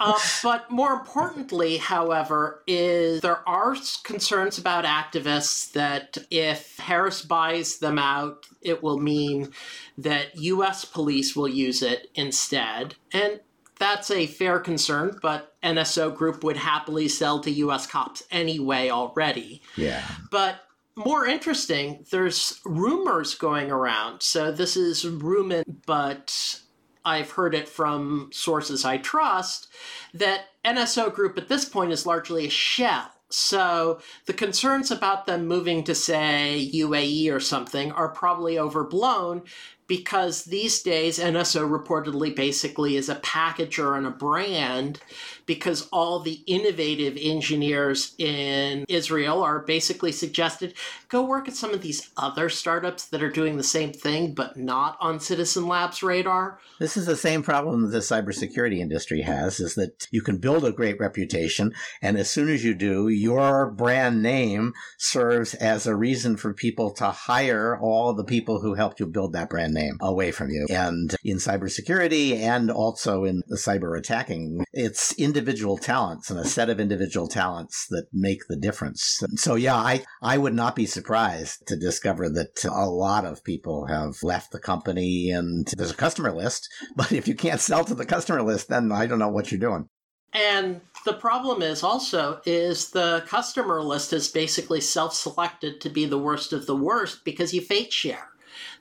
uh, 0.00 0.18
but 0.42 0.70
more 0.70 0.92
importantly, 0.92 1.76
however, 1.76 2.62
is 2.66 3.20
there 3.20 3.46
are 3.48 3.76
concerns 4.02 4.58
about 4.58 4.84
activists 4.84 5.72
that 5.72 6.18
if 6.30 6.78
Harris 6.78 7.22
buys 7.22 7.78
them 7.78 7.98
out, 7.98 8.46
it 8.62 8.82
will 8.82 8.98
mean 8.98 9.52
that 9.98 10.36
U.S. 10.36 10.84
police 10.84 11.36
will 11.36 11.48
use 11.48 11.82
it 11.82 12.10
instead. 12.14 12.94
And 13.12 13.40
that's 13.78 14.10
a 14.10 14.26
fair 14.26 14.58
concern, 14.58 15.18
but 15.22 15.54
NSO 15.62 16.14
Group 16.14 16.44
would 16.44 16.58
happily 16.58 17.08
sell 17.08 17.40
to 17.40 17.50
US 17.50 17.86
cops 17.86 18.22
anyway 18.30 18.90
already. 18.90 19.62
Yeah. 19.76 20.04
But 20.30 20.60
more 20.96 21.26
interesting, 21.26 22.04
there's 22.10 22.60
rumors 22.64 23.34
going 23.34 23.70
around. 23.70 24.22
So 24.22 24.52
this 24.52 24.76
is 24.76 25.06
rumor, 25.06 25.62
but 25.86 26.59
I've 27.04 27.30
heard 27.32 27.54
it 27.54 27.68
from 27.68 28.30
sources 28.32 28.84
I 28.84 28.98
trust 28.98 29.68
that 30.14 30.46
NSO 30.64 31.12
Group 31.12 31.38
at 31.38 31.48
this 31.48 31.64
point 31.64 31.92
is 31.92 32.06
largely 32.06 32.46
a 32.46 32.50
shell. 32.50 33.10
So 33.30 34.00
the 34.26 34.32
concerns 34.32 34.90
about 34.90 35.26
them 35.26 35.46
moving 35.46 35.84
to, 35.84 35.94
say, 35.94 36.70
UAE 36.74 37.32
or 37.32 37.40
something 37.40 37.92
are 37.92 38.08
probably 38.08 38.58
overblown 38.58 39.42
because 39.90 40.44
these 40.44 40.82
days 40.82 41.18
NSO 41.18 41.68
reportedly 41.68 42.34
basically 42.34 42.94
is 42.94 43.08
a 43.08 43.16
packager 43.16 43.98
and 43.98 44.06
a 44.06 44.10
brand 44.10 45.00
because 45.46 45.88
all 45.90 46.20
the 46.20 46.44
innovative 46.46 47.18
engineers 47.20 48.14
in 48.18 48.84
Israel 48.88 49.42
are 49.42 49.58
basically 49.58 50.12
suggested 50.12 50.74
go 51.08 51.24
work 51.24 51.48
at 51.48 51.56
some 51.56 51.74
of 51.74 51.82
these 51.82 52.08
other 52.16 52.48
startups 52.48 53.06
that 53.06 53.20
are 53.20 53.32
doing 53.32 53.56
the 53.56 53.64
same 53.64 53.92
thing 53.92 54.32
but 54.32 54.56
not 54.56 54.96
on 55.00 55.18
Citizen 55.18 55.66
Labs 55.66 56.04
radar. 56.04 56.60
This 56.78 56.96
is 56.96 57.06
the 57.06 57.16
same 57.16 57.42
problem 57.42 57.82
that 57.82 57.88
the 57.88 57.98
cybersecurity 57.98 58.78
industry 58.78 59.22
has 59.22 59.58
is 59.58 59.74
that 59.74 60.06
you 60.12 60.22
can 60.22 60.38
build 60.38 60.64
a 60.64 60.70
great 60.70 61.00
reputation 61.00 61.74
and 62.00 62.16
as 62.16 62.30
soon 62.30 62.48
as 62.48 62.64
you 62.64 62.74
do 62.74 63.08
your 63.20 63.70
brand 63.70 64.22
name 64.22 64.72
serves 64.98 65.54
as 65.54 65.86
a 65.86 65.94
reason 65.94 66.36
for 66.36 66.54
people 66.54 66.90
to 66.90 67.10
hire 67.10 67.78
all 67.80 68.14
the 68.14 68.24
people 68.24 68.60
who 68.60 68.74
helped 68.74 68.98
you 68.98 69.06
build 69.06 69.32
that 69.32 69.50
brand 69.50 69.74
name 69.74 69.96
away 70.00 70.30
from 70.30 70.48
you. 70.50 70.66
And 70.70 71.14
in 71.22 71.36
cybersecurity 71.36 72.36
and 72.36 72.70
also 72.70 73.24
in 73.24 73.42
the 73.48 73.56
cyber 73.56 73.98
attacking, 73.98 74.64
it's 74.72 75.12
individual 75.18 75.76
talents 75.76 76.30
and 76.30 76.40
a 76.40 76.46
set 76.46 76.70
of 76.70 76.80
individual 76.80 77.28
talents 77.28 77.86
that 77.90 78.06
make 78.12 78.40
the 78.48 78.56
difference. 78.56 79.22
So 79.36 79.54
yeah, 79.54 79.76
I, 79.76 80.04
I 80.22 80.38
would 80.38 80.54
not 80.54 80.74
be 80.74 80.86
surprised 80.86 81.66
to 81.66 81.76
discover 81.76 82.30
that 82.30 82.64
a 82.64 82.88
lot 82.88 83.24
of 83.24 83.44
people 83.44 83.86
have 83.86 84.14
left 84.22 84.52
the 84.52 84.60
company 84.60 85.30
and 85.30 85.66
there's 85.76 85.90
a 85.90 85.96
customer 85.96 86.32
list, 86.32 86.68
but 86.96 87.12
if 87.12 87.28
you 87.28 87.34
can't 87.34 87.60
sell 87.60 87.84
to 87.84 87.94
the 87.94 88.06
customer 88.06 88.42
list, 88.42 88.68
then 88.68 88.90
I 88.90 89.06
don't 89.06 89.18
know 89.18 89.28
what 89.28 89.50
you're 89.50 89.60
doing. 89.60 89.88
And 90.32 90.80
the 91.04 91.14
problem 91.14 91.62
is 91.62 91.82
also 91.82 92.40
is 92.44 92.90
the 92.90 93.24
customer 93.26 93.82
list 93.82 94.12
is 94.12 94.28
basically 94.28 94.80
self-selected 94.80 95.80
to 95.80 95.88
be 95.88 96.06
the 96.06 96.18
worst 96.18 96.52
of 96.52 96.66
the 96.66 96.76
worst 96.76 97.24
because 97.24 97.52
you 97.52 97.60
fate 97.60 97.92
share 97.92 98.28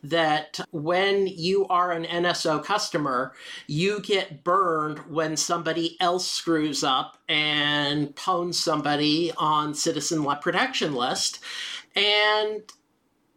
that 0.04 0.60
when 0.72 1.28
you 1.28 1.68
are 1.68 1.91
an 1.91 2.06
NSO 2.06 2.64
customer, 2.64 3.34
you 3.68 4.00
get 4.02 4.43
burned 4.43 5.00
when 5.10 5.36
somebody 5.36 5.97
else 6.00 6.30
screws 6.30 6.84
up 6.84 7.18
and 7.28 8.16
pwns 8.16 8.56
somebody 8.56 9.32
on 9.38 9.74
citizen 9.74 10.26
protection 10.41 10.93
list. 10.93 11.39
And 11.95 12.62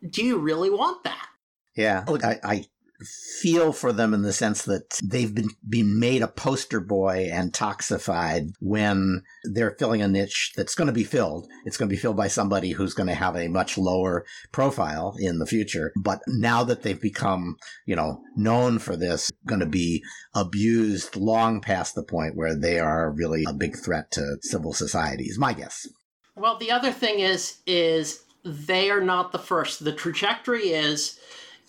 do 0.08 0.24
you 0.24 0.38
really 0.38 0.70
want 0.70 1.04
that? 1.04 1.28
Yeah, 1.74 2.04
look, 2.06 2.24
I, 2.24 2.38
I 2.44 2.64
feel 3.02 3.72
for 3.72 3.92
them 3.92 4.14
in 4.14 4.22
the 4.22 4.32
sense 4.32 4.62
that 4.62 4.98
they've 5.02 5.34
been, 5.34 5.50
been 5.68 5.98
made 5.98 6.22
a 6.22 6.28
poster 6.28 6.80
boy 6.80 7.28
and 7.32 7.52
toxified 7.52 8.52
when 8.60 9.22
they're 9.44 9.76
filling 9.78 10.02
a 10.02 10.08
niche 10.08 10.52
that's 10.56 10.74
going 10.74 10.86
to 10.86 10.92
be 10.92 11.04
filled. 11.04 11.48
It's 11.64 11.76
going 11.76 11.88
to 11.88 11.94
be 11.94 12.00
filled 12.00 12.16
by 12.16 12.28
somebody 12.28 12.72
who's 12.72 12.94
going 12.94 13.08
to 13.08 13.14
have 13.14 13.36
a 13.36 13.48
much 13.48 13.76
lower 13.78 14.24
profile 14.52 15.14
in 15.18 15.38
the 15.38 15.46
future. 15.46 15.92
But 15.96 16.20
now 16.26 16.64
that 16.64 16.82
they've 16.82 17.00
become, 17.00 17.56
you 17.86 17.96
know, 17.96 18.20
known 18.36 18.78
for 18.78 18.96
this, 18.96 19.30
going 19.46 19.60
to 19.60 19.66
be 19.66 20.02
abused 20.34 21.16
long 21.16 21.60
past 21.60 21.94
the 21.94 22.02
point 22.02 22.36
where 22.36 22.54
they 22.54 22.78
are 22.78 23.10
really 23.10 23.44
a 23.46 23.52
big 23.52 23.76
threat 23.76 24.10
to 24.12 24.36
civil 24.42 24.72
society 24.72 25.24
is 25.24 25.38
my 25.38 25.52
guess. 25.52 25.86
Well, 26.34 26.56
the 26.58 26.70
other 26.70 26.92
thing 26.92 27.20
is, 27.20 27.58
is 27.66 28.22
they 28.44 28.90
are 28.90 29.00
not 29.00 29.32
the 29.32 29.38
first. 29.38 29.84
The 29.84 29.92
trajectory 29.92 30.68
is 30.68 31.18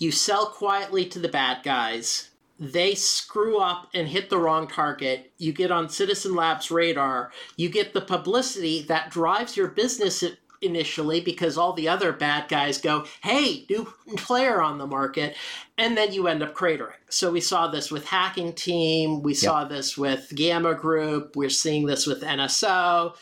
you 0.04 0.12
sell 0.12 0.48
quietly 0.48 1.06
to 1.06 1.20
the 1.20 1.30
bad 1.30 1.64
guys. 1.64 2.30
They 2.60 2.94
screw 2.94 3.58
up 3.58 3.90
and 3.94 4.08
hit 4.08 4.30
the 4.30 4.38
wrong 4.38 4.68
target. 4.68 5.32
You 5.38 5.54
get 5.54 5.72
on 5.72 5.90
Citizen 5.90 6.36
Labs 6.36 6.70
radar. 6.70 7.32
You 7.56 7.70
get 7.70 7.94
the 7.94 8.02
publicity 8.02 8.82
that 8.84 9.10
drives 9.10 9.56
your 9.56 9.70
business 9.70 10.24
initially 10.62 11.22
because 11.22 11.58
all 11.58 11.74
the 11.74 11.88
other 11.88 12.12
bad 12.12 12.50
guys 12.50 12.80
go, 12.80 13.06
hey, 13.22 13.66
new 13.70 13.92
player 14.18 14.62
on 14.62 14.78
the 14.78 14.88
market. 14.88 15.36
And 15.78 15.98
then 15.98 16.14
you 16.14 16.28
end 16.28 16.44
up 16.44 16.54
cratering. 16.54 16.94
So 17.10 17.32
we 17.32 17.42
saw 17.42 17.68
this 17.68 17.90
with 17.90 18.06
Hacking 18.06 18.54
Team. 18.54 19.24
We 19.24 19.32
yep. 19.32 19.40
saw 19.40 19.64
this 19.66 19.98
with 19.98 20.32
Gamma 20.36 20.76
Group. 20.76 21.36
We're 21.36 21.50
seeing 21.50 21.86
this 21.86 22.06
with 22.06 22.22
NSO. 22.22 23.16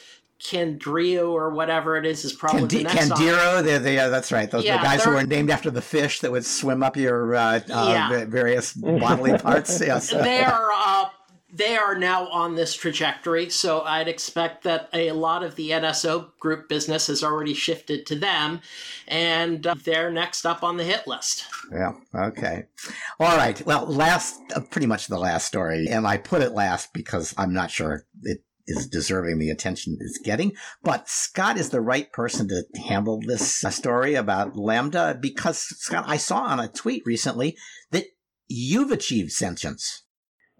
Kendrio 0.44 1.32
or 1.32 1.52
whatever 1.52 1.98
it 1.98 2.06
is 2.06 2.26
is 2.26 2.34
probably 2.34 2.64
Candi- 2.64 2.70
the 2.70 2.84
next 2.84 3.10
Candiru. 3.12 3.64
They're, 3.64 3.80
they, 3.80 3.96
that's 3.96 4.32
right. 4.32 4.50
Those 4.50 4.66
yeah, 4.66 4.78
the 4.78 4.84
guys 4.84 5.04
who 5.04 5.12
were 5.12 5.24
named 5.24 5.50
after 5.50 5.70
the 5.70 5.82
fish 5.82 6.20
that 6.22 6.32
would 6.32 6.46
swim 6.46 6.82
up 6.84 6.98
your 6.98 7.36
uh, 7.36 7.60
uh, 7.70 8.26
various 8.28 8.74
bodily 8.74 9.38
parts. 9.38 9.80
Yes, 9.92 10.12
they 10.12 10.44
are. 10.44 10.70
Uh, 10.74 11.06
they 11.54 11.76
are 11.76 11.98
now 11.98 12.28
on 12.28 12.56
this 12.56 12.74
trajectory, 12.74 13.50
so 13.50 13.82
I'd 13.82 14.08
expect 14.08 14.64
that 14.64 14.90
a 14.94 15.12
lot 15.12 15.44
of 15.44 15.56
the 15.56 15.72
NSO 15.72 16.30
group 16.40 16.70
business 16.70 17.08
has 17.08 17.24
already 17.24 17.54
shifted 17.54 18.06
to 18.06 18.16
them, 18.16 18.62
and 19.08 19.66
uh, 19.68 19.76
they're 19.84 20.12
next 20.12 20.46
up 20.46 20.64
on 20.64 20.78
the 20.78 20.86
hit 20.86 21.08
list. 21.08 21.46
Yeah. 21.72 21.94
Okay. 22.16 22.68
All 23.20 23.36
right. 23.36 23.62
Well, 23.66 23.86
last, 23.86 24.40
uh, 24.56 24.62
pretty 24.62 24.88
much 24.88 25.08
the 25.08 25.20
last 25.20 25.46
story, 25.46 25.88
and 25.90 26.08
I 26.08 26.18
put 26.18 26.42
it 26.42 26.54
last 26.54 26.94
because 26.94 27.34
I'm 27.38 27.54
not 27.54 27.70
sure 27.70 28.06
it 28.24 28.44
is 28.68 28.88
deserving 28.88 29.40
the 29.40 29.50
attention 29.50 29.98
it's 30.00 30.20
getting. 30.20 30.54
But 30.84 31.10
Scott 31.10 31.58
is 31.58 31.70
the 31.70 31.82
right 31.82 32.12
person 32.12 32.48
to 32.50 32.64
handle 32.88 33.20
this 33.26 33.60
story 33.70 34.16
about 34.16 34.54
LaMDA 34.56 35.22
because, 35.22 35.60
Scott, 35.60 36.06
I 36.08 36.18
saw 36.18 36.42
on 36.44 36.60
a 36.60 36.68
tweet 36.68 37.04
recently 37.06 37.58
that 37.92 38.06
you've 38.48 38.92
achieved 38.92 39.32
sentience. 39.32 40.04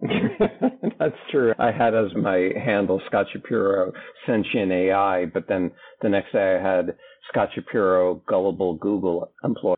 That's 0.00 1.16
true. 1.30 1.52
I 1.58 1.72
had 1.72 1.94
as 1.94 2.14
my 2.16 2.50
handle 2.64 3.00
Scott 3.06 3.26
Shapiro 3.32 3.92
sentient 4.26 4.70
AI, 4.70 5.26
but 5.26 5.48
then 5.48 5.72
the 6.00 6.08
next 6.08 6.32
day 6.32 6.58
I 6.60 6.62
had 6.62 6.96
Scott 7.28 7.48
Shapiro 7.54 8.22
gullible 8.28 8.76
Google 8.76 9.32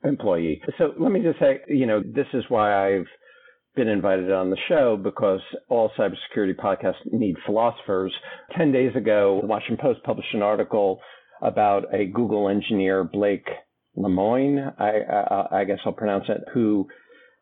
employee. 0.05 0.61
So 0.79 0.93
let 0.99 1.12
me 1.12 1.20
just 1.20 1.39
say, 1.39 1.61
you 1.68 1.87
know, 1.87 2.03
this 2.03 2.27
is 2.35 2.45
why 2.49 2.97
I've 2.97 3.07
been 3.75 3.89
invited 3.89 4.31
on 4.31 4.51
the 4.51 4.57
show 4.68 4.97
because 4.97 5.41
all 5.68 5.91
cybersecurity 5.99 6.55
podcasts 6.57 6.95
need 7.12 7.37
philosophers. 7.45 8.12
10 8.57 8.72
days 8.72 8.95
ago, 8.97 9.39
the 9.41 9.47
Washington 9.47 9.79
Post 9.81 10.03
published 10.05 10.33
an 10.35 10.43
article 10.43 11.01
about 11.43 11.93
a 11.93 12.07
Google 12.07 12.49
engineer, 12.49 13.05
Blake 13.05 13.49
Lemoine, 13.97 14.72
I, 14.79 15.01
I, 15.01 15.61
I 15.61 15.64
guess 15.64 15.79
I'll 15.85 15.93
pronounce 15.93 16.25
it, 16.29 16.43
who 16.53 16.89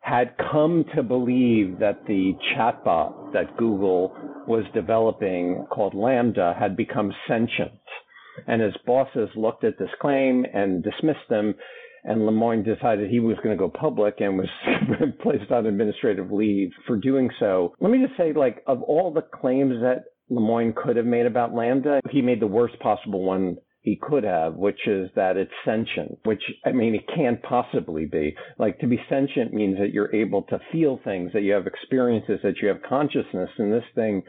had 0.00 0.34
come 0.50 0.84
to 0.96 1.02
believe 1.02 1.78
that 1.78 2.06
the 2.06 2.32
chatbot 2.54 3.32
that 3.32 3.56
Google 3.56 4.12
was 4.48 4.64
developing 4.74 5.64
called 5.70 5.94
LaMDA 5.94 6.58
had 6.58 6.76
become 6.76 7.12
sentient. 7.28 7.72
And 8.46 8.60
his 8.60 8.74
bosses 8.84 9.28
looked 9.36 9.62
at 9.62 9.78
this 9.78 9.90
claim 10.00 10.44
and 10.52 10.82
dismissed 10.82 11.28
them. 11.28 11.54
And 12.04 12.22
Lemoine 12.22 12.64
decided 12.64 13.10
he 13.10 13.20
was 13.20 13.36
going 13.44 13.56
to 13.56 13.58
go 13.58 13.68
public 13.68 14.16
and 14.18 14.36
was 14.36 14.48
placed 15.22 15.50
on 15.52 15.66
administrative 15.66 16.32
leave 16.32 16.70
for 16.86 16.96
doing 16.96 17.30
so. 17.38 17.74
Let 17.80 17.90
me 17.90 18.04
just 18.04 18.16
say, 18.16 18.32
like, 18.32 18.62
of 18.66 18.82
all 18.82 19.12
the 19.12 19.22
claims 19.22 19.74
that 19.82 20.04
Lemoine 20.30 20.74
could 20.74 20.96
have 20.96 21.06
made 21.06 21.26
about 21.26 21.52
LaMDA, 21.52 22.00
he 22.10 22.22
made 22.22 22.40
the 22.40 22.46
worst 22.46 22.78
possible 22.80 23.22
one 23.22 23.56
he 23.82 23.98
could 24.00 24.22
have, 24.22 24.54
which 24.54 24.78
is 24.86 25.10
that 25.16 25.36
it's 25.36 25.50
sentient, 25.64 26.18
which 26.24 26.42
I 26.64 26.70
mean, 26.70 26.94
it 26.94 27.02
can't 27.14 27.42
possibly 27.42 28.06
be. 28.06 28.34
Like 28.58 28.78
to 28.78 28.86
be 28.86 28.98
sentient 29.08 29.52
means 29.52 29.76
that 29.78 29.92
you're 29.92 30.14
able 30.14 30.42
to 30.44 30.60
feel 30.70 31.00
things, 31.02 31.32
that 31.32 31.42
you 31.42 31.52
have 31.52 31.66
experiences, 31.66 32.38
that 32.44 32.58
you 32.62 32.68
have 32.68 32.80
consciousness, 32.88 33.50
and 33.58 33.72
this 33.72 33.84
thing 33.96 34.22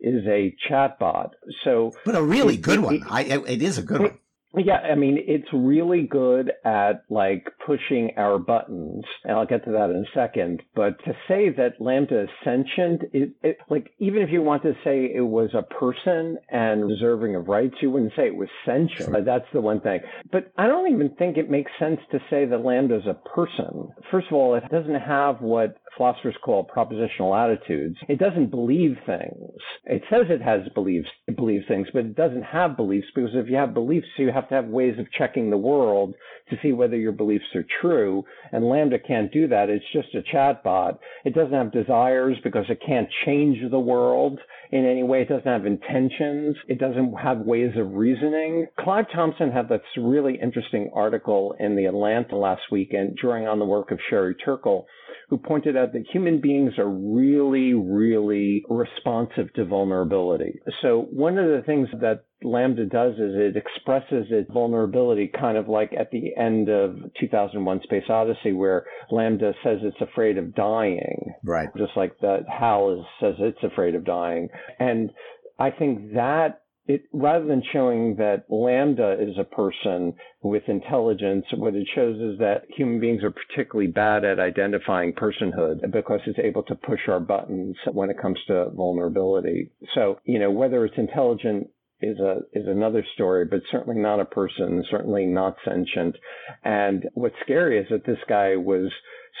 is 0.00 0.24
a 0.26 0.54
chatbot. 0.70 1.30
So, 1.64 1.92
but 2.04 2.14
a 2.14 2.22
really 2.22 2.54
it, 2.54 2.62
good 2.62 2.78
it, 2.78 2.82
one. 2.82 2.94
It, 2.94 3.02
I, 3.10 3.22
it 3.22 3.62
is 3.62 3.78
a 3.78 3.82
good 3.82 4.00
one. 4.00 4.18
Yeah, 4.56 4.78
I 4.78 4.96
mean, 4.96 5.16
it's 5.28 5.48
really 5.52 6.02
good 6.02 6.50
at 6.64 7.04
like 7.08 7.46
pushing 7.64 8.10
our 8.16 8.38
buttons, 8.38 9.04
and 9.24 9.36
I'll 9.36 9.46
get 9.46 9.64
to 9.64 9.70
that 9.72 9.90
in 9.90 10.04
a 10.04 10.14
second. 10.14 10.62
But 10.74 10.98
to 11.04 11.12
say 11.28 11.50
that 11.50 11.78
LaMDA 11.80 12.24
is 12.24 12.30
sentient, 12.42 13.02
it, 13.12 13.30
it, 13.42 13.58
like 13.68 13.92
even 14.00 14.22
if 14.22 14.30
you 14.30 14.42
want 14.42 14.62
to 14.64 14.72
say 14.82 15.04
it 15.14 15.20
was 15.20 15.50
a 15.54 15.62
person 15.62 16.38
and 16.50 16.88
deserving 16.88 17.36
of 17.36 17.46
rights, 17.46 17.76
you 17.80 17.90
wouldn't 17.90 18.12
say 18.16 18.26
it 18.26 18.34
was 18.34 18.48
sentient. 18.66 19.24
That's 19.24 19.46
the 19.52 19.60
one 19.60 19.80
thing. 19.80 20.00
But 20.32 20.52
I 20.58 20.66
don't 20.66 20.92
even 20.92 21.10
think 21.10 21.36
it 21.36 21.48
makes 21.48 21.70
sense 21.78 22.00
to 22.10 22.18
say 22.28 22.44
that 22.44 22.58
LaMDA 22.58 23.00
is 23.00 23.06
a 23.06 23.28
person. 23.28 23.90
First 24.10 24.28
of 24.28 24.32
all, 24.32 24.56
it 24.56 24.68
doesn't 24.68 25.00
have 25.00 25.40
what 25.40 25.76
philosophers 25.96 26.36
call 26.42 26.66
propositional 26.66 27.36
attitudes. 27.36 27.96
It 28.08 28.18
doesn't 28.18 28.50
believe 28.50 28.96
things. 29.06 29.58
It 29.84 30.02
says 30.10 30.26
it 30.28 30.42
has 30.42 30.60
beliefs, 30.74 31.08
it 31.26 31.36
believes 31.36 31.66
things, 31.66 31.88
but 31.92 32.04
it 32.04 32.16
doesn't 32.16 32.42
have 32.42 32.76
beliefs 32.76 33.08
because 33.14 33.30
if 33.34 33.48
you 33.48 33.56
have 33.56 33.74
beliefs, 33.74 34.06
you 34.18 34.30
have 34.32 34.48
to 34.48 34.54
have 34.54 34.66
ways 34.66 34.98
of 34.98 35.10
checking 35.16 35.50
the 35.50 35.56
world 35.56 36.14
to 36.50 36.56
see 36.62 36.72
whether 36.72 36.96
your 36.96 37.12
beliefs 37.12 37.44
are 37.54 37.64
true. 37.80 38.24
And 38.52 38.64
LaMDA 38.64 39.06
can't 39.06 39.32
do 39.32 39.48
that. 39.48 39.68
It's 39.68 39.84
just 39.92 40.14
a 40.14 40.22
chatbot. 40.34 40.98
It 41.24 41.34
doesn't 41.34 41.52
have 41.52 41.72
desires 41.72 42.36
because 42.42 42.66
it 42.68 42.82
can't 42.86 43.08
change 43.24 43.58
the 43.70 43.78
world 43.78 44.38
in 44.70 44.86
any 44.86 45.02
way. 45.02 45.22
It 45.22 45.28
doesn't 45.28 45.46
have 45.46 45.66
intentions. 45.66 46.56
It 46.68 46.78
doesn't 46.78 47.14
have 47.14 47.38
ways 47.38 47.72
of 47.76 47.92
reasoning. 47.92 48.66
Clive 48.78 49.06
Thompson 49.14 49.50
had 49.50 49.68
this 49.68 49.80
really 49.96 50.38
interesting 50.40 50.90
article 50.94 51.54
in 51.58 51.76
the 51.76 51.86
Atlantic 51.86 52.32
last 52.32 52.62
week 52.70 52.92
and 52.92 53.16
drawing 53.16 53.46
on 53.46 53.58
the 53.58 53.64
work 53.64 53.90
of 53.90 53.98
Sherry 54.08 54.34
Turkle 54.34 54.86
who 55.30 55.38
pointed 55.38 55.76
out 55.80 55.92
that 55.92 56.04
human 56.12 56.40
beings 56.40 56.72
are 56.78 56.88
really, 56.88 57.74
really 57.74 58.62
responsive 58.68 59.52
to 59.54 59.64
vulnerability. 59.64 60.60
So 60.82 61.06
one 61.10 61.38
of 61.38 61.46
the 61.46 61.62
things 61.64 61.88
that 62.00 62.24
LaMDA 62.44 62.90
does 62.90 63.14
is 63.14 63.34
it 63.34 63.56
expresses 63.56 64.26
its 64.30 64.50
vulnerability 64.50 65.30
kind 65.38 65.58
of 65.58 65.68
like 65.68 65.92
at 65.98 66.10
the 66.10 66.36
end 66.36 66.68
of 66.68 66.96
2001 67.20 67.80
Space 67.84 68.04
Odyssey 68.08 68.52
where 68.52 68.84
LaMDA 69.10 69.52
says 69.62 69.78
it's 69.82 70.00
afraid 70.00 70.38
of 70.38 70.54
dying. 70.54 71.34
Right. 71.44 71.68
Just 71.76 71.92
like 71.96 72.18
that 72.20 72.44
HAL 72.48 73.00
is, 73.00 73.06
says 73.20 73.34
it's 73.38 73.62
afraid 73.62 73.94
of 73.94 74.04
dying. 74.04 74.48
And 74.78 75.10
I 75.58 75.70
think 75.70 76.14
that 76.14 76.62
it 76.90 77.04
rather 77.12 77.46
than 77.46 77.62
showing 77.72 78.16
that 78.16 78.48
LaMDA 78.50 79.22
is 79.22 79.36
a 79.38 79.44
person 79.44 80.12
with 80.42 80.64
intelligence, 80.66 81.44
what 81.54 81.74
it 81.74 81.86
shows 81.94 82.16
is 82.16 82.38
that 82.40 82.64
human 82.76 82.98
beings 82.98 83.22
are 83.22 83.30
particularly 83.30 83.90
bad 83.90 84.24
at 84.24 84.40
identifying 84.40 85.12
personhood 85.12 85.88
because 85.92 86.20
it's 86.26 86.38
able 86.40 86.64
to 86.64 86.74
push 86.74 87.00
our 87.06 87.20
buttons 87.20 87.76
when 87.92 88.10
it 88.10 88.20
comes 88.20 88.38
to 88.48 88.70
vulnerability. 88.70 89.70
So, 89.94 90.18
you 90.24 90.40
know, 90.40 90.50
whether 90.50 90.84
it's 90.84 90.98
intelligent 90.98 91.68
is 92.02 92.18
a 92.18 92.38
is 92.52 92.66
another 92.66 93.04
story, 93.14 93.44
but 93.44 93.60
certainly 93.70 94.00
not 94.00 94.18
a 94.18 94.24
person, 94.24 94.84
certainly 94.90 95.26
not 95.26 95.56
sentient. 95.64 96.16
And 96.64 97.04
what's 97.14 97.36
scary 97.42 97.78
is 97.78 97.86
that 97.90 98.04
this 98.04 98.18
guy 98.28 98.56
was 98.56 98.90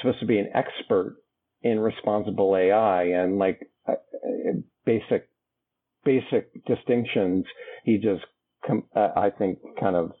supposed 0.00 0.20
to 0.20 0.26
be 0.26 0.38
an 0.38 0.50
expert 0.54 1.16
in 1.62 1.80
responsible 1.80 2.56
AI 2.56 3.04
and 3.04 3.38
like 3.38 3.60
basic 4.84 5.30
basic 6.04 6.64
distinctions 6.66 7.44
he 7.84 7.96
just 7.96 8.24
uh, 8.94 9.08
I 9.16 9.30
think 9.30 9.58
kind 9.80 9.96
of 9.96 10.12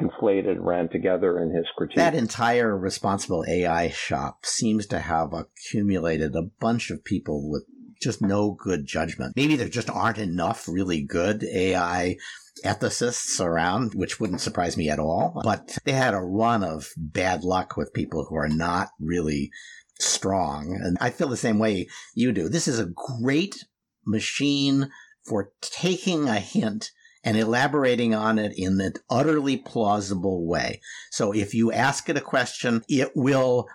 conflated 0.00 0.56
ran 0.58 0.88
together 0.88 1.40
in 1.40 1.54
his 1.54 1.64
critique. 1.76 1.96
That 1.96 2.14
entire 2.14 2.76
responsible 2.76 3.44
AI 3.48 3.88
shop 3.90 4.44
seems 4.44 4.86
to 4.88 4.98
have 4.98 5.32
accumulated 5.32 6.34
a 6.34 6.50
bunch 6.60 6.90
of 6.90 7.04
people 7.04 7.48
with 7.50 7.64
just 8.02 8.20
no 8.20 8.50
good 8.50 8.86
judgment. 8.86 9.34
Maybe 9.36 9.56
there 9.56 9.68
just 9.68 9.88
aren't 9.88 10.18
enough 10.18 10.68
really 10.68 11.02
good 11.02 11.44
AI 11.44 12.16
ethicists 12.64 13.40
around, 13.40 13.94
which 13.94 14.20
wouldn't 14.20 14.40
surprise 14.40 14.76
me 14.76 14.88
at 14.88 14.98
all. 14.98 15.40
But 15.42 15.78
they 15.84 15.92
had 15.92 16.14
a 16.14 16.20
run 16.20 16.64
of 16.64 16.90
bad 16.96 17.44
luck 17.44 17.76
with 17.76 17.94
people 17.94 18.26
who 18.28 18.36
are 18.36 18.48
not 18.48 18.88
really 19.00 19.50
strong. 19.98 20.78
And 20.82 20.98
I 21.00 21.10
feel 21.10 21.28
the 21.28 21.36
same 21.36 21.58
way 21.58 21.86
you 22.14 22.32
do. 22.32 22.48
This 22.48 22.68
is 22.68 22.78
a 22.78 22.90
great 23.20 23.64
machine 24.04 24.90
for 25.24 25.52
taking 25.60 26.28
a 26.28 26.40
hint 26.40 26.90
and 27.22 27.36
elaborating 27.36 28.14
on 28.14 28.38
it 28.38 28.52
in 28.56 28.80
an 28.80 28.94
utterly 29.08 29.56
plausible 29.56 30.46
way. 30.46 30.80
So 31.10 31.32
if 31.32 31.54
you 31.54 31.72
ask 31.72 32.08
it 32.08 32.18
a 32.18 32.20
question, 32.20 32.82
it 32.88 33.12
will 33.14 33.66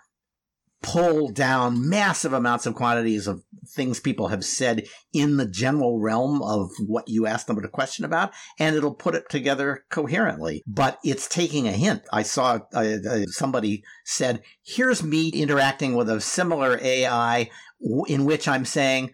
pull 0.81 1.29
down 1.29 1.89
massive 1.89 2.31
amounts 2.31 2.65
of 2.65 2.73
quantities 2.73 3.27
of 3.27 3.43
things 3.67 3.99
people 3.99 4.29
have 4.29 4.45
said 4.45 4.87
in 5.11 5.37
the 5.37 5.45
general 5.45 5.99
realm 5.99 6.41
of 6.41 6.69
what 6.85 7.07
you 7.07 7.25
asked 7.25 7.47
them 7.47 7.57
a 7.57 7.67
question 7.67 8.05
about, 8.05 8.31
and 8.57 8.75
it'll 8.75 8.93
put 8.93 9.15
it 9.15 9.29
together 9.29 9.83
coherently. 9.89 10.63
But 10.65 10.99
it's 11.03 11.27
taking 11.27 11.67
a 11.67 11.73
hint. 11.73 12.03
I 12.13 12.23
saw 12.23 12.59
uh, 12.73 12.97
uh, 13.09 13.25
somebody 13.27 13.83
said, 14.05 14.41
here's 14.63 15.03
me 15.03 15.29
interacting 15.29 15.95
with 15.95 16.09
a 16.09 16.21
similar 16.21 16.79
AI 16.81 17.49
in 18.07 18.25
which 18.25 18.47
I'm 18.47 18.65
saying, 18.65 19.11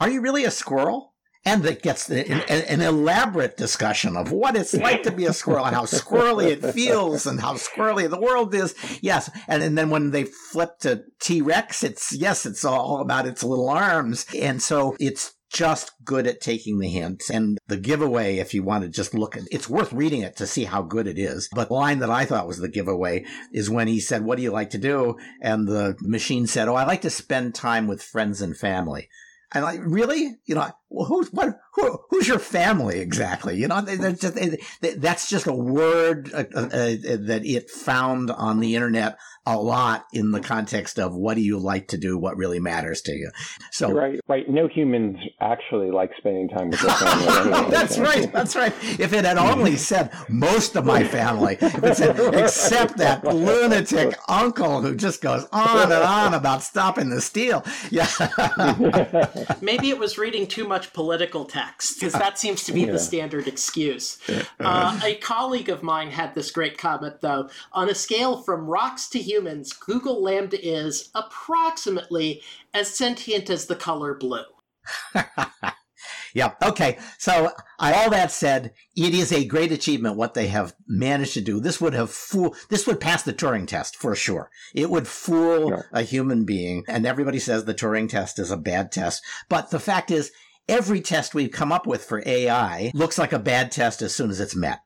are 0.00 0.10
you 0.10 0.20
really 0.20 0.44
a 0.44 0.50
squirrel? 0.50 1.11
And 1.44 1.64
it 1.66 1.82
gets 1.82 2.08
an, 2.08 2.40
an, 2.48 2.80
elaborate 2.80 3.56
discussion 3.56 4.16
of 4.16 4.30
what 4.30 4.56
it's 4.56 4.74
like 4.74 5.02
to 5.02 5.10
be 5.10 5.26
a 5.26 5.32
squirrel 5.32 5.64
and 5.64 5.74
how 5.74 5.84
squirrely 5.84 6.46
it 6.46 6.64
feels 6.72 7.26
and 7.26 7.40
how 7.40 7.54
squirrely 7.54 8.08
the 8.08 8.20
world 8.20 8.54
is. 8.54 8.74
Yes, 9.00 9.30
and, 9.48 9.62
and 9.62 9.76
then 9.76 9.90
when 9.90 10.12
they 10.12 10.24
flip 10.24 10.78
to 10.80 11.04
T 11.20 11.42
Rex, 11.42 11.82
it's 11.82 12.12
yes, 12.12 12.46
it's 12.46 12.64
all 12.64 13.00
about 13.00 13.26
its 13.26 13.42
little 13.42 13.68
arms, 13.68 14.26
and 14.38 14.62
so 14.62 14.96
it's 15.00 15.34
just 15.52 15.92
good 16.02 16.26
at 16.26 16.40
taking 16.40 16.78
the 16.78 16.88
hints 16.88 17.28
and 17.28 17.58
the 17.66 17.76
giveaway 17.76 18.38
if 18.38 18.54
you 18.54 18.62
want 18.62 18.82
to 18.82 18.88
just 18.88 19.12
look 19.12 19.36
at 19.36 19.42
it's 19.50 19.68
worth 19.68 19.92
reading 19.92 20.22
it 20.22 20.34
to 20.34 20.46
see 20.46 20.64
how 20.64 20.80
good 20.80 21.06
it 21.06 21.18
is. 21.18 21.48
But 21.52 21.68
the 21.68 21.74
line 21.74 21.98
that 21.98 22.08
i 22.08 22.24
thought 22.24 22.46
was 22.46 22.56
the 22.58 22.70
giveaway 22.70 23.26
is 23.52 23.68
when 23.68 23.86
he 23.86 24.00
said 24.00 24.24
what 24.24 24.36
do 24.36 24.42
you 24.42 24.50
like 24.50 24.70
to 24.70 24.78
do? 24.78 25.16
And 25.42 25.68
the 25.68 25.94
machine 26.00 26.46
said 26.46 26.68
oh 26.68 26.74
i 26.74 26.86
like 26.86 27.02
to 27.02 27.10
spend 27.10 27.54
time 27.54 27.86
with 27.86 28.02
friends 28.02 28.40
and 28.40 28.56
family. 28.56 29.10
And 29.54 29.64
like, 29.64 29.80
really? 29.82 30.38
You 30.46 30.54
know, 30.54 30.70
who's 30.92 31.28
what? 31.32 31.58
Who, 31.74 31.98
who's 32.10 32.28
your 32.28 32.38
family 32.38 32.98
exactly? 32.98 33.56
You 33.56 33.68
know, 33.68 33.80
just, 33.82 34.36
that's 34.98 35.28
just 35.28 35.46
a 35.46 35.54
word 35.54 36.30
uh, 36.32 36.44
uh, 36.54 36.60
uh, 36.60 36.96
that 37.26 37.42
it 37.44 37.70
found 37.70 38.30
on 38.30 38.60
the 38.60 38.74
internet 38.74 39.16
a 39.44 39.56
lot 39.56 40.06
in 40.12 40.30
the 40.30 40.40
context 40.40 41.00
of 41.00 41.16
what 41.16 41.34
do 41.34 41.40
you 41.40 41.58
like 41.58 41.88
to 41.88 41.98
do, 41.98 42.16
what 42.16 42.36
really 42.36 42.60
matters 42.60 43.02
to 43.02 43.12
you. 43.12 43.30
So 43.72 43.90
right, 43.90 44.20
right. 44.28 44.48
No 44.48 44.68
humans 44.68 45.16
actually 45.40 45.90
like 45.90 46.12
spending 46.16 46.48
time 46.48 46.70
with 46.70 46.80
their 46.80 46.90
family. 46.90 47.70
that's 47.70 47.98
right. 47.98 48.32
That's 48.32 48.54
right. 48.54 48.72
If 49.00 49.12
it 49.12 49.24
had 49.24 49.38
only 49.38 49.76
said 49.76 50.12
most 50.28 50.76
of 50.76 50.84
my 50.84 51.02
family, 51.02 51.58
if 51.60 51.82
it 51.82 51.96
said 51.96 52.34
except 52.34 52.98
that 52.98 53.24
lunatic 53.24 54.16
uncle 54.28 54.80
who 54.80 54.94
just 54.94 55.20
goes 55.20 55.44
on 55.50 55.90
and 55.90 55.92
on 55.92 56.34
about 56.34 56.62
stopping 56.62 57.10
the 57.10 57.20
steal, 57.20 57.64
yeah. 57.90 58.06
Maybe 59.60 59.90
it 59.90 59.98
was 59.98 60.18
reading 60.18 60.46
too 60.46 60.68
much 60.68 60.81
political 60.92 61.44
text 61.44 62.00
because 62.00 62.12
that 62.14 62.38
seems 62.38 62.64
to 62.64 62.72
be 62.72 62.82
yeah. 62.82 62.92
the 62.92 62.98
standard 62.98 63.46
excuse. 63.46 64.18
Uh, 64.60 64.98
a 65.04 65.16
colleague 65.16 65.68
of 65.68 65.82
mine 65.82 66.10
had 66.10 66.34
this 66.34 66.50
great 66.50 66.78
comment 66.78 67.20
though. 67.20 67.48
On 67.72 67.88
a 67.88 67.94
scale 67.94 68.42
from 68.42 68.66
rocks 68.66 69.08
to 69.10 69.18
humans, 69.18 69.72
Google 69.72 70.22
LaMDA 70.22 70.60
is 70.62 71.10
approximately 71.14 72.42
as 72.74 72.88
sentient 72.88 73.50
as 73.50 73.66
the 73.66 73.76
color 73.76 74.14
blue. 74.14 74.44
Yeah. 76.34 76.54
Okay. 76.62 76.98
So 77.18 77.50
I, 77.78 77.92
all 77.92 78.10
that 78.10 78.32
said, 78.32 78.72
it 78.96 79.14
is 79.14 79.32
a 79.32 79.44
great 79.44 79.72
achievement 79.72 80.16
what 80.16 80.34
they 80.34 80.46
have 80.48 80.74
managed 80.86 81.34
to 81.34 81.40
do. 81.40 81.60
This 81.60 81.80
would 81.80 81.94
have 81.94 82.10
fool. 82.10 82.54
This 82.70 82.86
would 82.86 83.00
pass 83.00 83.22
the 83.22 83.32
Turing 83.32 83.66
test 83.66 83.96
for 83.96 84.14
sure. 84.14 84.50
It 84.74 84.90
would 84.90 85.06
fool 85.06 85.70
yeah. 85.70 85.82
a 85.92 86.02
human 86.02 86.44
being, 86.44 86.84
and 86.88 87.06
everybody 87.06 87.38
says 87.38 87.64
the 87.64 87.74
Turing 87.74 88.08
test 88.08 88.38
is 88.38 88.50
a 88.50 88.56
bad 88.56 88.92
test. 88.92 89.22
But 89.48 89.70
the 89.70 89.80
fact 89.80 90.10
is, 90.10 90.32
every 90.68 91.00
test 91.00 91.34
we've 91.34 91.50
come 91.50 91.72
up 91.72 91.86
with 91.86 92.04
for 92.04 92.22
AI 92.26 92.90
looks 92.94 93.18
like 93.18 93.32
a 93.32 93.38
bad 93.38 93.72
test 93.72 94.02
as 94.02 94.14
soon 94.14 94.30
as 94.30 94.40
it's 94.40 94.56
met. 94.56 94.80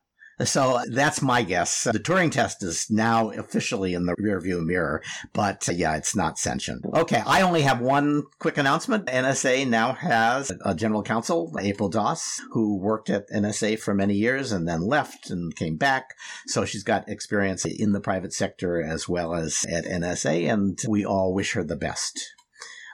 So 0.45 0.83
that's 0.91 1.23
my 1.23 1.43
guess. 1.43 1.85
The 1.85 1.99
Turing 1.99 2.31
test 2.31 2.63
is 2.63 2.91
now 2.91 3.31
officially 3.31 3.95
in 3.95 4.05
the 4.05 4.15
rearview 4.17 4.63
mirror, 4.63 5.03
but 5.33 5.67
uh, 5.67 5.73
yeah, 5.73 5.97
it's 5.97 6.15
not 6.15 6.39
sentient. 6.39 6.85
Okay, 6.95 7.23
I 7.27 7.41
only 7.41 7.63
have 7.63 7.81
one 7.81 8.25
quick 8.39 8.59
announcement. 8.59 9.07
NSA 9.07 9.67
now 9.67 9.95
has 9.95 10.53
a 10.63 10.75
general 10.75 11.03
counsel, 11.03 11.57
April 11.59 11.89
Doss, 11.89 12.43
who 12.51 12.79
worked 12.79 13.09
at 13.09 13.31
NSA 13.31 13.79
for 13.79 13.95
many 13.95 14.15
years 14.15 14.53
and 14.53 14.69
then 14.69 14.83
left 14.83 15.31
and 15.31 15.57
came 15.57 15.77
back. 15.77 16.11
So 16.47 16.67
she's 16.67 16.85
got 16.85 17.09
experience 17.09 17.65
in 17.65 17.93
the 17.93 18.01
private 18.01 18.35
sector 18.35 18.83
as 18.83 19.09
well 19.09 19.35
as 19.35 19.65
at 19.71 19.87
NSA, 19.87 20.53
and 20.53 20.79
we 20.87 21.03
all 21.03 21.33
wish 21.33 21.55
her 21.55 21.65
the 21.65 21.77
best. 21.77 22.21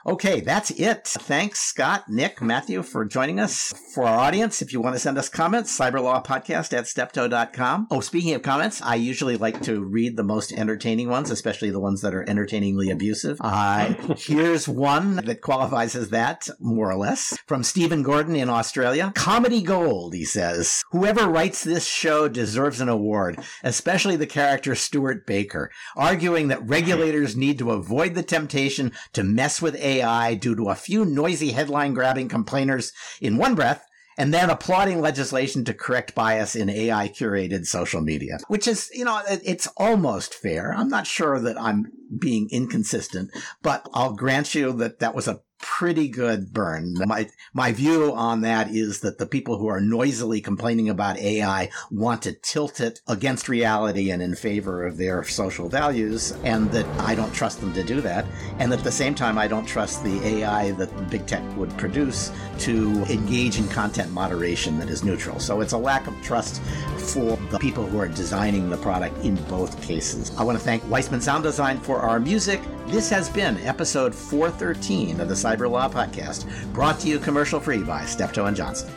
Okay, 0.05 0.41
that's 0.41 0.69
it. 0.71 1.07
Thanks, 1.07 1.61
Scott, 1.61 2.09
Nick, 2.09 2.41
Matthew, 2.41 2.83
for 2.83 3.05
joining 3.05 3.39
us. 3.39 3.73
For 3.93 4.03
our 4.03 4.19
audience, 4.19 4.61
if 4.61 4.73
you 4.73 4.81
want 4.81 4.97
to 4.97 4.99
send 4.99 5.17
us 5.17 5.29
comments, 5.29 5.77
cyberlawpodcast 5.77 6.77
at 6.77 6.87
steptoe.com. 6.87 7.87
Oh, 7.89 8.01
speaking 8.01 8.33
of 8.33 8.41
comments, 8.41 8.81
I 8.81 8.95
usually 8.95 9.37
like 9.37 9.61
to 9.61 9.81
read 9.81 10.17
the 10.17 10.23
most 10.23 10.51
entertaining 10.51 11.07
ones, 11.07 11.31
especially 11.31 11.71
the 11.71 11.79
ones 11.79 12.01
that 12.01 12.13
are 12.13 12.27
entertainingly 12.29 12.89
abusive. 12.89 13.37
Uh, 13.39 13.93
here's 14.17 14.67
one 14.67 15.15
that 15.15 15.39
qualifies 15.39 15.95
as 15.95 16.09
that, 16.09 16.49
more 16.59 16.91
or 16.91 16.97
less, 16.97 17.37
from 17.47 17.63
Stephen 17.63 18.03
Gordon 18.03 18.35
in 18.35 18.49
Australia. 18.49 19.13
Comedy 19.15 19.61
gold, 19.61 20.15
he 20.15 20.25
says. 20.25 20.83
Whoever 20.91 21.29
writes 21.29 21.63
this 21.63 21.87
show 21.87 22.27
deserves 22.27 22.81
an 22.81 22.89
award, 22.89 23.39
especially 23.63 24.17
the 24.17 24.27
character 24.27 24.75
Stewart 24.75 25.25
Baker, 25.25 25.71
arguing 25.95 26.49
that 26.49 26.67
regulators 26.67 27.37
need 27.37 27.57
to 27.59 27.71
avoid 27.71 28.15
the 28.15 28.23
temptation 28.23 28.91
to 29.13 29.23
mess 29.23 29.61
with 29.61 29.77
AI 29.77 29.92
AI 29.99 30.35
due 30.35 30.55
to 30.55 30.69
a 30.69 30.75
few 30.75 31.05
noisy 31.05 31.51
headline 31.51 31.93
grabbing 31.93 32.29
complainers 32.29 32.91
in 33.21 33.37
one 33.37 33.55
breath 33.55 33.85
and 34.17 34.33
then 34.33 34.49
applauding 34.49 35.01
legislation 35.01 35.65
to 35.65 35.73
correct 35.73 36.13
bias 36.13 36.55
in 36.55 36.69
AI 36.69 37.09
curated 37.09 37.65
social 37.65 38.01
media, 38.01 38.37
which 38.47 38.67
is, 38.67 38.89
you 38.93 39.05
know, 39.05 39.21
it's 39.27 39.67
almost 39.77 40.33
fair. 40.33 40.73
I'm 40.73 40.89
not 40.89 41.07
sure 41.07 41.39
that 41.39 41.59
I'm 41.59 41.91
being 42.19 42.47
inconsistent, 42.51 43.31
but 43.61 43.87
I'll 43.93 44.13
grant 44.13 44.53
you 44.53 44.71
that 44.73 44.99
that 44.99 45.15
was 45.15 45.27
a 45.27 45.41
pretty 45.63 46.09
good 46.09 46.51
burn. 46.53 46.93
My 47.05 47.29
my 47.53 47.71
view 47.71 48.13
on 48.13 48.41
that 48.41 48.69
is 48.69 48.99
that 48.99 49.17
the 49.17 49.25
people 49.25 49.57
who 49.57 49.67
are 49.67 49.79
noisily 49.79 50.41
complaining 50.41 50.89
about 50.89 51.17
AI 51.17 51.69
want 51.89 52.21
to 52.23 52.33
tilt 52.33 52.81
it 52.81 52.99
against 53.07 53.47
reality 53.47 54.11
and 54.11 54.21
in 54.21 54.35
favor 54.35 54.85
of 54.85 54.97
their 54.97 55.23
social 55.23 55.69
values, 55.69 56.31
and 56.43 56.69
that 56.71 56.85
I 56.99 57.15
don't 57.15 57.33
trust 57.33 57.61
them 57.61 57.73
to 57.73 57.83
do 57.83 58.01
that. 58.01 58.25
And 58.59 58.73
at 58.73 58.83
the 58.83 58.91
same 58.91 59.15
time, 59.15 59.37
I 59.37 59.47
don't 59.47 59.65
trust 59.65 60.03
the 60.03 60.19
AI 60.25 60.71
that 60.71 61.09
big 61.09 61.25
tech 61.27 61.43
would 61.55 61.75
produce 61.77 62.31
to 62.59 62.91
engage 63.05 63.57
in 63.57 63.67
content 63.69 64.11
moderation 64.11 64.77
that 64.79 64.89
is 64.89 65.03
neutral. 65.03 65.39
So 65.39 65.61
it's 65.61 65.73
a 65.73 65.77
lack 65.77 66.07
of 66.07 66.21
trust 66.21 66.61
for 66.97 67.37
the 67.51 67.59
people 67.59 67.85
who 67.85 67.99
are 67.99 68.09
designing 68.09 68.69
the 68.69 68.77
product 68.77 69.17
in 69.23 69.35
both 69.45 69.81
cases. 69.81 70.35
I 70.37 70.43
want 70.43 70.57
to 70.57 70.63
thank 70.63 70.87
Weissman 70.89 71.21
Sound 71.21 71.43
Design 71.43 71.79
for 71.79 71.99
our 71.99 72.19
music. 72.19 72.61
This 72.87 73.09
has 73.09 73.29
been 73.29 73.57
episode 73.59 74.13
413 74.13 75.21
of 75.21 75.29
the 75.29 75.35
Cyberlaw 75.53 75.91
Podcast, 75.91 76.45
brought 76.73 76.99
to 77.01 77.07
you 77.07 77.19
commercial 77.19 77.59
free 77.59 77.83
by 77.83 78.05
Steptoe 78.05 78.45
and 78.45 78.57
Johnson. 78.57 78.89